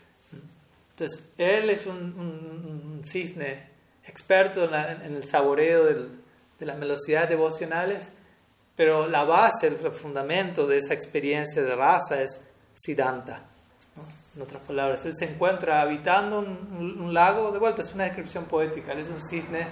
Entonces, 1.02 1.32
él 1.36 1.68
es 1.68 1.84
un, 1.86 3.02
cisne 3.04 3.70
experto 4.06 4.64
en, 4.64 5.16
el 5.16 5.26
saboreo 5.26 5.84
de 5.84 6.66
las 6.66 6.78
velocidades 6.78 7.28
devocionales, 7.28 8.12
pero 8.76 9.08
la 9.08 9.24
base, 9.24 9.66
el 9.66 9.90
fundamento 9.90 10.68
de 10.68 10.78
esa 10.78 10.94
experiencia 10.94 11.60
de 11.60 11.74
raza 11.74 12.22
es 12.22 12.40
Siddhanta. 12.74 13.46
En 14.36 14.42
otras 14.42 14.62
palabras, 14.62 15.04
él 15.04 15.16
se 15.16 15.24
encuentra 15.24 15.82
habitando 15.82 16.38
un, 16.38 17.12
lago, 17.12 17.50
de 17.50 17.58
vuelta 17.58 17.82
es 17.82 17.92
una 17.92 18.04
descripción 18.04 18.44
poética, 18.44 18.92
él 18.92 19.00
es 19.00 19.08
un 19.08 19.20
cisne, 19.20 19.66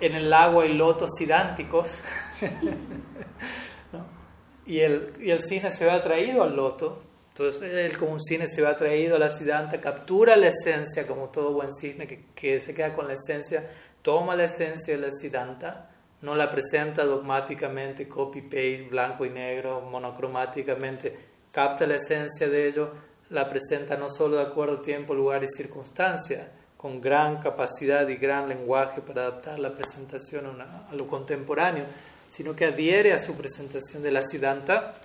en 0.00 0.14
el 0.14 0.28
lago 0.28 0.60
hay 0.60 0.74
lotos 0.74 1.12
sidánticos, 1.16 2.00
y, 4.66 4.80
el, 4.80 5.14
y 5.18 5.30
el 5.30 5.40
cisne 5.40 5.70
se 5.70 5.86
ve 5.86 5.92
atraído 5.92 6.42
al 6.42 6.54
loto, 6.54 7.07
Entonces 7.38 7.72
él 7.72 7.96
como 7.96 8.14
un 8.14 8.20
cine 8.20 8.48
se 8.48 8.62
va 8.62 8.74
traído 8.74 9.14
a 9.14 9.18
la 9.20 9.30
Siddhanta, 9.30 9.80
captura 9.80 10.34
la 10.34 10.48
esencia 10.48 11.06
como 11.06 11.28
todo 11.28 11.52
buen 11.52 11.70
cisne 11.72 12.24
que, 12.34 12.60
se 12.60 12.74
queda 12.74 12.92
con 12.92 13.06
la 13.06 13.12
esencia, 13.12 13.70
toma 14.02 14.34
la 14.34 14.44
esencia 14.44 14.96
de 14.96 15.06
la 15.06 15.12
Siddhanta, 15.12 15.88
no 16.22 16.34
la 16.34 16.50
presenta 16.50 17.04
dogmáticamente, 17.04 18.08
copy-paste, 18.08 18.88
blanco 18.90 19.24
y 19.24 19.30
negro, 19.30 19.80
monocromáticamente, 19.82 21.16
capta 21.52 21.86
la 21.86 21.94
esencia 21.94 22.48
de 22.48 22.66
ello, 22.66 22.90
la 23.30 23.48
presenta 23.48 23.96
no 23.96 24.08
solo 24.08 24.38
de 24.38 24.42
acuerdo 24.42 24.78
a 24.78 24.82
tiempo, 24.82 25.14
lugar 25.14 25.44
y 25.44 25.48
circunstancia, 25.48 26.50
con 26.76 27.00
gran 27.00 27.38
capacidad 27.40 28.08
y 28.08 28.16
gran 28.16 28.48
lenguaje 28.48 29.00
para 29.00 29.22
adaptar 29.22 29.60
la 29.60 29.76
presentación 29.76 30.60
a, 30.60 30.92
lo 30.92 31.06
contemporáneo, 31.06 31.84
sino 32.28 32.56
que 32.56 32.64
adhiere 32.64 33.12
a 33.12 33.18
su 33.20 33.36
presentación 33.36 34.02
de 34.02 34.10
la 34.10 34.24
Siddhanta 34.24 34.96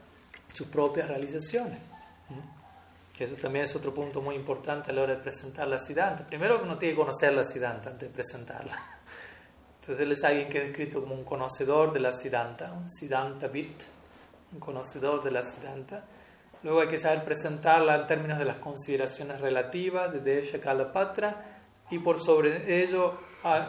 sus 0.52 0.66
propias 0.66 1.08
realizaciones. 1.08 1.93
Eso 3.24 3.36
también 3.36 3.66
es 3.66 3.76
otro 3.76 3.94
punto 3.94 4.22
muy 4.22 4.36
importante 4.36 4.92
a 4.92 4.94
la 4.94 5.04
hora 5.04 5.16
de 5.16 5.22
presentar 5.22 5.68
la 5.68 5.78
Siddhanta. 5.78 6.26
Primero 6.26 6.62
uno 6.64 6.78
tiene 6.78 6.94
que 6.94 7.00
conocer 7.00 7.34
la 7.34 7.44
Siddhanta 7.44 7.92
antes 7.92 8.10
de 8.10 8.14
presentarla. 8.14 8.78
Entonces 9.80 10.06
él 10.06 10.12
es 10.12 10.24
alguien 10.24 10.50
que 10.50 10.60
es 10.60 10.68
descrito 10.68 11.02
como 11.02 11.16
un 11.16 11.24
conocedor 11.24 11.92
de 11.92 12.00
la 12.00 12.12
Siddhanta, 12.14 12.72
un 12.72 12.90
Siddhanta 12.90 13.48
Bit, 13.48 13.84
un 14.54 14.60
conocedor 14.60 15.24
de 15.24 15.32
la 15.32 15.44
Siddhanta. 15.44 16.06
Luego 16.64 16.82
hay 16.82 16.88
que 16.88 16.98
saber 16.98 17.26
presentarla 17.26 17.96
en 17.96 18.08
términos 18.08 18.40
de 18.40 18.46
las 18.46 18.58
consideraciones 18.58 19.42
relativas 19.42 20.14
de 20.14 20.20
Desha 20.22 20.60
Kalapatra 20.60 21.62
y 21.90 22.00
por 22.00 22.22
sobre 22.22 22.82
ello 22.82 23.18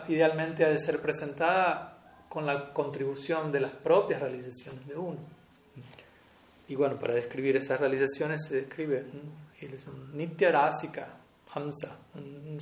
idealmente 0.08 0.64
ha 0.64 0.68
de 0.68 0.78
ser 0.78 1.00
presentada 1.00 1.98
con 2.28 2.46
la 2.46 2.72
contribución 2.72 3.50
de 3.50 3.60
las 3.60 3.72
propias 3.72 4.20
realizaciones 4.20 4.86
de 4.86 4.96
uno. 4.96 5.18
Y 6.68 6.76
bueno, 6.76 6.98
para 6.98 7.14
describir 7.14 7.56
esas 7.56 7.80
realizaciones 7.80 8.46
se 8.48 8.56
describe, 8.56 9.04
él 9.64 9.74
es 9.74 9.86
un 9.86 10.16
Nitya 10.16 10.50
Rasika, 10.50 11.08
Hamsa, 11.52 11.98
un, 12.14 12.58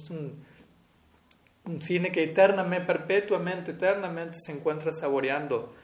un, 1.64 1.82
cine 1.82 2.11
que 2.11 2.24
eternamente, 2.24 2.86
perpetuamente, 2.86 3.70
eternamente 3.72 4.38
se 4.44 4.53
encuentra 4.53 4.92
saboreando 4.92 5.74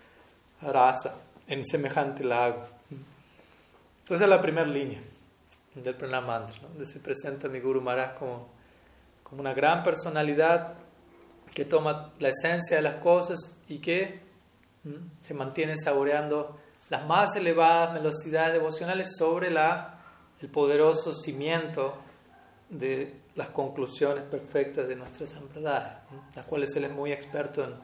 rasa 0.60 1.14
en 1.46 1.64
semejante 1.64 2.24
lago. 2.24 2.62
Entonces 4.02 4.24
es 4.24 4.28
la 4.28 4.40
primera 4.40 4.66
línea 4.66 5.00
del 5.74 5.94
Pranamantra, 5.94 6.58
donde 6.62 6.86
se 6.86 6.98
presenta 6.98 7.48
mi 7.48 7.60
Guru 7.60 7.80
Maharaj 7.80 8.14
como 8.14 8.58
como 9.28 9.42
una 9.42 9.52
gran 9.52 9.82
personalidad 9.82 10.74
que 11.54 11.64
toma 11.64 12.12
la 12.18 12.30
esencia 12.30 12.76
de 12.76 12.82
las 12.82 12.94
cosas 12.94 13.58
y 13.68 13.78
que 13.78 14.20
se 15.26 15.34
mantiene 15.34 15.76
saboreando 15.76 16.58
las 16.88 17.06
más 17.06 17.36
elevadas 17.36 17.94
velocidades 17.94 18.54
devocionales 18.54 19.16
sobre 19.16 19.50
la, 19.50 19.97
el 20.40 20.48
poderoso 20.48 21.14
cimiento 21.14 21.96
de 22.70 23.14
las 23.34 23.48
conclusiones 23.48 24.24
perfectas 24.24 24.88
de 24.88 24.96
nuestras 24.96 25.30
sampradaya, 25.30 26.02
las 26.34 26.44
cuales 26.46 26.74
él 26.76 26.84
es 26.84 26.92
muy 26.92 27.12
experto 27.12 27.64
en, 27.64 27.74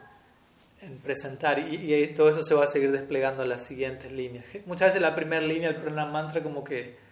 en 0.83 0.99
presentar 0.99 1.59
y, 1.59 2.07
todo 2.15 2.29
eso 2.29 2.43
se 2.43 2.55
va 2.55 2.65
a 2.65 2.67
seguir 2.67 2.93
desplegando 2.93 3.43
en 3.43 3.49
las 3.49 3.65
siguientes 3.65 4.13
líneas. 4.13 4.45
Muchas 4.67 4.89
veces 4.89 5.03
la 5.03 5.15
primera 5.15 5.45
línea 5.45 5.73
del 5.73 5.81
Pranam 5.81 6.13
Mantra 6.13 6.43
como 6.43 6.63
que 6.65 7.03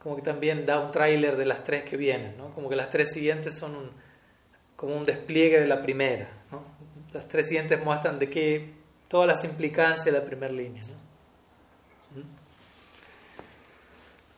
como 0.00 0.16
que 0.16 0.22
también 0.22 0.64
da 0.64 0.80
un 0.80 0.90
tráiler 0.90 1.36
de 1.36 1.44
las 1.44 1.62
tres 1.62 1.84
que 1.84 1.96
vienen, 1.96 2.36
¿no? 2.38 2.54
como 2.54 2.70
que 2.70 2.76
las 2.76 2.88
tres 2.88 3.12
siguientes 3.12 3.58
son 3.58 3.76
un, 3.76 3.90
como 4.74 4.96
un 4.96 5.04
despliegue 5.04 5.60
de 5.60 5.66
la 5.66 5.82
primera. 5.82 6.30
¿no? 6.50 6.62
Las 7.12 7.28
tres 7.28 7.48
siguientes 7.48 7.84
muestran 7.84 8.18
de 8.18 8.30
qué 8.30 8.72
todas 9.08 9.26
las 9.28 9.44
implicancias 9.44 10.06
de 10.06 10.12
la 10.12 10.24
primera 10.24 10.52
línea. 10.52 10.82
¿no? 10.82 10.99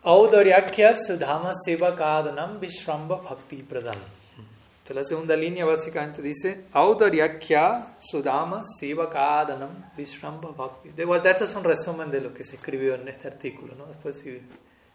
Audaryakya 0.05 0.95
Sudhama 0.95 1.53
Sevakadanam 1.67 2.59
Vishramba 2.59 3.23
Bhakti 3.23 3.63
Pradam. 3.63 3.95
Entonces 3.95 4.97
la 4.97 5.05
segunda 5.05 5.37
línea 5.37 5.65
básicamente 5.65 6.21
dice 6.21 6.65
Audaryakya 6.73 7.99
Sudhama 8.01 8.63
Sevakadanam 8.81 9.93
Vishramba 9.97 10.51
Bhakti. 10.51 10.91
De 10.91 11.05
vuelta, 11.05 11.31
esto 11.31 11.45
es 11.45 11.55
un 11.55 11.63
resumen 11.63 12.11
de 12.11 12.21
lo 12.21 12.35
que 12.35 12.43
se 12.43 12.57
escribió 12.57 12.97
en 12.97 13.07
este 13.07 13.29
artículo. 13.29 13.75
¿no? 13.77 13.87
Después 13.87 14.19
si 14.19 14.41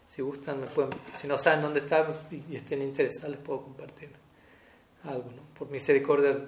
si 0.08 0.22
gustan, 0.22 0.60
me 0.60 0.66
pueden, 0.66 0.90
si 1.14 1.28
no 1.28 1.36
saben 1.36 1.60
dónde 1.60 1.80
está 1.80 2.06
y 2.30 2.56
estén 2.56 2.80
interesados, 2.80 3.30
les 3.30 3.40
puedo 3.40 3.62
compartir 3.62 4.10
algo. 5.04 5.30
Por 5.56 5.70
misericordia, 5.70 6.38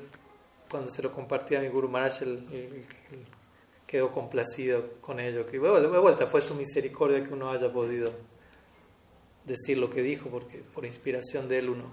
cuando 0.70 0.90
se 0.90 1.02
lo 1.02 1.12
compartí 1.12 1.54
a 1.54 1.60
mi 1.60 1.68
Guru 1.68 1.88
Maharaj, 1.88 2.22
él, 2.22 2.86
quedó 3.86 4.10
complacido 4.12 4.94
con 5.00 5.20
ello. 5.20 5.46
Que 5.46 5.58
de 5.58 5.98
vuelta 5.98 6.26
fue 6.26 6.40
su 6.40 6.54
misericordia 6.54 7.22
que 7.22 7.34
uno 7.34 7.50
haya 7.50 7.70
podido 7.70 8.12
decir 9.44 9.78
lo 9.78 9.90
que 9.90 10.02
dijo, 10.02 10.30
porque 10.30 10.58
por 10.58 10.84
inspiración 10.84 11.48
de 11.48 11.58
él 11.58 11.70
uno 11.70 11.84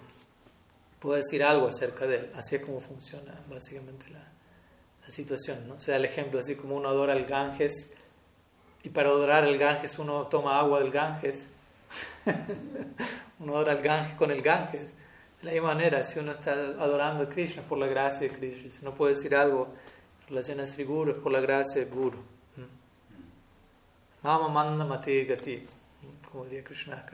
puede 1.00 1.22
decir 1.22 1.44
algo 1.44 1.68
acerca 1.68 2.08
de 2.08 2.18
él. 2.18 2.32
Así 2.36 2.56
es 2.56 2.62
como 2.62 2.80
funciona 2.80 3.40
básicamente 3.50 4.10
la, 4.10 4.28
la 5.04 5.12
situación. 5.12 5.68
¿no? 5.68 5.80
Se 5.80 5.92
da 5.92 5.98
el 5.98 6.06
ejemplo, 6.06 6.40
así 6.40 6.56
como 6.56 6.76
uno 6.76 6.90
adora 6.90 7.14
el 7.14 7.26
Ganges. 7.26 7.92
Y 8.84 8.90
para 8.90 9.10
adorar 9.10 9.46
el 9.46 9.58
Ganges 9.58 9.98
uno 10.00 10.28
toma 10.28 10.60
agua 10.60 10.80
del 10.80 10.92
Ganges 10.92 11.48
uno 13.40 13.56
adora 13.56 13.72
al 13.74 13.82
Ganges 13.82 14.16
con 14.16 14.32
el 14.32 14.42
Ganges. 14.42 14.94
De 15.42 15.44
la 15.44 15.52
misma 15.52 15.68
manera, 15.68 16.04
si 16.04 16.20
uno 16.20 16.32
está 16.32 16.54
adorando 16.54 17.24
a 17.24 17.30
Krishna 17.30 17.62
por 17.62 17.78
la 17.78 17.88
gracia 17.88 18.28
de 18.28 18.30
Krishna. 18.30 18.72
Si 18.72 18.80
uno 18.82 18.94
puede 18.94 19.16
decir 19.16 19.36
algo 19.36 19.68
en 20.24 20.30
relación 20.30 20.60
a 20.60 20.68
Sri 20.68 20.84
Guru 20.84 21.12
es 21.12 21.18
por 21.18 21.32
la 21.32 21.40
gracia 21.40 21.84
de 21.84 21.90
Guru. 21.90 22.18
Mama 24.24 24.50
manda 24.50 24.84
mate 24.84 25.26
gati. 25.26 25.66
Como 26.30 26.44
diría 26.44 26.64
Krishna 26.64 27.06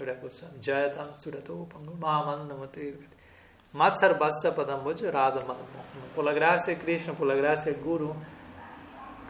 Jayatam 0.61 1.19
surato 1.19 1.67
Mama 1.99 2.37
manda 2.37 2.55
mate 2.55 2.91
gati. 2.91 3.07
Matsar 3.73 4.17
basa 4.17 4.55
padam 4.55 4.83
radha 4.85 5.41
Por 6.15 6.25
la 6.25 6.33
gracia 6.33 6.75
de 6.75 6.81
Krishna, 6.81 7.13
por 7.13 7.27
la 7.27 7.35
gracia 7.35 7.71
de 7.71 7.79
Guru, 7.79 8.13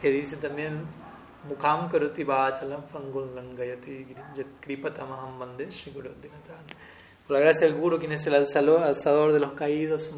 que 0.00 0.10
dice 0.10 0.36
también 0.36 0.86
Mukam 1.48 1.90
karuti 1.90 2.24
vachalam 2.24 2.82
fangul 2.84 3.34
langayati 3.34 4.06
kripatamaham 4.60 5.36
mande 5.36 5.70
Shri 5.70 5.92
Por 5.92 7.36
la 7.36 7.40
gracia 7.40 7.66
del 7.66 7.78
Guru, 7.78 7.98
quien 7.98 8.12
es 8.12 8.26
el 8.26 8.34
alzador 8.34 9.32
de 9.32 9.40
los 9.40 9.52
caídos, 9.52 10.10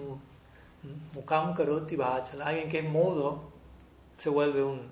Mukam 1.13 1.55
karuti 1.55 1.97
vachalam, 1.97 2.47
alguien 2.47 2.69
que 2.69 2.79
es 2.79 2.85
mudo, 2.85 3.51
se 4.19 4.29
vuelve 4.29 4.63
un, 4.63 4.89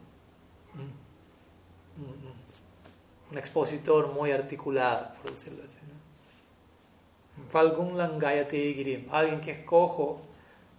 un, 3.30 3.38
expositor 3.38 4.12
muy 4.12 4.30
articulado, 4.30 5.08
por 5.20 5.32
decirlo 5.32 5.62
así. 5.64 5.74
Falgun 7.48 7.96
langayati 7.96 8.74
girim, 8.74 9.08
alguien 9.10 9.40
que 9.40 9.50
es 9.50 9.64
cojo, 9.64 10.22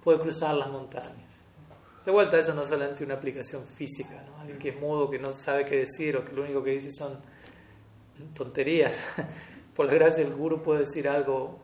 puede 0.03 0.19
cruzar 0.19 0.55
las 0.55 0.69
montañas. 0.69 1.25
De 2.05 2.11
vuelta, 2.11 2.39
eso 2.39 2.53
no 2.53 2.61
es 2.63 2.69
solamente 2.69 3.03
una 3.03 3.15
aplicación 3.15 3.65
física, 3.65 4.23
¿no? 4.27 4.39
alguien 4.39 4.59
que 4.59 4.69
es 4.69 4.79
mudo, 4.79 5.09
que 5.09 5.17
no 5.17 5.31
sabe 5.31 5.65
qué 5.65 5.77
decir 5.77 6.15
o 6.15 6.23
que 6.23 6.33
lo 6.33 6.43
único 6.43 6.63
que 6.63 6.71
dice 6.71 6.91
son 6.91 7.19
tonterías. 8.35 9.03
Por 9.75 9.87
la 9.87 9.93
gracia 9.93 10.23
del 10.23 10.35
guru 10.35 10.61
puede 10.61 10.81
decir 10.81 11.09
algo 11.09 11.59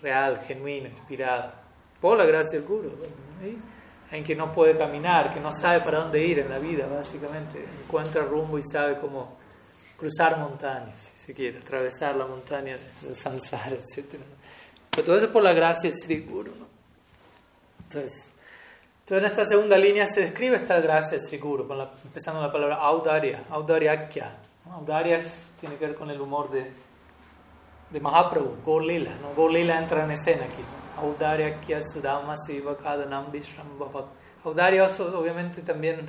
real, 0.00 0.40
genuino, 0.46 0.88
inspirado. 0.88 1.52
Por 2.00 2.16
la 2.16 2.24
gracia 2.24 2.58
del 2.58 2.68
guru. 2.68 2.92
Alguien 4.04 4.24
que 4.24 4.36
no 4.36 4.52
puede 4.52 4.76
caminar, 4.76 5.34
que 5.34 5.40
no 5.40 5.50
sabe 5.50 5.80
para 5.80 5.98
dónde 5.98 6.24
ir 6.24 6.38
en 6.38 6.50
la 6.50 6.58
vida, 6.58 6.86
básicamente. 6.86 7.64
Encuentra 7.82 8.22
rumbo 8.22 8.58
y 8.58 8.62
sabe 8.62 8.98
cómo 9.00 9.36
cruzar 9.96 10.38
montañas, 10.38 11.12
si 11.16 11.26
se 11.26 11.34
quiere, 11.34 11.58
atravesar 11.58 12.16
la 12.16 12.26
montaña 12.26 12.76
del 13.02 13.16
samsara, 13.16 13.70
etc. 13.96 14.04
Pero 14.90 15.04
todo 15.04 15.16
eso 15.16 15.26
es 15.26 15.32
por 15.32 15.42
la 15.42 15.52
gracia 15.52 15.90
del 15.90 15.98
Sri 15.98 16.20
Guru. 16.20 16.52
¿no? 16.58 16.66
Entonces, 17.84 18.32
entonces 19.00 19.18
en 19.18 19.24
esta 19.24 19.44
segunda 19.44 19.78
línea 19.78 20.06
se 20.06 20.20
describe 20.20 20.56
esta 20.56 20.80
gracia 20.80 21.18
de 21.18 21.24
Sri 21.24 21.38
Guru, 21.38 21.66
con 21.66 21.78
la, 21.78 21.90
empezando 22.04 22.40
con 22.40 22.46
la 22.46 22.52
palabra 22.52 22.76
audaria, 22.76 23.44
audaryakya. 23.50 24.36
Audaria 24.72 25.20
tiene 25.60 25.76
que 25.76 25.86
ver 25.86 25.94
con 25.94 26.10
el 26.10 26.20
humor 26.20 26.50
de, 26.50 26.70
de 27.90 28.00
Mahaprabhu, 28.00 28.58
Gorlila. 28.64 29.14
¿no? 29.22 29.32
Gorlila 29.34 29.78
entra 29.78 30.04
en 30.04 30.10
escena 30.10 30.44
aquí. 30.44 30.62
Audaryakya 30.98 31.82
Sudama 31.82 32.36
Sivakadanam 32.36 33.30
Vishram 33.30 33.66
Audaria 34.44 34.84
obviamente 34.84 35.62
también 35.62 36.08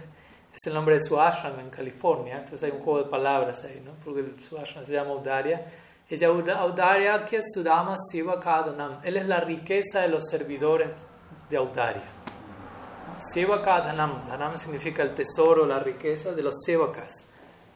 es 0.58 0.66
el 0.66 0.74
nombre 0.74 0.96
de 0.96 1.02
su 1.02 1.22
ashram 1.22 1.60
en 1.60 1.70
California, 1.70 2.40
entonces 2.40 2.64
hay 2.64 2.72
un 2.72 2.84
juego 2.84 3.04
de 3.04 3.10
palabras 3.12 3.64
ahí, 3.64 3.80
¿no? 3.86 3.92
porque 4.04 4.26
su 4.42 4.58
ashram 4.58 4.84
se 4.84 4.92
llama 4.92 5.12
Audaria. 5.12 5.72
Ella 6.10 6.30
Audaria 6.30 7.28
Sudama 7.54 7.96
Sivakadanam. 7.96 9.02
Él 9.04 9.18
es 9.18 9.28
la 9.28 9.40
riqueza 9.40 10.00
de 10.00 10.08
los 10.08 10.28
servidores 10.28 10.96
de 11.48 11.58
Audaria. 11.58 12.02
Sevaka 13.20 13.82
Dhanam. 13.82 14.26
Dhanam 14.26 14.58
significa 14.58 15.04
el 15.04 15.14
tesoro, 15.14 15.64
la 15.68 15.80
riqueza 15.80 16.32
de 16.32 16.42
los 16.42 16.56
sevakas, 16.66 17.26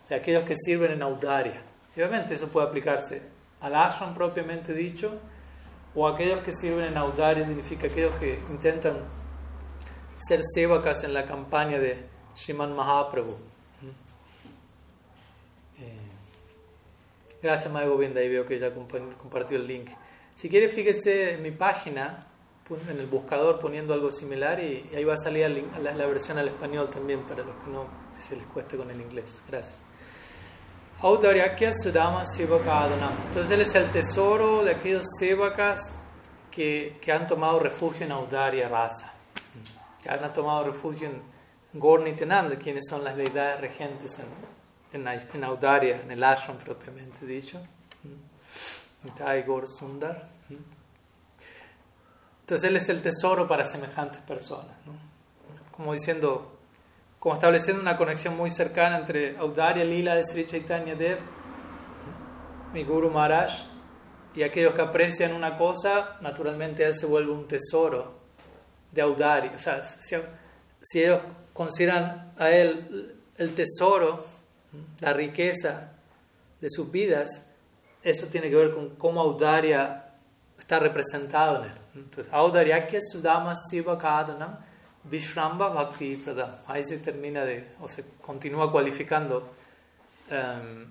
de 0.09 0.15
aquellos 0.15 0.43
que 0.43 0.55
sirven 0.55 0.91
en 0.91 1.03
Audaria. 1.03 1.61
obviamente 1.93 2.33
eso 2.33 2.47
puede 2.47 2.67
aplicarse 2.67 3.21
al 3.59 3.75
ashram 3.75 4.15
propiamente 4.15 4.73
dicho, 4.73 5.19
o 5.93 6.07
aquellos 6.07 6.43
que 6.43 6.51
sirven 6.51 6.85
en 6.85 6.97
Audaria, 6.97 7.45
significa 7.45 7.85
aquellos 7.85 8.15
que 8.15 8.39
intentan 8.49 8.97
ser 10.15 10.41
sevakas 10.55 11.03
en 11.03 11.13
la 11.13 11.25
campaña 11.25 11.77
de 11.77 12.10
Sriman 12.35 12.75
Mahaprabhu. 12.75 13.35
Eh, 15.79 16.11
Gracias, 17.41 17.71
Madre 17.73 17.89
Govinda, 17.89 18.21
ahí 18.21 18.29
veo 18.29 18.45
que 18.45 18.59
ya 18.59 18.71
compartió 18.73 19.57
el 19.57 19.65
link. 19.65 19.89
Si 20.35 20.47
quiere, 20.47 20.69
fíjese 20.69 21.33
en 21.33 21.41
mi 21.41 21.51
página, 21.51 22.27
en 22.89 22.99
el 22.99 23.07
buscador 23.07 23.59
poniendo 23.59 23.93
algo 23.93 24.11
similar 24.11 24.59
y, 24.59 24.89
ahí 24.95 25.03
va 25.03 25.15
a 25.15 25.17
salir 25.17 25.67
la, 25.81 26.05
versión 26.05 26.37
al 26.37 26.47
español 26.47 26.89
también 26.89 27.21
para 27.23 27.43
los 27.43 27.55
que 27.63 27.69
no 27.69 27.85
se 28.17 28.35
les 28.35 28.45
cueste 28.45 28.77
con 28.77 28.89
el 28.89 29.01
inglés. 29.01 29.41
Gracias. 29.47 29.79
Audaryakya 31.01 31.73
Sudama 31.73 32.25
Sivakadana. 32.25 33.11
Entonces 33.27 33.51
él 33.51 33.61
es 33.61 33.75
el 33.75 33.89
tesoro 33.89 34.63
de 34.63 34.71
aquellos 34.71 35.05
sevakas 35.19 35.93
que, 36.51 36.97
que 37.01 37.11
han 37.11 37.25
tomado 37.27 37.59
refugio 37.59 38.05
en 38.05 38.11
Audarya 38.11 38.69
Rasa, 38.69 39.13
que 40.01 40.09
han 40.09 40.31
tomado 40.31 40.65
refugio 40.65 41.07
en 41.07 41.30
Gorni 41.73 42.13
Tenanda, 42.13 42.57
quienes 42.57 42.85
son 42.87 43.03
las 43.03 43.15
deidades 43.15 43.61
regentes 43.61 44.19
en, 44.19 45.07
en, 45.07 45.07
en 45.07 45.43
Audarya, 45.43 46.01
en 46.01 46.11
el 46.11 46.23
ashram 46.23 46.57
propiamente 46.57 47.25
dicho. 47.25 47.61
Nitai 49.03 49.43
Gor 49.43 49.67
Sundar. 49.67 50.27
Entonces 52.41 52.69
Él 52.69 52.75
es 52.75 52.89
el 52.89 53.01
tesoro 53.01 53.47
para 53.47 53.65
semejantes 53.65 54.21
personas. 54.21 54.75
Como 55.71 55.93
diciendo, 55.93 56.59
como 57.17 57.35
estableciendo 57.35 57.81
una 57.81 57.97
conexión 57.97 58.35
muy 58.35 58.49
cercana 58.49 58.97
entre 58.97 59.37
Audarya 59.37 59.85
Lila 59.85 60.15
de 60.15 60.25
Sri 60.25 60.45
Chaitanya 60.45 60.95
Dev, 60.95 61.19
mi 62.73 62.83
Guru 62.83 63.09
Maharaj, 63.09 63.51
y 64.35 64.43
aquellos 64.43 64.73
que 64.73 64.81
aprecian 64.81 65.33
una 65.33 65.57
cosa, 65.57 66.17
naturalmente 66.21 66.83
Él 66.83 66.93
se 66.93 67.05
vuelve 67.05 67.31
un 67.31 67.47
tesoro 67.47 68.19
de 68.91 69.01
Audarya. 69.01 69.53
O 69.55 69.59
sea, 69.59 69.81
si, 70.81 71.03
ellos 71.03 71.21
consideran 71.53 72.33
a 72.37 72.49
Él 72.49 73.15
el 73.37 73.55
tesoro, 73.55 74.25
la 74.99 75.13
riqueza 75.13 75.91
de 76.59 76.69
sus 76.69 76.91
vidas, 76.91 77.43
eso 78.03 78.27
tiene 78.27 78.49
que 78.49 78.55
ver 78.55 78.73
con 78.73 78.95
cómo 78.95 79.21
Audarya 79.21 80.11
está 80.57 80.79
representado 80.79 81.57
en 81.57 81.71
él. 81.71 81.77
Entonces, 81.95 82.31
Audaryakya 82.31 82.99
Sudama 83.01 83.55
Siva 83.55 83.97
Kadanam 83.97 84.57
Vishramba 85.03 85.69
Bhakti 85.69 86.15
Pradam. 86.17 86.51
Ahí 86.67 86.83
se 86.83 86.99
termina 86.99 87.43
de, 87.43 87.67
o 87.81 87.87
se 87.87 88.03
continúa 88.21 88.71
cualificando 88.71 89.49
um, 90.29 90.85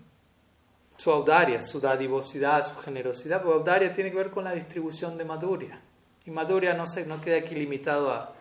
su 0.97 1.11
audaria, 1.11 1.63
su 1.63 1.81
dadivosidad, 1.81 2.67
su 2.67 2.77
generosidad, 2.81 3.43
porque 3.43 3.59
audaria 3.59 3.93
tiene 3.93 4.11
que 4.11 4.17
ver 4.17 4.31
con 4.31 4.45
la 4.45 4.53
distribución 4.53 5.17
de 5.17 5.25
Madhurya. 5.25 5.81
Y 6.27 6.31
Madhurya 6.31 6.75
no, 6.75 6.87
se, 6.87 7.07
no 7.07 7.21
queda 7.21 7.39
aquí 7.39 7.55
limitado 7.55 8.11
a, 8.11 8.35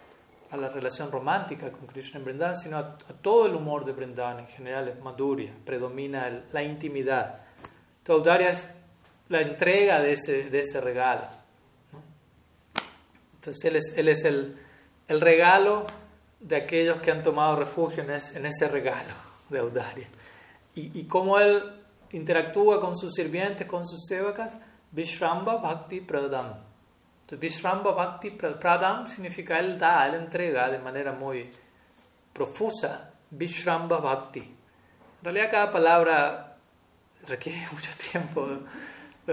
a 0.52 0.58
la 0.58 0.70
relación 0.70 1.12
romántica 1.12 1.72
con 1.72 1.88
Krishna 1.88 2.20
en 2.20 2.26
Vrindavan, 2.26 2.58
sino 2.58 2.78
a, 2.78 2.98
todo 2.98 3.46
el 3.46 3.56
humor 3.56 3.86
de 3.86 3.92
Vrindavan 3.92 4.40
en 4.40 4.48
general 4.48 4.88
es 4.88 5.00
Madhurya, 5.00 5.54
predomina 5.66 6.44
la 6.52 6.64
intimidad. 6.64 7.42
Entonces, 8.00 8.42
es 8.42 8.70
la 9.30 9.42
entrega 9.42 10.00
de 10.02 10.14
ese, 10.14 10.50
de 10.50 10.62
ese 10.62 10.82
regalo. 10.82 11.28
Entonces 13.36 13.64
Él 13.66 13.76
es, 13.78 13.94
él 13.96 14.08
es 14.10 14.26
el, 14.26 14.58
el, 15.08 15.22
regalo 15.22 15.86
de 16.40 16.58
aquellos 16.58 17.02
que 17.02 17.12
han 17.12 17.24
tomado 17.24 17.56
refugio 17.56 18.04
en 18.04 18.12
ese, 18.12 18.38
en 18.38 18.46
ese 18.46 18.68
regalo 18.68 19.14
de 19.50 19.60
Audaria. 19.60 20.08
Y, 20.76 21.00
y 21.00 21.04
cómo 21.06 21.40
Él 21.40 21.64
interactúa 22.12 22.82
con 22.82 22.98
sus 22.98 23.14
sirvientes, 23.14 23.66
con 23.68 23.88
sus 23.88 24.06
sevacas, 24.08 24.58
Vishramba 24.92 25.58
Bhakti 25.58 26.02
Pradam. 26.02 26.69
Entonces, 27.30 27.40
Vishramba 27.40 27.92
Bhakti 27.92 28.32
Pradam 28.32 29.06
significa 29.06 29.60
Él 29.60 29.78
da, 29.78 30.08
Él 30.08 30.16
entrega 30.16 30.68
de 30.72 30.80
manera 30.80 31.12
muy 31.12 31.52
profusa 32.34 33.12
Vishramba 33.30 34.00
Bhakti. 34.00 34.40
En 34.40 35.24
realidad 35.24 35.52
cada 35.52 35.72
palabra 35.72 36.58
requiere 37.28 37.68
mucho 37.72 37.92
tiempo 38.12 38.48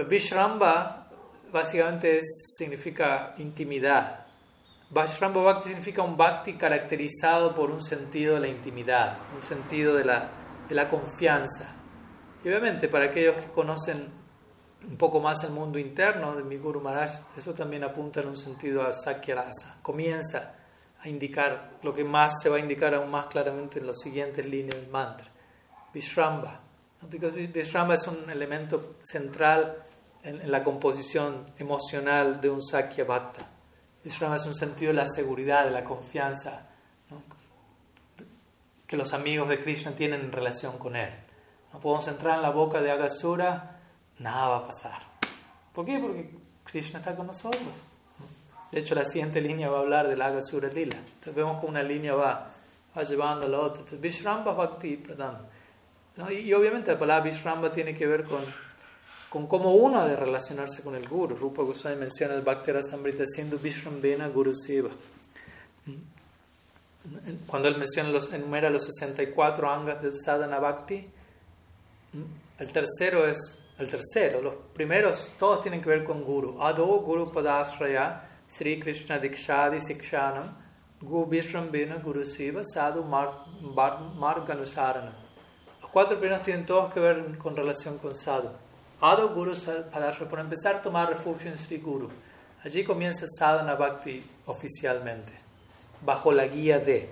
Vishramba 0.07 1.07
básicamente 1.51 2.19
significa 2.21 3.33
intimidad. 3.39 4.27
Vishramba 4.91 5.41
Bhakti 5.41 5.69
significa 5.69 6.03
un 6.03 6.15
bhakti 6.15 6.53
caracterizado 6.53 7.55
por 7.55 7.71
un 7.71 7.81
sentido 7.81 8.35
de 8.35 8.41
la 8.41 8.47
intimidad, 8.47 9.17
un 9.35 9.41
sentido 9.41 9.95
de 9.95 10.05
la, 10.05 10.29
de 10.69 10.75
la 10.75 10.87
confianza. 10.87 11.73
Y 12.43 12.47
obviamente 12.47 12.89
para 12.89 13.05
aquellos 13.05 13.37
que 13.37 13.51
conocen 13.51 14.16
un 14.85 14.97
poco 14.97 15.19
más 15.19 15.43
el 15.43 15.51
mundo 15.51 15.79
interno 15.79 16.35
de 16.35 16.43
mi 16.43 16.57
Guru 16.57 16.81
Maharaj, 16.81 17.21
eso 17.35 17.53
también 17.53 17.83
apunta 17.83 18.21
en 18.21 18.27
un 18.27 18.37
sentido 18.37 18.83
a 18.83 18.93
Sakya 18.93 19.35
Rasa. 19.35 19.77
Comienza 19.81 20.55
a 20.99 21.09
indicar 21.09 21.71
lo 21.83 21.93
que 21.93 22.03
más 22.03 22.41
se 22.41 22.49
va 22.49 22.57
a 22.57 22.59
indicar 22.59 22.93
aún 22.93 23.11
más 23.11 23.27
claramente 23.27 23.79
en 23.79 23.87
las 23.87 23.99
siguientes 23.99 24.45
líneas 24.45 24.79
del 24.79 24.89
mantra. 24.89 25.27
Vishramba. 25.93 26.61
Vishramba 27.53 27.93
es 27.93 28.07
un 28.07 28.29
elemento 28.29 28.95
central 29.03 29.83
en, 30.23 30.49
la 30.51 30.63
composición 30.63 31.51
emocional 31.57 32.41
de 32.41 32.49
un 32.49 32.61
Sakya 32.61 33.05
Bhakta. 33.05 33.47
Vishrama 34.03 34.35
es 34.35 34.45
un 34.45 34.55
sentido 34.55 34.91
de 34.91 34.97
la 34.97 35.07
seguridad, 35.07 35.65
de 35.65 35.71
la 35.71 35.83
confianza 35.83 36.69
que 38.87 38.95
los 38.95 39.13
amigos 39.13 39.49
de 39.49 39.61
Krishna 39.61 39.91
tienen 39.91 40.21
en 40.21 40.31
relación 40.31 40.77
con 40.77 40.95
él. 40.95 41.13
No 41.73 41.79
podemos 41.79 42.07
entrar 42.07 42.37
en 42.37 42.41
la 42.41 42.51
boca 42.51 42.81
de 42.81 42.89
Agasura, 42.89 43.76
nada 44.19 44.47
va 44.47 44.57
a 44.57 44.67
pasar. 44.67 45.01
¿Por 45.73 45.85
qué? 45.85 45.99
Porque 45.99 46.29
Krishna 46.63 46.99
está 46.99 47.15
con 47.15 47.27
nosotros. 47.27 47.63
De 48.71 48.79
hecho, 48.79 48.95
la 48.95 49.05
siguiente 49.05 49.39
línea 49.39 49.69
va 49.69 49.77
a 49.77 49.81
hablar 49.81 50.07
del 50.07 50.21
Agasura 50.21 50.67
Lila. 50.67 50.97
Entonces 50.97 51.35
vemos 51.35 51.61
que 51.61 51.67
una 51.67 51.83
línea 51.83 52.13
va, 52.13 52.51
va 52.95 53.03
llevando 53.03 53.45
a 53.45 53.49
la 53.49 53.59
otra. 53.59 53.81
Entonces, 53.81 54.01
Vishramba 54.01 54.53
Bhakti 54.53 54.97
Pradam. 54.97 55.37
Y, 56.31 56.51
obviamente 56.53 56.91
la 56.91 56.99
palabra 56.99 57.23
Vishramba 57.29 57.71
tiene 57.71 57.93
que 57.93 58.07
ver 58.07 58.23
con 58.23 58.43
con 59.29 59.47
cómo 59.47 59.73
uno 59.73 59.99
ha 59.99 60.07
de 60.07 60.15
relacionarse 60.15 60.81
con 60.83 60.95
el 60.95 61.07
Guru. 61.07 61.35
Rupa 61.35 61.61
Goswami 61.63 61.97
menciona 61.97 62.33
el 62.33 62.41
Bhakti 62.41 62.71
Rasamrita 62.71 63.25
siendo 63.25 63.57
Vishrambena 63.57 64.27
Guru 64.29 64.53
Seva. 64.55 64.89
Cuando 67.45 67.67
él 67.67 67.77
menciona 67.77 68.09
los, 68.09 68.31
enumera 68.31 68.69
los 68.69 68.85
64 68.85 69.69
angas 69.69 70.01
del 70.01 70.13
Sadhana 70.13 70.59
Bhakti, 70.59 71.07
el 72.59 72.71
tercero 72.71 73.27
es 73.27 73.59
el 73.77 73.89
tercero. 73.89 74.41
Los 74.41 74.55
primeros 74.73 75.31
todos 75.37 75.61
tienen 75.61 75.81
que 75.81 75.89
ver 75.89 76.03
con 76.03 76.23
Guru. 76.23 76.61
Ado 76.61 76.85
Guru 77.01 77.31
Padasraya 77.31 78.23
Sri 78.49 78.79
Krishna 78.79 79.19
Dikshadi 79.19 79.79
Sikshanam 79.79 80.55
Gu 81.01 81.25
Vishrambena 81.27 81.97
Guru 81.97 82.25
Seva 82.25 82.63
Sadhu 82.63 83.03
Marganusarana. 83.03 85.13
Los 85.81 85.91
cuatro 85.91 86.17
primeros 86.17 86.43
tienen 86.43 86.65
todos 86.65 86.93
que 86.93 86.99
ver 86.99 87.37
con 87.37 87.55
relación 87.55 87.97
con 87.99 88.15
Sadhu. 88.15 88.49
Ado 88.99 89.29
Guru 89.29 89.53
Padashra, 89.91 90.27
por 90.27 90.39
empezar, 90.39 90.81
tomar 90.81 91.09
refugio 91.09 91.51
en 91.51 91.57
Sri 91.57 91.77
Guru. 91.77 92.09
Allí 92.63 92.83
comienza 92.83 93.27
Sadhana 93.27 93.75
Bhakti 93.75 94.25
oficialmente, 94.47 95.31
bajo 96.01 96.31
la 96.31 96.47
guía 96.47 96.79
de. 96.79 97.07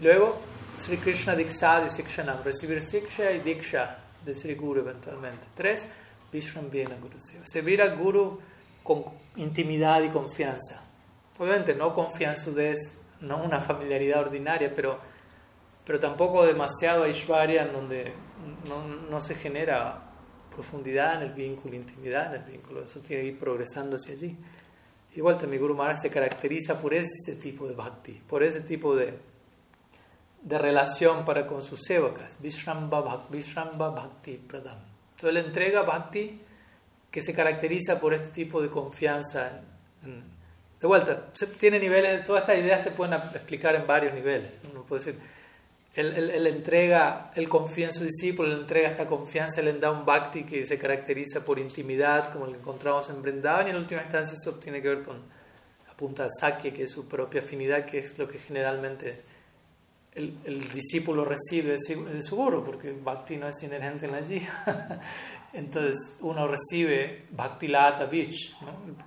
Luego, 0.00 0.38
Sri 0.78 0.96
Krishna 0.96 1.36
Dikshadi 1.36 1.90
Sikshanam, 1.90 2.42
recibir 2.42 2.80
Siksha 2.80 3.30
y 3.32 3.40
Diksha 3.40 4.03
de 4.24 4.34
Sri 4.34 4.54
Guru 4.54 4.80
eventualmente. 4.80 5.46
Tres, 5.54 5.86
Vishram 6.32 6.70
Viena 6.70 6.96
Guru 6.96 7.18
Servir 7.44 7.82
al 7.82 7.96
Guru 7.96 8.40
con 8.82 9.04
intimidad 9.36 10.02
y 10.02 10.08
confianza. 10.08 10.82
Obviamente 11.38 11.74
no 11.74 11.94
confianzudez, 11.94 13.00
no 13.20 13.42
una 13.42 13.60
familiaridad 13.60 14.20
ordinaria, 14.20 14.72
pero, 14.74 14.98
pero 15.84 15.98
tampoco 15.98 16.46
demasiado 16.46 17.04
Aishwarya 17.04 17.64
en 17.64 17.72
donde 17.72 18.12
no, 18.68 18.86
no 18.86 19.20
se 19.20 19.34
genera 19.34 20.10
profundidad 20.54 21.16
en 21.16 21.28
el 21.28 21.34
vínculo, 21.34 21.74
intimidad 21.74 22.34
en 22.34 22.42
el 22.42 22.50
vínculo. 22.50 22.84
Eso 22.84 23.00
tiene 23.00 23.22
que 23.22 23.28
ir 23.28 23.38
progresando 23.38 23.96
hacia 23.96 24.14
allí. 24.14 24.36
Igual 25.14 25.38
también 25.38 25.62
Guru 25.62 25.74
Maharaj 25.76 25.98
se 26.02 26.10
caracteriza 26.10 26.80
por 26.80 26.94
ese 26.94 27.36
tipo 27.40 27.68
de 27.68 27.74
bhakti, 27.74 28.20
por 28.28 28.42
ese 28.42 28.60
tipo 28.60 28.96
de, 28.96 29.14
de 30.44 30.58
relación 30.58 31.24
para 31.24 31.46
con 31.46 31.62
sus 31.62 31.80
sevakas. 31.82 32.38
Vishramba, 32.40 33.00
Bhakti 33.00 34.36
Pradam. 34.36 34.78
Entonces 35.16 35.30
él 35.30 35.36
entrega 35.38 35.82
bhakti 35.82 36.40
que 37.10 37.22
se 37.22 37.32
caracteriza 37.32 37.98
por 37.98 38.12
este 38.12 38.28
tipo 38.28 38.60
de 38.60 38.68
confianza. 38.68 39.62
de 40.02 40.86
vuelta, 40.86 41.32
tiene 41.58 41.78
niveles, 41.78 42.24
todas 42.24 42.42
estas 42.42 42.58
ideas 42.58 42.82
se 42.82 42.90
pueden 42.90 43.14
explicar 43.14 43.74
en 43.74 43.86
varios 43.86 44.12
niveles. 44.12 44.60
Uno 44.70 44.82
puede 44.82 45.04
decir, 45.04 45.20
él, 45.94 46.46
entrega, 46.46 47.30
él 47.36 47.48
confía 47.48 47.86
en 47.86 47.94
su 47.94 48.04
discípulo, 48.04 48.52
él 48.52 48.58
entrega 48.60 48.88
esta 48.88 49.06
confianza, 49.06 49.60
él 49.60 49.80
da 49.80 49.92
un 49.92 50.04
bhakti 50.04 50.44
que 50.44 50.66
se 50.66 50.76
caracteriza 50.76 51.44
por 51.44 51.58
intimidad, 51.58 52.32
como 52.32 52.46
lo 52.46 52.54
encontramos 52.54 53.08
en 53.08 53.22
Brindavan, 53.22 53.68
y 53.68 53.70
en 53.70 53.76
última 53.76 54.02
instancia 54.02 54.36
eso 54.36 54.58
tiene 54.58 54.82
que 54.82 54.88
ver 54.88 55.04
con 55.04 55.18
la 55.86 55.94
punta 55.96 56.26
sakya, 56.28 56.74
que 56.74 56.82
es 56.82 56.90
su 56.90 57.06
propia 57.06 57.40
afinidad, 57.40 57.86
que 57.86 57.98
es 57.98 58.18
lo 58.18 58.28
que 58.28 58.38
generalmente 58.38 59.22
el, 60.14 60.38
el 60.44 60.68
discípulo 60.68 61.24
recibe 61.24 61.72
de 61.72 62.22
su, 62.22 62.36
guru, 62.36 62.64
porque 62.64 62.92
bhakti 62.92 63.36
no 63.36 63.48
es 63.48 63.62
inherente 63.62 64.06
en 64.06 64.12
la 64.12 64.18
allí. 64.18 64.46
Entonces 65.52 66.16
uno 66.20 66.48
recibe 66.48 67.26
bhakti 67.30 67.68
lata 67.68 68.06
vich, 68.06 68.56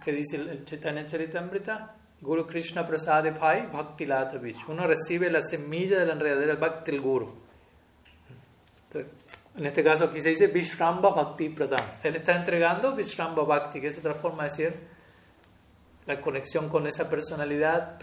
que 0.04 0.12
dice 0.12 0.38
el, 0.38 0.50
el 0.50 0.66
Chaitanya 0.66 1.06
Charitamrita, 1.06 1.98
Guru 2.20 2.48
Krishna 2.48 2.84
Prasade 2.84 3.32
Bhai 3.32 3.68
Bhakti 3.72 4.06
Lata 4.06 4.40
Uno 4.68 4.88
recibe 4.88 5.30
la 5.30 5.44
semilla 5.44 6.00
de 6.00 6.06
la 6.06 6.14
enredadera 6.14 6.56
Bhakti 6.56 6.92
del 6.92 7.02
Guru. 7.02 7.32
En 9.56 9.66
este 9.66 9.84
caso 9.84 10.06
aquí 10.06 10.22
se 10.22 10.30
dice 10.30 10.48
Vishramba 10.48 11.10
Bhakti 11.10 11.50
Pradam. 11.50 11.86
Él 12.04 12.16
está 12.16 12.36
entregando 12.36 12.96
Vishramba 12.96 13.44
Bhakti, 13.44 13.82
que 13.82 13.88
es 13.88 13.98
otra 13.98 14.16
forma 14.16 14.44
de 14.44 14.50
decir 14.50 14.97
la 16.08 16.22
conexión 16.22 16.70
con 16.70 16.88
esa 16.88 17.10
personalidad 17.10 18.00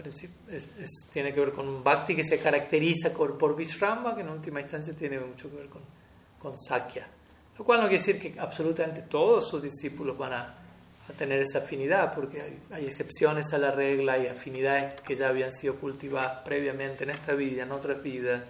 tiene 1.11 1.33
que 1.33 1.39
ver 1.39 1.51
con 1.51 1.67
un 1.67 1.83
Bhakti 1.83 2.15
que 2.15 2.23
se 2.23 2.39
caracteriza 2.39 3.11
por, 3.11 3.35
por 3.35 3.55
Vishramba, 3.55 4.15
que 4.15 4.21
en 4.21 4.29
última 4.29 4.61
instancia 4.61 4.93
tiene 4.93 5.19
mucho 5.19 5.49
que 5.49 5.57
ver 5.57 5.69
con, 5.69 5.81
con 6.39 6.55
Sakya. 6.55 7.07
Lo 7.57 7.65
cual 7.65 7.79
no 7.81 7.87
quiere 7.87 8.03
decir 8.03 8.19
que 8.19 8.39
absolutamente 8.39 9.01
todos 9.01 9.49
sus 9.49 9.61
discípulos 9.61 10.17
van 10.17 10.33
a, 10.33 10.55
tener 11.17 11.39
esa 11.39 11.59
afinidad, 11.59 12.15
porque 12.15 12.41
hay, 12.41 12.59
hay, 12.71 12.85
excepciones 12.85 13.53
a 13.53 13.59
la 13.59 13.69
regla, 13.69 14.13
hay 14.13 14.25
afinidades 14.25 14.99
que 15.01 15.15
ya 15.15 15.27
habían 15.27 15.51
sido 15.51 15.75
cultivadas 15.75 16.41
previamente 16.43 17.03
en 17.03 17.11
esta 17.11 17.35
vida, 17.35 17.61
en 17.61 17.71
otra 17.71 17.93
vida, 17.93 18.43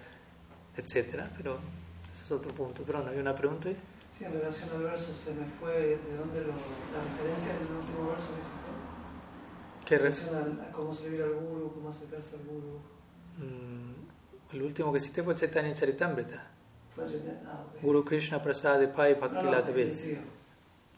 etc. 0.74 1.24
Pero 1.36 1.58
ese 2.14 2.24
es 2.24 2.30
otro 2.32 2.52
punto. 2.52 2.82
Pero 2.86 3.02
no 3.02 3.10
hay 3.10 3.18
una 3.18 3.34
pregunta. 3.34 3.68
Sí, 4.16 4.24
en 4.24 4.32
relación 4.32 4.70
al 4.70 4.84
verso, 4.84 5.12
se 5.14 5.34
me 5.34 5.44
fue 5.60 5.72
de 5.76 6.16
dónde 6.16 6.40
lo, 6.40 6.48
la 6.48 7.04
referencia 7.04 7.52
del 7.52 7.76
último 7.76 8.08
verso 8.08 8.25
¿Qué 9.86 9.98
relación 9.98 10.60
a, 10.60 10.72
cómo 10.72 10.92
servir 10.92 11.22
al 11.22 11.34
guru, 11.34 11.72
cómo 11.72 11.90
acercarse 11.90 12.36
al 12.36 12.42
guru? 12.42 12.80
Mm, 13.38 14.54
el 14.56 14.62
último 14.62 14.92
que 14.92 14.98
cité 14.98 15.22
fue 15.22 15.36
Chaitanya 15.36 15.72
Charitamrita. 15.74 16.50
Ah, 16.98 17.64
Guru 17.82 18.04
Krishna 18.04 18.42
Prasad 18.42 18.80
Pai 18.92 19.14
Bhakti 19.14 19.44
no, 19.44 19.52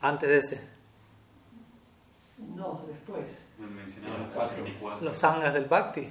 Antes 0.00 0.28
de 0.28 0.38
ese. 0.38 0.60
No, 2.54 2.84
después. 2.86 3.46
Los, 3.58 5.02
los 5.02 5.16
sangas 5.16 5.52
del 5.52 5.66
Bhakti, 5.66 6.08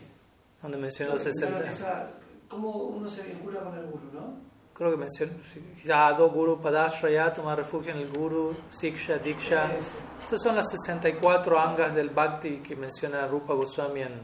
donde 0.62 0.78
mencionó 0.78 1.14
los 1.14 1.24
60. 1.24 2.12
¿Cómo 2.48 2.70
uno 2.70 3.08
se 3.08 3.24
vincula 3.24 3.62
con 3.62 3.78
el 3.78 3.86
Guru, 3.88 4.12
no? 4.14 4.47
Creo 4.78 4.92
que 4.92 4.98
mencionó. 4.98 5.34
Yado 5.84 6.30
Guru 6.30 6.62
Padashraya, 6.62 7.34
toma 7.34 7.56
refugio 7.56 7.92
en 7.92 7.98
el 7.98 8.10
Guru, 8.10 8.56
Siksha, 8.70 9.18
Diksha. 9.18 9.72
Esas 10.24 10.40
son 10.40 10.56
las 10.56 10.70
64 10.70 11.60
angas 11.60 11.96
del 11.96 12.12
Bhakti 12.12 12.58
que 12.58 12.76
menciona 12.76 13.26
Rupa 13.26 13.54
Goswami 13.54 14.02
en, 14.02 14.22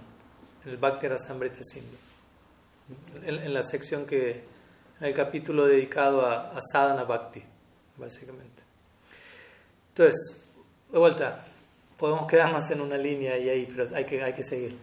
el 0.65 0.77
Bhakti 0.77 1.07
Rasamrita 1.07 1.63
Sindhu. 1.63 1.97
en 3.25 3.53
la 3.53 3.63
sección 3.63 4.05
que 4.05 4.43
el 5.01 5.13
capítulo 5.13 5.65
dedicado 5.65 6.25
a, 6.25 6.51
a 6.51 6.59
sadhana 6.61 7.03
bhakti, 7.03 7.43
básicamente. 7.97 8.63
Entonces, 9.89 10.41
de 10.91 10.97
vuelta, 10.97 11.43
podemos 11.97 12.27
quedarnos 12.27 12.69
en 12.71 12.81
una 12.81 12.97
línea 12.97 13.37
y 13.37 13.49
ahí, 13.49 13.65
pero 13.65 13.95
hay 13.95 14.05
que, 14.05 14.23
hay 14.23 14.33
que 14.33 14.43
seguir. 14.43 14.77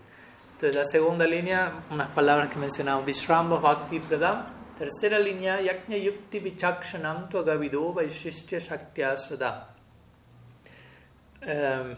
Entonces, 0.52 0.76
la 0.76 0.84
segunda 0.84 1.26
línea, 1.26 1.84
unas 1.90 2.08
palabras 2.08 2.48
que 2.48 2.58
mencionamos, 2.58 3.04
Vishramba 3.06 3.58
Bhakti 3.58 4.00
Pradam. 4.00 4.59
Tercera 4.80 5.18
línea, 5.18 5.60
Yaknya 5.60 5.98
Yukti 6.02 6.40
Vichakshanam 6.40 7.28
Tuagavido 7.28 7.92
Vaishistya 7.92 8.58
Shaktya 8.58 9.18
Sada. 9.18 9.66
Em, 11.42 11.96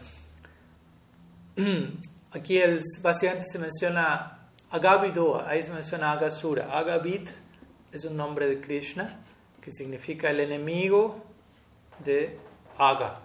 aquí 2.33 2.59
el, 2.59 2.81
básicamente 3.01 3.47
se 3.53 3.61
menciona 3.61 4.37
Agavido, 4.73 5.47
ahí 5.47 5.63
se 5.63 5.71
menciona 5.71 6.11
Agasura. 6.11 6.77
Agavit 6.77 7.31
es 7.93 8.05
un 8.05 8.17
nombre 8.17 8.49
de 8.49 8.61
Krishna 8.61 9.17
que 9.61 9.71
significa 9.71 10.31
el 10.31 10.41
enemigo 10.41 11.23
de 12.05 12.37
Aga. 12.77 13.21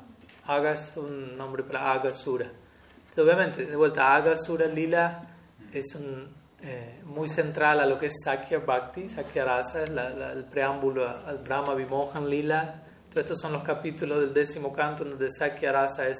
Aga 0.46 0.74
es 0.74 0.96
un 0.98 1.36
nombre 1.36 1.64
para 1.64 1.94
Agasura. 1.94 2.46
Entonces, 2.46 3.24
obviamente, 3.24 3.66
de 3.66 3.76
vuelta, 3.76 4.14
Agasura 4.14 4.68
Lila 4.68 5.28
es 5.74 5.96
un, 5.96 6.37
eh, 6.62 7.02
muy 7.06 7.30
central 7.30 7.80
a 7.80 7.86
lo 7.86 8.00
que 8.00 8.08
es 8.08 8.16
Sakya 8.24 8.60
Bhakti. 8.60 9.10
Sakya 9.10 9.46
Rasa 9.46 9.84
el 9.84 10.46
preámbulo 10.46 11.08
al 11.08 11.38
Brahma 11.40 11.76
Vimohan 11.76 12.30
Lila. 12.30 12.84
Todos 13.10 13.26
estos 13.26 13.42
son 13.42 13.54
los 13.54 13.64
capítulos 13.64 14.22
del 14.22 14.34
décimo 14.34 14.74
canto 14.74 15.04
donde 15.04 15.30
Sakya 15.30 15.72
Rasa 15.72 16.08
es, 16.08 16.18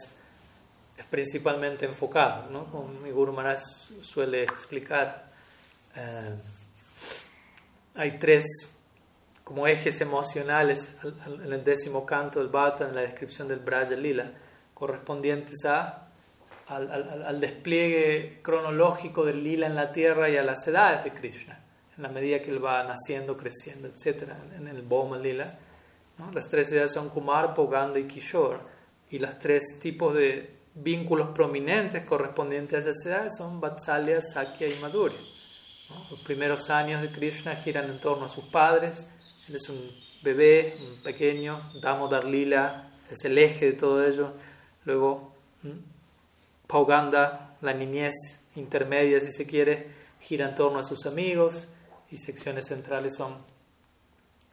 es 0.98 1.06
principalmente 1.06 1.86
enfocado, 1.86 2.48
como 2.72 2.88
mi 2.88 3.12
Guru 3.12 3.34
Maharaj 3.34 3.60
suele 4.02 4.44
explicar. 4.44 5.32
Eh, 5.96 6.36
hay 7.96 8.12
tres 8.20 8.46
como 9.44 9.66
ejes 9.66 10.02
emocionales 10.02 10.92
en 11.26 11.54
el 11.54 11.64
décimo 11.64 12.06
canto 12.06 12.40
del 12.40 12.50
Bhata, 12.50 12.88
en 12.90 12.94
la 12.94 13.02
descripción 13.02 13.48
del 13.48 13.60
Braja 13.60 13.96
Lila, 13.96 14.32
correspondientes 14.74 15.66
a, 15.66 16.07
al, 16.68 17.40
despliegue 17.40 18.40
cronológico 18.42 19.26
del 19.26 19.44
Lila 19.44 19.68
en 19.68 19.76
la 19.76 19.92
tierra 19.92 20.30
y 20.30 20.38
a 20.38 20.44
las 20.44 20.68
edades 20.68 21.04
de 21.04 21.14
Krishna, 21.14 21.60
en 21.96 22.04
la 22.04 22.10
medida 22.10 22.42
que 22.42 22.52
él 22.52 22.64
va 22.64 22.84
naciendo, 22.84 23.38
creciendo, 23.38 23.88
etc. 23.88 24.34
En 24.58 24.68
el 24.68 24.82
Boma 24.82 25.18
Lila. 25.18 25.60
Las 26.34 26.50
tres 26.50 26.72
edades 26.72 26.94
son 26.94 27.10
Kumar, 27.10 27.54
Poganda 27.54 28.00
y 28.00 28.08
Kishore, 28.08 28.60
y 29.12 29.20
los 29.20 29.38
tres 29.40 29.80
tipos 29.80 30.14
de 30.14 30.58
vínculos 30.74 31.30
prominentes 31.30 32.04
correspondientes 32.06 32.86
a 32.86 32.90
esas 32.90 33.06
edades 33.06 33.38
son 33.38 33.62
Vatsalya, 33.62 34.22
Sakya 34.22 34.68
y 34.68 34.80
Madhurya. 34.80 35.20
Los 36.10 36.20
primeros 36.22 36.70
años 36.70 37.02
de 37.02 37.10
Krishna 37.12 37.56
giran 37.56 37.90
en 37.90 38.00
torno 38.00 38.26
a 38.26 38.30
sus 38.30 38.46
padres. 38.46 39.10
Él 39.48 39.56
es 39.56 39.70
un 39.70 39.92
bebé, 40.22 40.78
un 40.82 41.02
pequeño, 41.02 41.72
Damodar 41.82 42.26
Lila, 42.26 42.90
es 43.10 43.24
el 43.24 43.38
eje 43.38 43.68
de 43.68 43.74
todo 43.74 44.06
ello. 44.06 44.34
Luego, 44.84 45.34
Pauganda, 46.68 47.58
la 47.62 47.74
niñez 47.74 48.14
intermedia, 48.56 49.20
si 49.22 49.32
se 49.32 49.48
quiere, 49.48 49.88
gira 50.20 50.48
en 50.50 50.56
torno 50.56 50.80
a 50.80 50.84
sus 50.84 51.06
amigos. 51.06 51.66
Y 52.12 52.18
secciones 52.18 52.68
centrales 52.68 53.16
son 53.16 53.36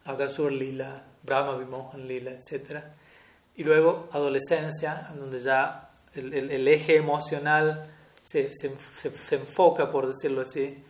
Agasur 0.05 0.53
Lila, 0.53 1.05
Brahma 1.23 1.57
Vimohan 1.57 2.07
Lila, 2.07 2.33
etc. 2.33 2.83
Y 3.57 3.65
luego, 3.65 4.09
adolescencia, 4.13 5.13
donde 5.17 5.41
ya 5.41 5.91
el, 6.15 6.67
eje 6.67 6.97
emocional 6.97 7.91
se, 8.23 8.53
se 8.55 9.35
enfoca, 9.37 9.91
por 9.91 10.09
decirlo 10.09 10.43
así, 10.43 10.83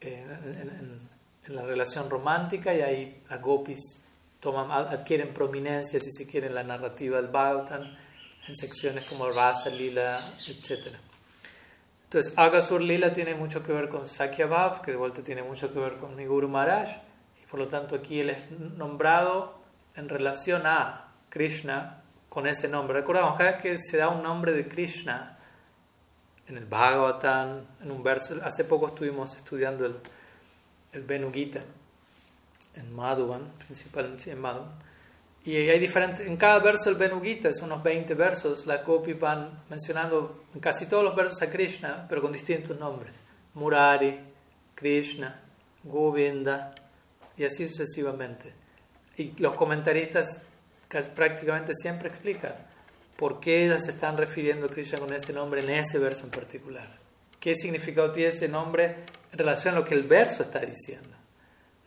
en, 0.00 1.08
la 1.48 1.62
relación 1.62 2.10
romántica 2.10 2.74
y 2.74 2.82
ahí 2.82 3.22
las 3.30 3.40
gopis 3.40 4.04
adquieren 4.42 5.32
prominencia, 5.32 5.98
si 5.98 6.12
se 6.12 6.26
quiere, 6.26 6.48
en 6.48 6.54
la 6.54 6.62
narrativa 6.62 7.16
del 7.20 7.30
Bhagavatam, 7.30 7.96
en 8.48 8.56
secciones 8.56 9.04
como 9.04 9.30
Rasa, 9.30 9.70
Lila, 9.70 10.18
etc. 10.46 10.96
Entonces, 12.04 12.32
Agasur 12.36 12.80
Lila 12.80 13.12
tiene 13.12 13.34
mucho 13.34 13.62
que 13.62 13.72
ver 13.72 13.88
con 13.88 14.06
Sakya 14.06 14.46
Bhav, 14.46 14.80
que 14.80 14.92
de 14.92 14.96
vuelta 14.96 15.22
tiene 15.22 15.42
mucho 15.42 15.72
que 15.72 15.78
ver 15.78 15.98
con 15.98 16.16
mi 16.16 16.24
Guru 16.24 16.48
Maharaj, 16.48 16.88
y 17.42 17.46
por 17.46 17.60
lo 17.60 17.68
tanto 17.68 17.94
aquí 17.94 18.20
él 18.20 18.30
es 18.30 18.50
nombrado 18.50 19.58
en 19.94 20.08
relación 20.08 20.66
a 20.66 21.12
Krishna 21.28 22.02
con 22.30 22.46
ese 22.46 22.68
nombre. 22.68 22.98
Recordamos, 23.00 23.36
cada 23.36 23.52
vez 23.52 23.62
que 23.62 23.78
se 23.78 23.98
da 23.98 24.08
un 24.08 24.22
nombre 24.22 24.52
de 24.52 24.66
Krishna, 24.66 25.38
en 26.48 26.56
el 26.56 26.64
Bhagavatam, 26.64 27.60
en 27.82 27.90
un 27.90 28.02
verso. 28.02 28.40
Hace 28.42 28.64
poco 28.64 28.88
estuvimos 28.88 29.36
estudiando 29.36 29.84
el, 29.84 29.96
el 30.92 31.02
Venugita 31.02 31.60
en 32.74 32.94
Madhuvan, 32.94 33.52
principalmente 33.66 34.30
en 34.30 34.40
Madhuvan. 34.40 34.87
Y 35.44 35.56
hay 35.56 35.78
diferentes, 35.78 36.26
en 36.26 36.36
cada 36.36 36.58
verso 36.58 36.90
el 36.90 36.96
Venugita 36.96 37.48
es 37.48 37.62
unos 37.62 37.82
20 37.82 38.14
versos. 38.14 38.66
La 38.66 38.78
Gopi 38.78 39.14
van 39.14 39.64
mencionando 39.70 40.44
en 40.54 40.60
casi 40.60 40.86
todos 40.86 41.04
los 41.04 41.16
versos 41.16 41.40
a 41.42 41.50
Krishna, 41.50 42.06
pero 42.08 42.20
con 42.20 42.32
distintos 42.32 42.78
nombres: 42.78 43.16
Murari, 43.54 44.20
Krishna, 44.74 45.42
Govinda, 45.84 46.74
y 47.36 47.44
así 47.44 47.66
sucesivamente. 47.66 48.52
Y 49.16 49.32
los 49.40 49.54
comentaristas 49.54 50.40
prácticamente 51.14 51.72
siempre 51.74 52.08
explican 52.08 52.54
¿Por 53.18 53.40
qué 53.40 53.64
ellas 53.64 53.84
se 53.84 53.90
están 53.90 54.16
refiriendo 54.16 54.66
a 54.66 54.70
Krishna 54.70 55.00
con 55.00 55.12
ese 55.12 55.32
nombre 55.32 55.60
en 55.60 55.70
ese 55.70 55.98
verso 55.98 56.22
en 56.22 56.30
particular? 56.30 56.88
¿Qué 57.40 57.56
significado 57.56 58.12
tiene 58.12 58.32
ese 58.32 58.46
nombre 58.46 58.94
en 59.32 59.38
relación 59.40 59.74
a 59.74 59.80
lo 59.80 59.84
que 59.84 59.94
el 59.94 60.04
verso 60.04 60.44
está 60.44 60.60
diciendo? 60.60 61.16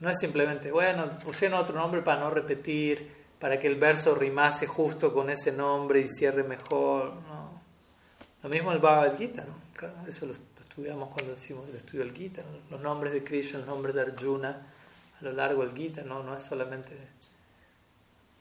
No 0.02 0.10
es 0.10 0.19
simplemente, 0.19 0.73
bueno, 0.73 1.19
pusieron 1.23 1.57
otro 1.57 1.73
nombre 1.73 2.02
para 2.02 2.19
no 2.19 2.32
repetir, 2.32 3.20
para 3.42 3.60
que 3.60 3.68
el 3.68 3.76
verso 3.76 4.14
rimase 4.14 4.68
justo 4.68 5.12
con 5.12 5.32
ese 5.32 5.52
nombre 5.52 6.00
y 6.00 6.08
cierre 6.08 6.44
mejor. 6.44 7.16
No. 7.28 7.60
Lo 8.44 8.50
mismo 8.50 8.72
el 8.72 8.78
Bhagavad 8.78 9.18
Gita, 9.18 9.44
¿no? 9.44 10.08
Eso 10.08 10.28
lo 10.28 10.34
estudiamos 10.34 11.10
cuando 11.10 11.34
hicimos 11.34 11.68
el 11.68 11.76
estudio 11.76 12.06
del 12.06 12.14
Gita, 12.14 12.44
los 12.70 12.80
nombres 12.80 13.14
de 13.14 13.24
Krishna, 13.24 13.60
los 13.60 13.68
nombres 13.68 13.96
de 13.96 14.02
Arjuna 14.02 14.68
a 15.20 15.24
lo 15.24 15.34
largo 15.34 15.66
del 15.66 15.76
Gita, 15.76 16.04
no, 16.04 16.22
no 16.22 16.38
es 16.38 16.44
solamente 16.44 16.96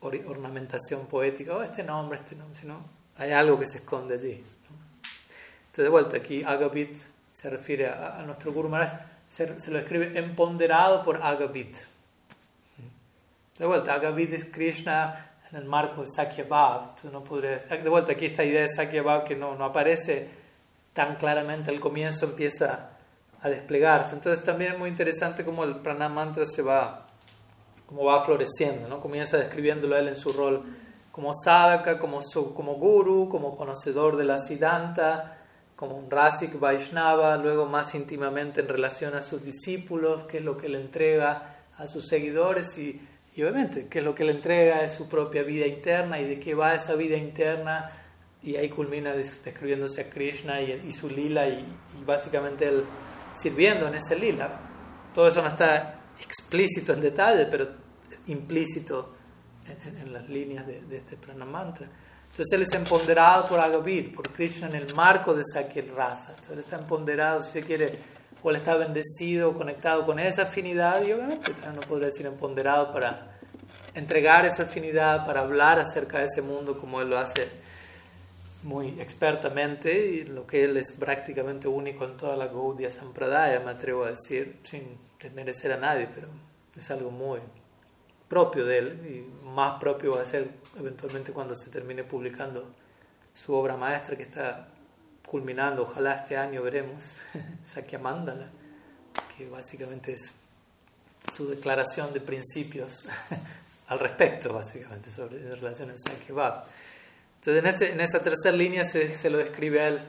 ornamentación 0.03 1.07
poética, 1.07 1.57
oh, 1.57 1.63
este 1.63 1.83
nombre, 1.83 2.19
este 2.19 2.37
nombre, 2.37 2.59
sino 2.59 2.85
hay 3.17 3.33
algo 3.33 3.59
que 3.59 3.67
se 3.67 3.79
esconde 3.79 4.15
allí. 4.15 4.33
Entonces, 4.33 5.85
de 5.85 5.89
vuelta, 5.89 6.17
aquí 6.19 6.43
Agabit 6.43 6.95
se 7.33 7.49
refiere 7.49 7.89
a, 7.89 8.23
nuestro 8.27 8.53
Guru 8.53 8.69
Maharaj, 8.69 9.01
se, 9.29 9.71
lo 9.71 9.79
escribe 9.79 10.19
empoderado 10.19 11.03
por 11.03 11.23
Agabit. 11.23 11.77
De 13.61 13.67
vuelta, 13.67 13.93
Agabit 13.93 14.33
es 14.33 14.47
Krishna 14.47 15.33
en 15.51 15.59
el 15.59 15.67
marco 15.67 16.01
de 16.01 16.09
Sakya 16.11 16.47
Bhav. 16.49 16.95
no 17.13 17.21
de 17.21 17.91
vuelta, 17.91 18.13
aquí 18.13 18.25
esta 18.25 18.43
idea 18.43 18.63
de 18.63 18.71
Sakya 18.71 19.03
Bhav 19.03 19.25
que 19.25 19.37
no, 19.37 19.55
no 19.55 19.67
aparece 19.67 20.31
tan 20.95 21.17
claramente 21.17 21.71
al 21.71 21.79
comienzo, 21.79 22.25
empieza 22.25 22.93
a 23.39 23.49
desplegarse. 23.51 24.15
Entonces, 24.15 24.43
también 24.43 24.73
es 24.73 24.79
muy 24.79 24.89
interesante 24.89 25.45
cómo 25.45 25.65
el 25.65 25.77
Pranam 25.77 26.15
Mantra 26.15 26.47
se 26.47 26.63
va 26.63 27.05
cómo 27.85 28.05
va 28.05 28.25
floreciendo, 28.25 28.89
¿no? 28.89 28.99
Comienza 28.99 29.37
describiéndolo 29.37 29.95
él 29.95 30.09
en 30.09 30.15
su 30.15 30.33
rol 30.33 30.65
como 31.13 31.35
sadhaka, 31.35 31.99
como, 31.99 32.23
su, 32.23 32.55
como 32.55 32.77
guru, 32.77 33.29
como 33.29 33.59
conocedor 33.59 34.17
de 34.17 34.25
la 34.25 34.39
siddhanta, 34.39 35.37
como 35.77 35.97
un 35.97 36.11
Rasik 36.11 36.59
Vaishnava, 36.59 37.37
luego 37.37 37.67
más 37.67 37.95
íntimamente 37.95 38.63
en 38.63 38.69
relación 38.69 39.15
a 39.17 39.21
sus 39.21 39.45
discípulos, 39.45 40.23
qué 40.31 40.39
es 40.39 40.45
lo 40.45 40.57
que 40.57 40.71
le 40.71 40.81
entrega 40.81 41.59
a 41.77 41.87
sus 41.89 42.09
seguidores 42.09 42.79
y, 42.79 43.07
obviamente 43.37 43.87
qué 43.89 44.01
es 44.01 44.05
lo 44.05 44.15
que 44.15 44.25
le 44.25 44.33
entrega 44.33 44.83
es 44.83 44.93
su 44.93 45.09
propia 45.09 45.43
vida 45.43 45.67
interna 45.67 46.19
y 46.19 46.25
de 46.25 46.41
qué 46.41 46.55
va 46.55 46.75
esa 46.75 46.95
vida 46.95 47.17
interna 47.17 47.91
y 48.43 48.57
ahí 48.57 48.69
culmina 48.69 49.13
describiéndose 49.13 50.03
a 50.03 50.11
Krishna 50.11 50.61
y, 50.61 50.93
su 50.93 51.09
lila 51.09 51.47
y, 51.49 51.65
básicamente 52.05 52.69
él 52.69 52.85
sirviendo 53.35 53.87
en 53.87 53.95
ese 53.95 54.17
lila. 54.17 54.51
Todo 55.15 55.29
eso 55.29 55.43
no 55.43 55.49
está 55.49 56.01
explícito 56.21 56.93
en 56.93 57.01
detalle, 57.01 57.47
pero 57.47 57.69
implícito 58.27 59.15
en, 59.67 60.13
las 60.13 60.29
líneas 60.29 60.67
de, 60.67 60.81
de 60.83 60.99
este 60.99 61.17
pranamantra. 61.17 61.89
Entonces 62.31 62.53
él 62.53 62.63
es 62.63 62.73
empoderado 62.73 63.47
por 63.47 63.61
Agavid, 63.61 64.15
por 64.15 64.31
Krishna 64.31 64.69
en 64.69 64.77
el 64.77 64.95
marco 64.95 65.35
de 65.35 65.43
Sakya 65.45 65.85
Rasa. 65.95 66.31
Entonces 66.31 66.53
él 66.53 66.59
está 66.61 66.79
empoderado, 66.79 67.43
si 67.43 67.53
se 67.53 67.63
quiere, 67.63 67.99
él 68.45 68.57
está 68.57 68.77
bendecido, 68.77 69.53
conectado 69.53 70.07
con 70.07 70.19
esa 70.19 70.43
afinidad 70.43 71.03
y 71.03 71.13
obviamente 71.13 71.53
no 71.75 71.81
podría 71.83 72.07
decir 72.07 72.25
empoderado 72.25 72.91
para 72.91 73.37
entregar 73.95 74.47
esa 74.47 74.63
afinidad, 74.63 75.27
para 75.27 75.41
hablar 75.41 75.79
acerca 75.79 76.19
de 76.19 76.25
ese 76.25 76.41
mundo 76.41 76.79
como 76.79 77.03
él 77.03 77.11
lo 77.11 77.19
hace 77.19 77.49
muy 78.63 79.01
expertamente 79.01 80.07
y 80.07 80.25
lo 80.25 80.47
que 80.47 80.65
él 80.65 80.77
es 80.77 80.93
prácticamente 80.93 81.67
único 81.69 82.05
en 82.05 82.17
toda 82.17 82.37
la 82.37 82.47
Gaudiya 82.47 82.91
Sampradaya, 82.91 83.61
me 83.61 83.71
atrevo 83.71 84.05
a 84.05 84.11
decir, 84.11 84.59
sin 84.63 84.99
desmerecer 85.21 85.73
a 85.73 85.77
nadie, 85.77 86.09
pero 86.15 86.29
es 86.77 86.91
algo 86.91 87.11
muy 87.11 87.41
propio 88.29 88.65
de 88.65 88.79
él 88.79 89.27
y 89.45 89.47
más 89.49 89.81
propio 89.81 90.13
va 90.13 90.23
a 90.23 90.27
ser 90.27 90.49
eventualmente 90.79 91.33
cuando 91.33 91.55
se 91.55 91.69
termine 91.69 92.05
publicando 92.05 92.71
su 93.35 93.53
obra 93.55 93.77
maestra 93.77 94.17
que 94.17 94.23
está 94.23 94.69
culminando, 95.31 95.83
ojalá 95.83 96.15
este 96.15 96.37
año 96.37 96.61
veremos, 96.63 97.03
Sakya 97.63 98.01
Mandala, 98.01 98.49
que 99.37 99.49
básicamente 99.49 100.13
es 100.15 100.35
su 101.37 101.49
declaración 101.49 102.13
de 102.13 102.21
principios 102.21 103.07
al 103.89 104.01
respecto, 104.01 104.53
básicamente, 104.53 105.09
sobre 105.09 105.41
la 105.45 105.55
relación 105.55 105.91
en 105.91 105.99
Sakya 105.99 106.35
Bhav. 106.35 106.65
Entonces, 107.39 107.83
en, 107.83 107.93
en 107.93 108.01
esa 108.01 108.19
tercera 108.19 108.57
línea 108.57 108.85
se, 108.85 109.17
se, 109.17 109.31
lo 109.31 109.39
describe 109.39 109.81
a 109.81 109.89
él 109.89 110.01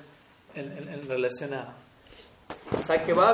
en, 0.56 0.90
en, 0.90 1.08
relación 1.08 1.54
a 1.54 1.76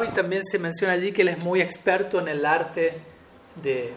y 0.06 0.14
también 0.14 0.44
se 0.44 0.60
menciona 0.60 0.94
allí 0.94 1.12
que 1.12 1.24
él 1.24 1.30
es 1.30 1.40
muy 1.40 1.62
experto 1.62 2.20
en 2.20 2.28
el 2.28 2.46
arte 2.46 3.02
de 3.56 3.94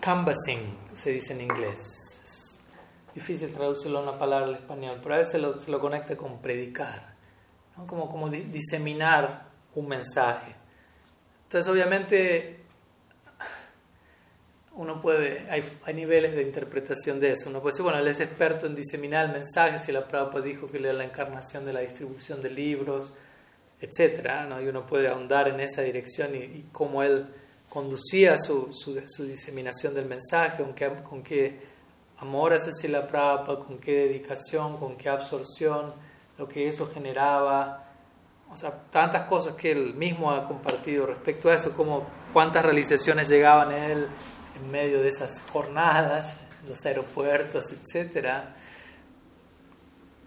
canvassing, 0.00 0.76
se 0.94 1.10
dice 1.10 1.32
en 1.32 1.40
inglés. 1.42 1.97
Difícil 3.14 3.52
traducirlo 3.52 3.98
a 3.98 4.02
una 4.02 4.18
palabra 4.18 4.48
en 4.48 4.56
español, 4.56 5.00
pero 5.02 5.14
a 5.14 5.18
veces 5.18 5.40
lo, 5.40 5.60
se 5.60 5.70
lo 5.70 5.80
conecta 5.80 6.16
con 6.16 6.40
predicar, 6.40 7.14
como, 7.86 8.08
como 8.08 8.28
diseminar 8.28 9.46
un 9.74 9.88
mensaje. 9.88 10.54
Entonces, 11.44 11.70
obviamente, 11.70 12.60
uno 14.74 15.00
puede, 15.00 15.48
hay, 15.50 15.64
hay, 15.84 15.94
niveles 15.94 16.34
de 16.34 16.42
interpretación 16.42 17.18
de 17.18 17.32
eso. 17.32 17.50
Uno 17.50 17.60
puede 17.60 17.72
decir, 17.72 17.84
bueno, 17.84 17.98
él 17.98 18.06
es 18.06 18.20
experto 18.20 18.66
en 18.66 18.74
diseminar 18.74 19.26
el 19.26 19.32
mensaje, 19.32 19.78
si 19.78 19.90
la 19.90 20.06
Prabhupada 20.06 20.44
dijo 20.44 20.68
que 20.68 20.76
él 20.76 20.84
era 20.84 20.94
la 20.94 21.04
encarnación 21.04 21.64
de 21.64 21.72
la 21.72 21.80
distribución 21.80 22.40
de 22.40 22.50
libros, 22.50 23.14
etc. 23.80 24.46
¿no? 24.48 24.60
Y 24.60 24.68
uno 24.68 24.86
puede 24.86 25.08
ahondar 25.08 25.48
en 25.48 25.60
esa 25.60 25.82
dirección 25.82 26.34
y, 26.34 26.38
y 26.38 26.68
cómo 26.72 27.02
él 27.02 27.26
conducía 27.68 28.38
su, 28.38 28.72
su, 28.72 29.24
diseminación 29.24 29.94
del 29.94 30.06
mensaje, 30.06 30.62
con 30.62 30.74
qué, 30.74 30.88
con 31.08 31.22
qué 31.22 31.60
amor 32.20 32.52
hacia 32.52 32.88
la 32.88 33.06
Prabhupada, 33.06 33.60
con 33.60 33.78
qué 33.78 33.92
dedicación, 34.06 34.76
con 34.76 34.96
qué 34.96 35.08
absorción, 35.08 35.92
lo 36.36 36.48
que 36.48 36.68
eso 36.68 36.90
generaba. 36.92 37.84
O 38.50 38.56
sea, 38.56 38.72
tantas 38.90 39.24
cosas 39.24 39.54
que 39.54 39.72
él 39.72 39.94
mismo 39.94 40.30
ha 40.30 40.46
compartido 40.46 41.06
respecto 41.06 41.50
a 41.50 41.54
eso, 41.54 41.76
como 41.76 42.06
cuántas 42.32 42.64
realizaciones 42.64 43.28
llegaban 43.28 43.70
a 43.70 43.86
él 43.86 44.08
en 44.56 44.70
medio 44.70 45.02
de 45.02 45.08
esas 45.08 45.42
jornadas, 45.52 46.36
los 46.66 46.84
aeropuertos, 46.84 47.66
etc. 47.70 48.28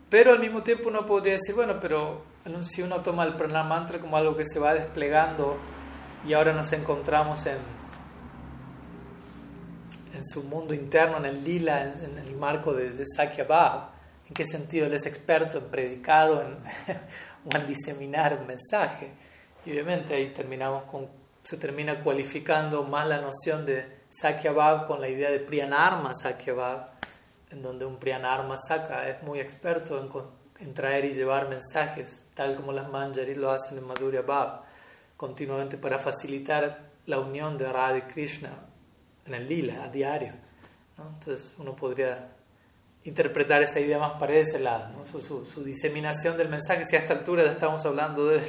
Pero 0.10 0.32
al 0.32 0.40
mismo 0.40 0.62
tiempo 0.62 0.90
uno 0.90 1.06
podría 1.06 1.34
decir, 1.34 1.56
bueno, 1.56 1.80
pero 1.80 2.22
si 2.62 2.82
uno 2.82 3.02
toma 3.02 3.24
el 3.24 3.36
pranamantra 3.36 4.00
como 4.00 4.18
algo 4.18 4.36
que 4.36 4.46
se 4.46 4.60
va 4.60 4.74
desplegando 4.74 5.58
y 6.28 6.34
ahora 6.34 6.54
nos 6.54 6.72
encontramos 6.74 7.46
en, 7.46 7.58
en 10.14 10.24
su 10.24 10.44
mundo 10.44 10.74
interno, 10.74 11.18
en 11.18 11.26
el 11.26 11.44
lila, 11.44 11.84
en, 11.84 12.18
el 12.18 12.36
marco 12.36 12.74
de, 12.74 12.92
de 12.92 13.06
Sakya 13.06 13.44
Bhav. 13.46 13.90
¿En 14.28 14.34
qué 14.34 14.46
sentido 14.46 14.86
él 14.86 14.94
es 14.94 15.06
experto 15.06 15.58
en 15.58 15.66
predicar 15.66 16.30
o 16.30 16.42
en, 16.42 16.58
en 17.56 17.68
diseminar 17.68 18.38
un 18.40 18.48
mensaje? 18.48 19.12
Y 19.66 19.72
obviamente 19.72 20.14
ahí 20.14 20.30
terminamos 20.30 20.84
con, 20.84 21.08
se 21.44 21.58
termina 21.58 22.04
cualificando 22.04 22.84
más 22.84 23.08
la 23.08 23.20
noción 23.20 23.66
de 23.66 24.02
Sakya 24.10 24.52
Bhav 24.52 24.88
con 24.88 25.02
la 25.02 25.10
idea 25.10 25.30
de 25.30 25.40
Priyanarma 25.40 26.14
Sakya 26.14 26.54
Bhav, 26.54 26.88
en 27.52 27.62
donde 27.62 27.86
un 27.86 27.98
Priyanarma 27.98 28.58
Saka 28.58 29.08
es 29.08 29.22
muy 29.24 29.40
experto 29.40 30.00
en, 30.00 30.66
en, 30.66 30.74
traer 30.74 31.06
y 31.06 31.14
llevar 31.14 31.50
mensajes, 31.50 32.28
tal 32.34 32.56
como 32.56 32.72
las 32.72 32.90
Manjaris 32.90 33.38
lo 33.38 33.52
hacen 33.52 33.78
en 33.78 33.86
Madhurya 33.86 34.22
Bhav 34.22 34.62
continuamente 35.18 35.78
para 35.78 36.00
facilitar 36.00 36.80
la 37.06 37.20
unión 37.20 37.58
de 37.58 37.72
Radha 37.72 38.00
y 38.00 38.02
Krishna 38.02 38.71
en 39.34 39.42
el 39.42 39.48
lila 39.48 39.84
a 39.84 39.90
diario. 39.90 40.34
Entonces 40.98 41.56
uno 41.58 41.76
podría 41.76 42.30
interpretar 43.04 43.62
esa 43.64 43.80
idea 43.80 43.98
más 43.98 44.14
para 44.14 44.34
ese 44.36 44.60
lado, 44.60 45.04
su, 45.06 45.22
su, 45.46 45.64
diseminación 45.64 46.38
del 46.38 46.50
mensaje. 46.50 46.86
Si 46.86 46.96
a 46.96 47.00
esta 47.00 47.14
altura 47.14 47.44
ya 47.44 47.52
estamos 47.52 47.84
hablando 47.86 48.28
de, 48.28 48.42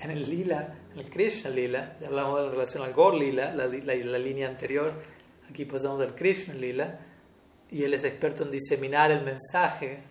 en 0.00 0.10
el 0.10 0.28
lila, 0.28 0.74
en 0.92 1.00
el 1.00 1.10
Krishna 1.10 1.50
lila, 1.50 1.96
ya 2.00 2.08
hablamos 2.08 2.38
de 2.38 2.46
la 2.46 2.50
relación 2.50 2.82
al 2.82 2.94
Gor 2.94 3.14
lila, 3.14 3.54
la, 3.54 3.66
la, 3.66 3.94
la 3.94 4.18
línea 4.18 4.48
anterior, 4.48 4.94
aquí 5.50 5.66
pasamos 5.66 5.98
del 6.00 6.14
Krishna 6.14 6.54
lila, 6.54 6.98
y 7.70 7.84
él 7.84 7.92
es 7.92 8.04
experto 8.04 8.44
en 8.44 8.50
diseminar 8.50 9.10
el 9.10 9.22
mensaje. 9.22 10.02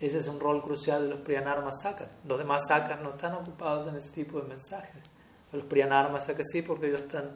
Ese 0.00 0.18
es 0.18 0.26
un 0.26 0.40
rol 0.40 0.62
crucial 0.62 1.04
de 1.04 1.10
los 1.10 1.20
Priyanarma 1.20 1.70
Sakas. 1.72 2.08
Los 2.26 2.38
demás 2.38 2.64
Sakas 2.68 3.00
no 3.00 3.10
están 3.10 3.34
ocupados 3.34 3.86
en 3.86 3.96
ese 3.96 4.12
tipo 4.12 4.40
de 4.40 4.48
mensajes 4.48 5.00
los 5.54 5.64
Priyanarmas 5.64 6.26
que 6.26 6.44
sí, 6.44 6.62
porque 6.62 6.88
ellos 6.88 7.00
están 7.00 7.30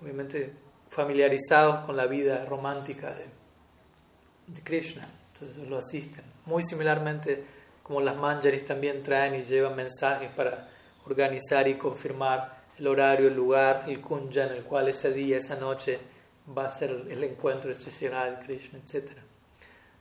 obviamente 0.00 0.52
familiarizados 0.92 1.86
con 1.86 1.96
la 1.96 2.06
vida 2.06 2.44
romántica 2.44 3.14
de, 3.14 4.62
Krishna, 4.62 5.08
entonces 5.32 5.66
lo 5.66 5.78
asisten. 5.78 6.24
Muy 6.44 6.62
similarmente 6.62 7.44
como 7.82 8.00
las 8.00 8.16
manjaris 8.16 8.64
también 8.64 9.02
traen 9.02 9.34
y 9.34 9.42
llevan 9.44 9.74
mensajes 9.74 10.30
para 10.30 10.68
organizar 11.06 11.66
y 11.66 11.74
confirmar 11.74 12.62
el 12.78 12.86
horario, 12.86 13.28
el 13.28 13.34
lugar, 13.34 13.84
el 13.88 14.00
kunja 14.00 14.44
en 14.44 14.52
el 14.52 14.64
cual 14.64 14.88
ese 14.88 15.12
día, 15.12 15.38
esa 15.38 15.56
noche 15.56 15.98
va 16.56 16.66
a 16.66 16.76
ser 16.76 16.90
el 17.08 17.24
encuentro 17.24 17.72
de 17.72 17.76
Krishna, 18.44 18.78
etc. 18.78 19.12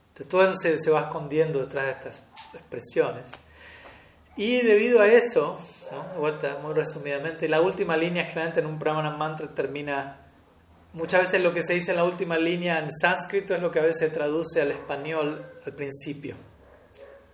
Entonces 0.09 0.27
todo 0.27 0.43
eso 0.43 0.55
se, 0.57 0.77
se 0.77 0.91
va 0.91 1.01
escondiendo 1.01 1.59
detrás 1.59 1.85
de 1.85 1.91
estas 1.91 2.23
expresiones. 2.53 3.23
Y 4.35 4.61
debido 4.61 5.01
a 5.01 5.07
eso, 5.07 5.59
de 6.13 6.19
vuelta, 6.19 6.59
muy 6.61 6.73
resumidamente, 6.73 7.47
la 7.47 7.61
última 7.61 7.97
línea 7.97 8.23
generalmente 8.25 8.59
en 8.61 8.65
un 8.65 8.79
Brahmana 8.79 9.11
mantra 9.11 9.47
termina, 9.53 10.17
muchas 10.93 11.21
veces 11.21 11.41
lo 11.41 11.53
que 11.53 11.63
se 11.63 11.73
dice 11.73 11.91
en 11.91 11.97
la 11.97 12.03
última 12.03 12.37
línea 12.37 12.79
en 12.79 12.91
sánscrito 12.91 13.55
es 13.55 13.61
lo 13.61 13.71
que 13.71 13.79
a 13.79 13.83
veces 13.83 13.99
se 13.99 14.09
traduce 14.09 14.61
al 14.61 14.71
español 14.71 15.45
al 15.65 15.73
principio. 15.73 16.35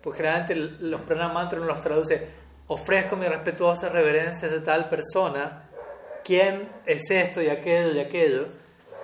Pues 0.02 0.16
generalmente 0.18 0.56
los 0.56 1.06
Brahmana 1.06 1.34
mantras 1.34 1.62
uno 1.62 1.72
los 1.72 1.82
traduce, 1.82 2.28
ofrezco 2.68 3.16
mi 3.16 3.28
respetuosa 3.28 3.90
reverencia 3.90 4.48
a 4.48 4.64
tal 4.64 4.90
persona, 4.90 5.70
quién 6.24 6.70
es 6.86 7.10
esto 7.10 7.42
y 7.42 7.50
aquello 7.50 7.94
y 7.94 8.00
aquello, 8.00 8.48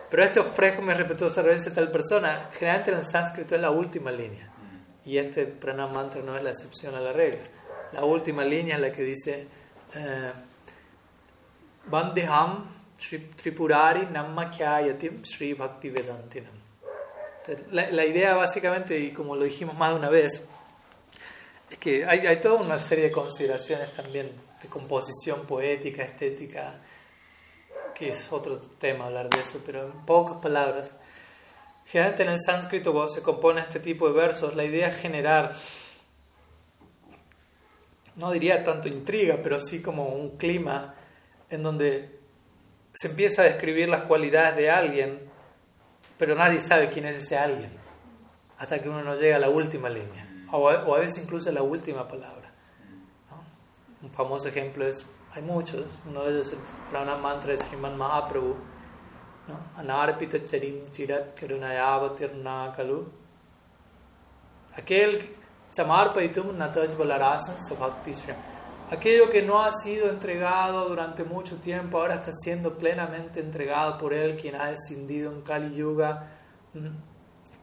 pero 0.10 0.24
este 0.24 0.40
ofrezco 0.40 0.82
mi 0.82 0.94
respetuosa 0.94 1.42
reverencia 1.42 1.72
a 1.72 1.76
tal 1.76 1.92
persona, 1.92 2.50
generalmente 2.54 2.92
en 2.92 3.04
sánscrito 3.04 3.56
es 3.56 3.62
la 3.62 3.72
última 3.72 4.12
línea. 4.12 4.50
Y 5.06 5.18
este 5.18 5.46
pranam 5.46 5.94
mantra 5.94 6.22
no 6.22 6.38
es 6.38 6.44
la 6.44 6.52
excepción 6.52 6.96
a 6.96 7.02
la 7.02 7.12
regla 7.12 7.44
la 7.94 8.04
última 8.04 8.44
línea 8.44 8.76
es 8.76 8.82
la 8.82 8.92
que 8.92 9.04
dice 9.04 9.48
eh, 9.94 10.34
Tripurari 13.36 14.08
Nammakyayatim 14.08 15.26
Sri 15.26 15.54
Bhakti 15.54 15.90
Vedantinam. 15.90 16.54
La, 17.72 17.92
la, 17.92 18.06
idea 18.06 18.36
básicamente, 18.36 18.98
y 18.98 19.12
como 19.12 19.36
lo 19.36 19.44
dijimos 19.44 19.78
más 19.78 19.90
de 19.90 19.96
una 19.96 20.10
vez, 20.10 20.46
es 21.70 21.78
que 21.78 22.06
hay, 22.06 22.20
hay 22.26 22.40
toda 22.40 22.62
una 22.62 22.80
serie 22.80 23.06
de 23.06 23.12
consideraciones 23.12 23.92
también 23.94 24.32
de 24.62 24.70
composición 24.70 25.46
poética, 25.46 26.04
estética, 26.04 26.80
que 27.94 28.10
es 28.10 28.32
otro 28.32 28.60
tema 28.80 29.08
hablar 29.08 29.30
de 29.30 29.42
eso, 29.42 29.62
pero 29.66 29.84
en 29.88 30.06
pocas 30.06 30.38
palabras. 30.38 30.96
Generalmente 31.86 32.24
en 32.24 32.30
el 32.30 32.40
sánscrito 32.40 32.94
cuando 32.94 33.12
se 33.12 33.22
compone 33.22 33.60
este 33.60 33.80
tipo 33.82 34.08
de 34.08 34.14
versos, 34.14 34.56
la 34.56 34.64
idea 34.64 34.88
es 34.88 34.98
generar 34.98 35.54
no 38.16 38.32
diría 38.32 38.64
tanto 38.64 38.88
intriga, 38.88 39.40
pero 39.42 39.60
sí 39.60 39.82
como 39.82 40.08
un 40.10 40.38
clima 40.38 40.96
en 41.50 41.64
donde 41.64 42.20
se 42.94 43.08
empieza 43.08 43.42
a 43.42 43.46
describir 43.46 43.90
las 43.90 44.04
cualidades 44.04 44.56
de 44.56 44.70
alguien, 44.70 45.20
pero 46.18 46.36
nadie 46.36 46.60
sabe 46.60 46.90
quién 46.90 47.06
es 47.06 47.24
ese 47.24 47.38
alguien, 47.38 47.72
hasta 48.58 48.82
que 48.82 48.90
uno 48.90 49.04
no 49.04 49.16
llega 49.16 49.38
a 49.38 49.40
la 49.40 49.50
última 49.50 49.90
línea, 49.90 50.48
o 50.52 50.70
a, 50.70 51.00
veces 51.00 51.24
incluso 51.24 51.50
a 51.50 51.54
la 51.54 51.64
última 51.64 52.08
palabra. 52.08 52.52
Un 54.02 54.12
famoso 54.12 54.48
ejemplo 54.48 54.86
es, 54.86 55.04
hay 55.34 55.42
muchos, 55.42 55.98
uno 56.08 56.24
de 56.24 56.32
ellos 56.32 56.48
es 56.48 56.54
el 56.54 56.60
Prana 56.90 57.16
Mantra 57.16 57.54
de 57.54 57.58
Sriman 57.58 57.98
Mahaprabhu, 57.98 58.56
¿no? 59.48 59.60
Anarpita 59.76 60.46
Charim 60.46 60.92
Chirat 60.92 61.34
Kalu. 61.34 63.12
Aquel 64.76 65.36
Samarpaitum 65.72 66.58
Nataj 66.58 66.96
Balarasan 66.96 67.58
Subhakti 67.68 68.14
Aquello 68.94 69.32
que 69.32 69.42
no 69.42 69.64
ha 69.64 69.72
sido 69.72 70.08
entregado 70.08 70.88
durante 70.88 71.24
mucho 71.24 71.56
tiempo, 71.56 71.98
ahora 71.98 72.14
está 72.16 72.32
siendo 72.32 72.78
plenamente 72.78 73.40
entregado 73.40 73.98
por 73.98 74.14
Él, 74.14 74.38
quien 74.38 74.54
ha 74.54 74.70
descendido 74.70 75.32
en 75.32 75.42
Kali 75.42 75.76
Yuga 75.76 76.30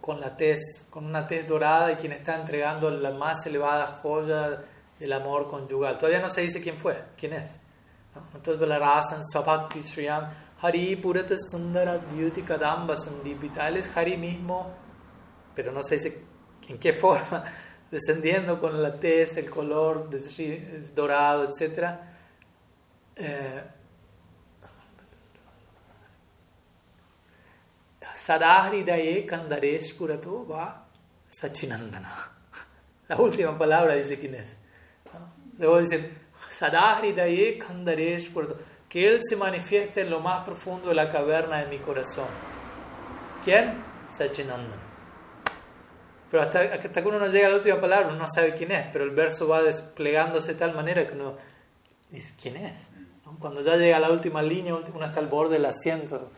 con 0.00 0.20
la 0.20 0.36
tez, 0.36 0.88
con 0.90 1.06
una 1.06 1.28
tez 1.28 1.46
dorada 1.46 1.92
y 1.92 1.96
quien 1.96 2.10
está 2.10 2.34
entregando 2.34 2.90
la 2.90 3.12
más 3.12 3.46
elevada 3.46 4.00
joya 4.02 4.64
del 4.98 5.12
amor 5.12 5.48
conyugal. 5.48 5.98
Todavía 5.98 6.18
no 6.18 6.30
se 6.30 6.40
dice 6.40 6.60
quién 6.60 6.76
fue, 6.76 7.00
quién 7.16 7.34
es. 7.34 7.48
Entonces, 8.34 8.58
Balarasan, 8.58 9.24
Sabhakti 9.24 9.82
Sriyam, 9.82 10.28
Hari 10.60 10.96
Purata 10.96 11.36
Sundara 11.38 11.98
Dyuti 11.98 12.42
Kadamba 12.42 12.96
Sandipita. 12.96 13.68
Él 13.68 13.76
es 13.76 13.96
Hari 13.96 14.16
mismo, 14.16 14.72
pero 15.54 15.70
no 15.70 15.84
se 15.84 15.94
dice 15.94 16.24
en 16.66 16.76
qué 16.76 16.92
forma 16.92 17.44
descendiendo 17.90 18.60
con 18.60 18.82
la 18.82 18.98
tez, 18.98 19.36
el 19.36 19.50
color 19.50 20.08
dorado, 20.94 21.50
etc. 21.50 21.94
Eh, 23.16 23.62
Sadahridaye 28.14 29.26
Kandaresh 29.26 29.96
Kurato 29.96 30.46
va 30.46 30.86
Sachinandana. 31.30 32.30
La 33.08 33.16
última 33.16 33.56
palabra 33.56 33.94
dice 33.94 34.18
quién 34.18 34.34
es. 34.34 34.56
Luego 35.58 35.80
dice 35.80 36.10
Sadahridaye 36.48 37.58
Kandaresh 37.58 38.32
Kurato. 38.32 38.58
Que 38.88 39.06
Él 39.06 39.20
se 39.22 39.36
manifieste 39.36 40.00
en 40.02 40.10
lo 40.10 40.20
más 40.20 40.44
profundo 40.44 40.88
de 40.88 40.94
la 40.94 41.10
caverna 41.10 41.58
de 41.58 41.66
mi 41.66 41.78
corazón. 41.78 42.26
¿Quién? 43.44 43.82
Sachinandana. 44.10 44.89
Pero 46.30 46.42
hasta, 46.42 46.60
hasta 46.60 47.02
que 47.02 47.08
uno 47.08 47.18
no 47.18 47.26
llega 47.26 47.48
a 47.48 47.50
la 47.50 47.56
última 47.56 47.80
palabra, 47.80 48.08
uno 48.08 48.16
no 48.16 48.28
sabe 48.28 48.54
quién 48.54 48.70
es, 48.70 48.86
pero 48.92 49.04
el 49.04 49.10
verso 49.10 49.48
va 49.48 49.62
desplegándose 49.62 50.52
de 50.52 50.58
tal 50.58 50.74
manera 50.74 51.06
que 51.06 51.14
uno 51.14 51.36
dice, 52.10 52.34
¿quién 52.40 52.56
es? 52.56 52.72
Cuando 53.38 53.62
ya 53.62 53.76
llega 53.76 53.96
a 53.96 54.00
la 54.00 54.10
última 54.10 54.42
línea, 54.42 54.74
uno 54.74 55.04
está 55.04 55.20
al 55.20 55.28
borde 55.28 55.54
del 55.54 55.66
asiento, 55.66 56.30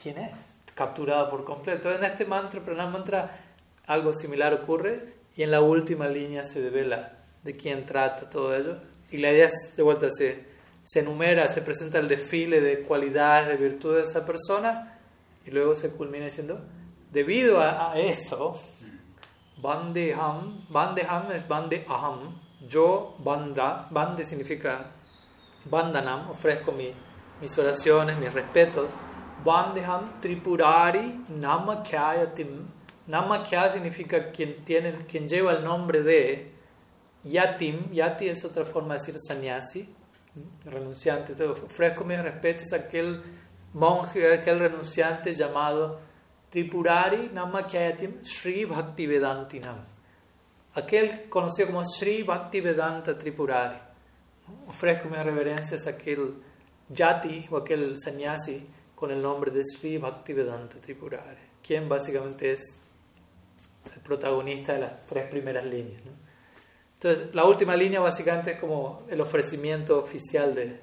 ¿quién 0.00 0.18
es? 0.18 0.36
Capturado 0.74 1.30
por 1.30 1.44
completo. 1.44 1.92
En 1.92 2.04
este 2.04 2.24
mantra, 2.24 2.60
el 2.64 2.76
mantra, 2.76 3.40
algo 3.86 4.12
similar 4.12 4.52
ocurre 4.54 5.14
y 5.36 5.42
en 5.42 5.50
la 5.50 5.60
última 5.60 6.08
línea 6.08 6.44
se 6.44 6.60
devela 6.60 7.18
de 7.42 7.56
quién 7.56 7.86
trata 7.86 8.28
todo 8.28 8.54
ello. 8.56 8.78
Y 9.10 9.18
la 9.18 9.32
idea 9.32 9.46
es, 9.46 9.74
de 9.76 9.82
vuelta, 9.82 10.08
se, 10.10 10.44
se 10.84 11.00
enumera, 11.00 11.48
se 11.48 11.62
presenta 11.62 11.98
el 11.98 12.08
desfile 12.08 12.60
de 12.60 12.82
cualidades, 12.82 13.48
de 13.48 13.56
virtudes 13.56 14.04
de 14.04 14.10
esa 14.10 14.26
persona 14.26 14.98
y 15.44 15.50
luego 15.50 15.74
se 15.74 15.90
culmina 15.90 16.24
diciendo, 16.24 16.60
debido 17.12 17.60
a 17.60 17.98
eso, 17.98 18.60
Bandeham, 19.56 20.66
Bandeham 20.70 21.30
es 21.32 21.46
Bande 21.48 21.84
Aham, 21.88 22.38
yo 22.68 23.14
Banda, 23.18 23.88
Bande 23.90 24.24
significa 24.24 24.90
Bandanam, 25.64 26.30
ofrezco 26.30 26.72
mi, 26.72 26.92
mis 27.40 27.58
oraciones, 27.58 28.16
mis 28.18 28.32
respetos. 28.32 28.94
Bandeham 29.44 30.20
Tripurari 30.20 31.24
Namakyayatim. 31.28 32.76
Namakya 33.06 33.70
significa 33.70 34.32
quien, 34.32 34.64
tiene, 34.64 35.06
quien 35.06 35.28
lleva 35.28 35.52
el 35.52 35.62
nombre 35.62 36.02
de 36.02 36.52
Yatim. 37.24 37.92
Yati 37.92 38.28
es 38.28 38.44
otra 38.44 38.64
forma 38.64 38.94
de 38.94 39.00
decir 39.00 39.16
sannyasi, 39.20 39.88
renunciante. 40.64 41.32
Ofrezco 41.44 42.04
mis 42.04 42.18
respetos 42.18 42.72
a 42.72 42.76
aquel 42.76 43.22
monje, 43.72 44.32
aquel 44.34 44.58
renunciante 44.58 45.34
llamado 45.34 46.00
Tripurari 46.56 47.28
Namakyayatim 47.34 48.24
Sri 48.24 48.64
Bhakti 48.64 49.06
Vedantinam. 49.06 49.76
Aquel 50.74 51.28
conocido 51.28 51.66
como 51.66 51.84
Sri 51.84 52.22
Bhakti 52.22 52.62
Vedanta 52.62 53.14
Tripurari. 53.14 53.76
Ofrezco 54.66 55.10
mis 55.10 55.22
reverencias 55.22 55.86
a 55.86 55.90
aquel 55.90 56.32
yati 56.88 57.46
o 57.50 57.58
aquel 57.58 57.96
sannyasi 58.02 58.66
con 58.94 59.10
el 59.10 59.20
nombre 59.20 59.50
de 59.50 59.62
Sri 59.66 59.98
Bhakti 59.98 60.32
Vedanta 60.32 60.80
Tripurari, 60.80 61.36
quien 61.62 61.90
básicamente 61.90 62.52
es 62.52 62.80
el 63.94 64.00
protagonista 64.00 64.72
de 64.72 64.78
las 64.78 65.04
tres 65.04 65.28
primeras 65.28 65.66
líneas. 65.66 66.00
Entonces, 66.94 67.34
la 67.34 67.44
última 67.44 67.76
línea 67.76 68.00
básicamente 68.00 68.52
es 68.52 68.60
como 68.60 69.02
el 69.10 69.20
ofrecimiento 69.20 69.98
oficial 69.98 70.54
de, 70.54 70.80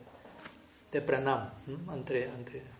de 0.91 1.01
pranam, 1.01 1.49
ante, 1.87 2.29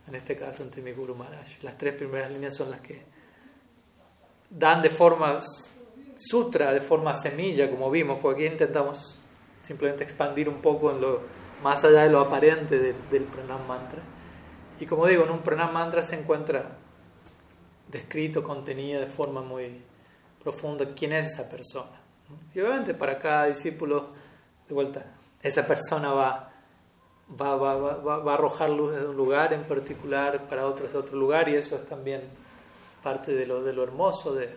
en 0.07 0.15
este 0.15 0.35
caso 0.35 0.63
ante 0.63 0.81
mi 0.81 0.91
Guru 0.91 1.15
Maharaj. 1.15 1.61
Las 1.61 1.77
tres 1.77 1.93
primeras 1.95 2.31
líneas 2.31 2.55
son 2.55 2.69
las 2.69 2.81
que 2.81 3.03
dan 4.49 4.81
de 4.81 4.89
forma 4.89 5.41
sutra, 6.17 6.73
de 6.73 6.81
forma 6.81 7.13
semilla, 7.15 7.69
como 7.69 7.89
vimos, 7.89 8.19
porque 8.21 8.43
aquí 8.43 8.53
intentamos 8.53 9.17
simplemente 9.61 10.03
expandir 10.03 10.49
un 10.49 10.61
poco 10.61 10.91
en 10.91 11.01
lo 11.01 11.21
más 11.63 11.83
allá 11.85 12.03
de 12.03 12.09
lo 12.09 12.19
aparente 12.19 12.77
del, 12.79 13.23
pranam 13.23 13.65
mantra. 13.67 14.01
Y 14.79 14.85
como 14.85 15.07
digo, 15.07 15.23
en 15.23 15.31
un 15.31 15.41
pranam 15.41 15.71
mantra 15.71 16.01
se 16.03 16.19
encuentra 16.19 16.77
descrito, 17.87 18.43
contenido 18.43 18.99
de 18.99 19.07
forma 19.07 19.41
muy 19.41 19.81
profunda 20.43 20.85
quién 20.93 21.13
es 21.13 21.27
esa 21.27 21.49
persona. 21.49 22.01
Y 22.53 22.59
obviamente 22.59 22.93
para 22.93 23.17
cada 23.19 23.45
discípulo, 23.45 24.09
de 24.67 24.73
vuelta, 24.73 25.13
esa 25.41 25.65
persona 25.65 26.11
va 26.11 26.52
va, 27.29 27.55
va, 27.55 27.75
va, 27.75 28.17
va, 28.17 28.31
a 28.31 28.35
arrojar 28.35 28.69
luz 28.69 28.93
desde 28.93 29.07
un 29.07 29.17
lugar 29.17 29.53
en 29.53 29.63
particular 29.63 30.47
para 30.47 30.67
otros 30.67 30.91
de 30.91 30.97
otro 30.99 31.17
lugar 31.17 31.49
y 31.49 31.55
eso 31.55 31.75
es 31.75 31.85
también 31.87 32.21
parte 33.01 33.33
de 33.33 33.45
lo, 33.45 33.63
de 33.63 33.81
hermoso 33.81 34.33
de, 34.33 34.49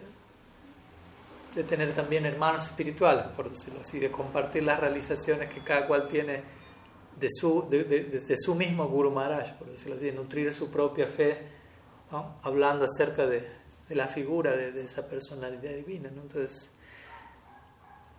de 1.55 1.65
tener 1.65 1.95
también 1.95 2.27
hermanos 2.27 2.67
espirituales, 2.67 3.27
por 3.35 3.51
decirlo 3.51 3.81
así, 3.81 3.99
de 3.99 4.11
compartir 4.11 4.63
las 4.63 4.79
realizaciones 4.79 5.53
que 5.53 5.63
cada 5.63 5.87
cual 5.87 6.07
tiene 6.07 6.43
de 7.19 7.29
su, 7.31 7.67
de, 7.69 7.85
de, 7.85 8.37
su 8.37 8.55
mismo 8.55 8.87
Guru 8.89 9.11
Maharaj, 9.11 9.55
por 9.55 9.71
decirlo 9.71 9.97
así, 9.97 10.05
de 10.05 10.13
nutrir 10.13 10.53
su 10.53 10.71
propia 10.71 11.07
fe, 11.07 11.49
hablando 12.43 12.85
acerca 12.85 13.27
de, 13.27 13.49
la 13.89 14.07
figura 14.07 14.53
de, 14.53 14.85
esa 14.85 15.07
personalidad 15.09 15.75
divina. 15.75 16.11
Entonces, 16.11 16.71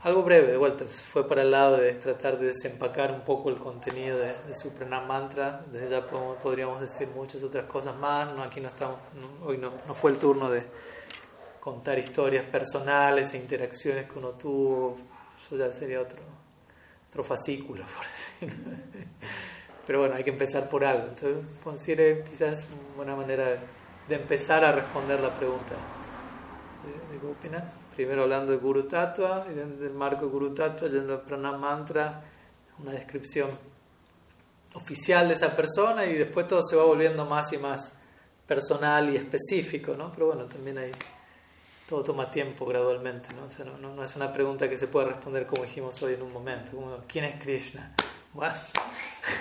algo 0.04 0.22
breve, 0.22 0.52
de 0.52 0.58
vuelta, 0.58 0.86
fue 0.86 1.28
para 1.28 1.42
el 1.42 1.50
lado 1.50 1.78
de 1.78 1.94
tratar 1.94 2.38
de 2.38 2.48
desempacar 2.48 3.12
un 3.12 3.22
poco 3.22 3.50
el 3.50 3.58
contenido 3.58 4.18
de, 4.20 4.34
de 4.44 4.56
su 4.56 4.74
Pranam 4.74 5.08
Mantra. 5.08 5.64
Desde 5.72 5.90
ya 5.90 6.06
podríamos 6.06 6.80
decir 6.80 7.08
muchas 7.08 7.42
otras 7.42 7.66
cosas 7.66 7.96
más. 7.96 8.34
No, 8.36 8.44
aquí 8.44 8.62
no 8.62 8.68
estamos, 8.68 8.98
hoy 9.44 9.58
no, 9.58 9.72
no, 9.88 9.96
fue 9.96 10.12
el 10.12 10.18
turno 10.18 10.52
de 10.52 10.64
contar 11.60 11.98
historias 11.98 12.46
personales 12.46 13.34
e 13.34 13.38
interacciones 13.38 14.10
que 14.10 14.20
uno 14.20 14.30
tuvo. 14.32 14.98
Eso 15.44 15.58
ya 15.58 15.74
sería 15.74 16.00
otro, 16.00 16.20
otro 17.10 17.24
fascículo, 17.24 17.84
por 18.40 18.52
decirlo. 18.52 18.78
Pero 19.88 20.00
bueno, 20.00 20.16
hay 20.16 20.24
que 20.24 20.30
empezar 20.30 20.70
por 20.70 20.86
algo. 20.86 21.08
Entonces, 21.08 21.60
considere 21.64 22.24
quizás 22.24 22.68
una 22.70 22.96
buena 22.98 23.16
manera 23.16 23.46
de, 24.08 24.16
empezar 24.16 24.64
a 24.64 24.72
responder 24.72 25.20
la 25.20 25.36
pregunta 25.36 25.76
de, 26.86 27.14
de 27.14 27.20
primero 27.98 28.22
hablando 28.22 28.52
de 28.52 28.60
Guru 28.60 28.84
Tattva 28.84 29.48
y 29.50 29.56
dentro 29.56 29.84
del 29.84 29.96
marco 29.96 30.30
Guru 30.30 30.54
Tattva 30.54 30.88
yendo 30.88 31.16
a 31.16 31.24
Pranam 31.24 31.60
Mantra, 31.60 32.22
una 32.78 32.92
descripción 32.92 33.50
oficial 34.76 35.28
de 35.28 35.34
esa 35.34 35.56
persona 35.56 36.06
y 36.06 36.14
después 36.14 36.48
todo 36.48 36.62
se 36.62 36.76
va 36.76 36.84
volviendo 36.84 37.26
más 37.26 37.52
y 37.54 37.58
más 37.58 37.98
personal 38.46 39.10
y 39.12 39.18
específico, 39.18 39.96
¿no? 39.98 40.12
Pero 40.14 40.28
bueno, 40.28 40.46
también 40.46 40.78
hay 40.78 40.92
todo 41.90 42.04
toma 42.04 42.30
tiempo 42.30 42.68
gradualmente, 42.68 43.30
¿no? 43.34 43.46
O 43.46 43.50
sea, 43.50 43.66
no, 43.66 43.80
no, 43.80 44.04
es 44.04 44.16
una 44.16 44.32
pregunta 44.32 44.70
que 44.70 44.78
se 44.78 44.86
puede 44.86 45.08
responder 45.08 45.48
como 45.48 45.64
dijimos 45.64 46.00
hoy 46.04 46.14
en 46.14 46.22
un 46.22 46.32
momento, 46.32 46.74
como, 46.74 47.00
¿quién 47.08 47.26
es 47.26 47.42
Krishna? 47.42 47.96
Bueno, 48.32 48.54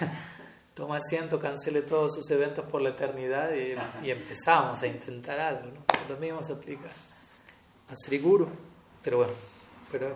toma 0.74 0.96
asiento, 0.96 1.38
cancele 1.38 1.82
todos 1.82 2.14
sus 2.14 2.30
eventos 2.30 2.64
por 2.64 2.80
la 2.80 2.88
eternidad 2.88 3.50
y 4.02 4.10
empezamos 4.10 4.82
a 4.82 4.86
intentar 4.86 5.38
algo, 5.38 5.66
¿no? 5.66 5.84
Lo 6.08 6.16
mismo 6.16 6.42
se 6.42 6.54
aplica 6.54 6.88
a 7.88 7.94
Sri 7.94 8.18
Guru, 8.18 8.48
pero 9.02 9.18
bueno, 9.18 9.32
pero 9.92 10.14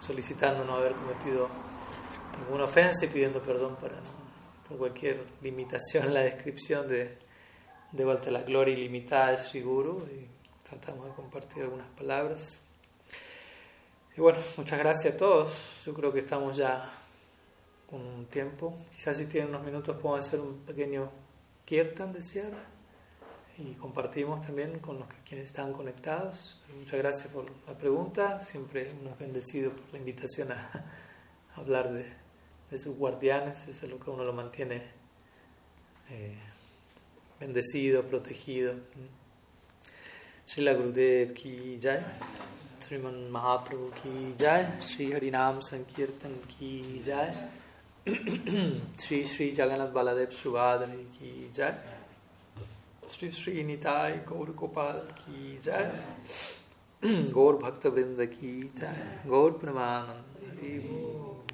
solicitando 0.00 0.64
no 0.64 0.74
haber 0.74 0.94
cometido 0.94 1.48
ninguna 2.40 2.64
ofensa 2.64 3.04
y 3.04 3.08
pidiendo 3.08 3.40
perdón 3.40 3.76
para 3.76 3.96
por 4.68 4.78
cualquier 4.78 5.24
limitación 5.42 6.06
en 6.06 6.14
la 6.14 6.20
descripción 6.20 6.88
de, 6.88 7.18
de 7.92 8.04
vuelta 8.04 8.28
a 8.28 8.32
la 8.32 8.42
gloria 8.42 8.74
ilimitada 8.74 9.30
de 9.30 9.36
Sri 9.36 9.60
Guru 9.60 10.06
y 10.10 10.26
tratamos 10.68 11.06
de 11.06 11.12
compartir 11.12 11.62
algunas 11.62 11.88
palabras. 11.90 12.62
Y 14.16 14.20
bueno, 14.20 14.38
muchas 14.56 14.78
gracias 14.78 15.14
a 15.14 15.16
todos. 15.16 15.80
Yo 15.84 15.92
creo 15.92 16.12
que 16.12 16.20
estamos 16.20 16.56
ya 16.56 16.90
con 17.90 18.00
un 18.00 18.26
tiempo. 18.26 18.74
Quizás 18.94 19.18
si 19.18 19.26
tienen 19.26 19.50
unos 19.50 19.64
minutos 19.64 19.96
podemos 19.96 20.26
hacer 20.26 20.40
un 20.40 20.58
pequeño 20.60 21.10
Kirtan 21.64 22.12
de 22.12 22.22
cierre 22.22 22.73
y 23.58 23.74
compartimos 23.74 24.42
también 24.42 24.80
con 24.80 24.98
los 24.98 25.08
que, 25.08 25.16
quienes 25.26 25.46
están 25.46 25.72
conectados. 25.72 26.60
Muchas 26.76 26.98
gracias 26.98 27.28
por 27.28 27.46
la 27.66 27.78
pregunta, 27.78 28.40
siempre 28.40 28.90
uno 29.00 29.14
bendecido 29.18 29.70
por 29.70 29.92
la 29.92 29.98
invitación 29.98 30.52
a, 30.52 30.70
hablar 31.56 31.92
de, 31.92 32.06
de, 32.70 32.78
sus 32.78 32.96
guardianes, 32.96 33.68
eso 33.68 33.86
es 33.86 33.92
lo 33.92 34.00
que 34.00 34.10
uno 34.10 34.24
lo 34.24 34.32
mantiene 34.32 34.82
eh, 36.10 36.36
bendecido, 37.38 38.02
protegido. 38.02 38.74
Srila 40.44 40.74
Gurudev 40.74 41.32
ki 41.32 41.78
jai, 41.80 42.02
Sriman 42.80 43.30
Mahaprabhu 43.30 43.92
ki 44.02 44.34
jai, 44.38 44.66
Sri 44.80 45.12
Harinam 45.12 45.62
Sankirtan 45.62 46.34
ki 46.48 47.00
jai, 47.04 47.32
Sri 48.98 49.24
Sri 49.24 49.54
Jagannath 49.54 49.92
Baladev 49.94 50.32
Subhadani 50.32 51.06
ki 51.16 51.48
jai, 51.54 51.72
Sri 53.08 53.30
Sri 53.30 53.62
Nitai 53.64 54.24
Gaur 54.26 54.46
Gopal 54.56 55.06
ki 55.14 55.58
jai, 55.62 55.90
Gaur 57.32 57.58
Bhakta 57.60 57.90
Vrinda 57.90 58.26
ki 58.26 58.68
jai, 58.78 58.94
Gaur 59.28 59.52
Pramanand 59.52 60.24
Hari 60.40 60.80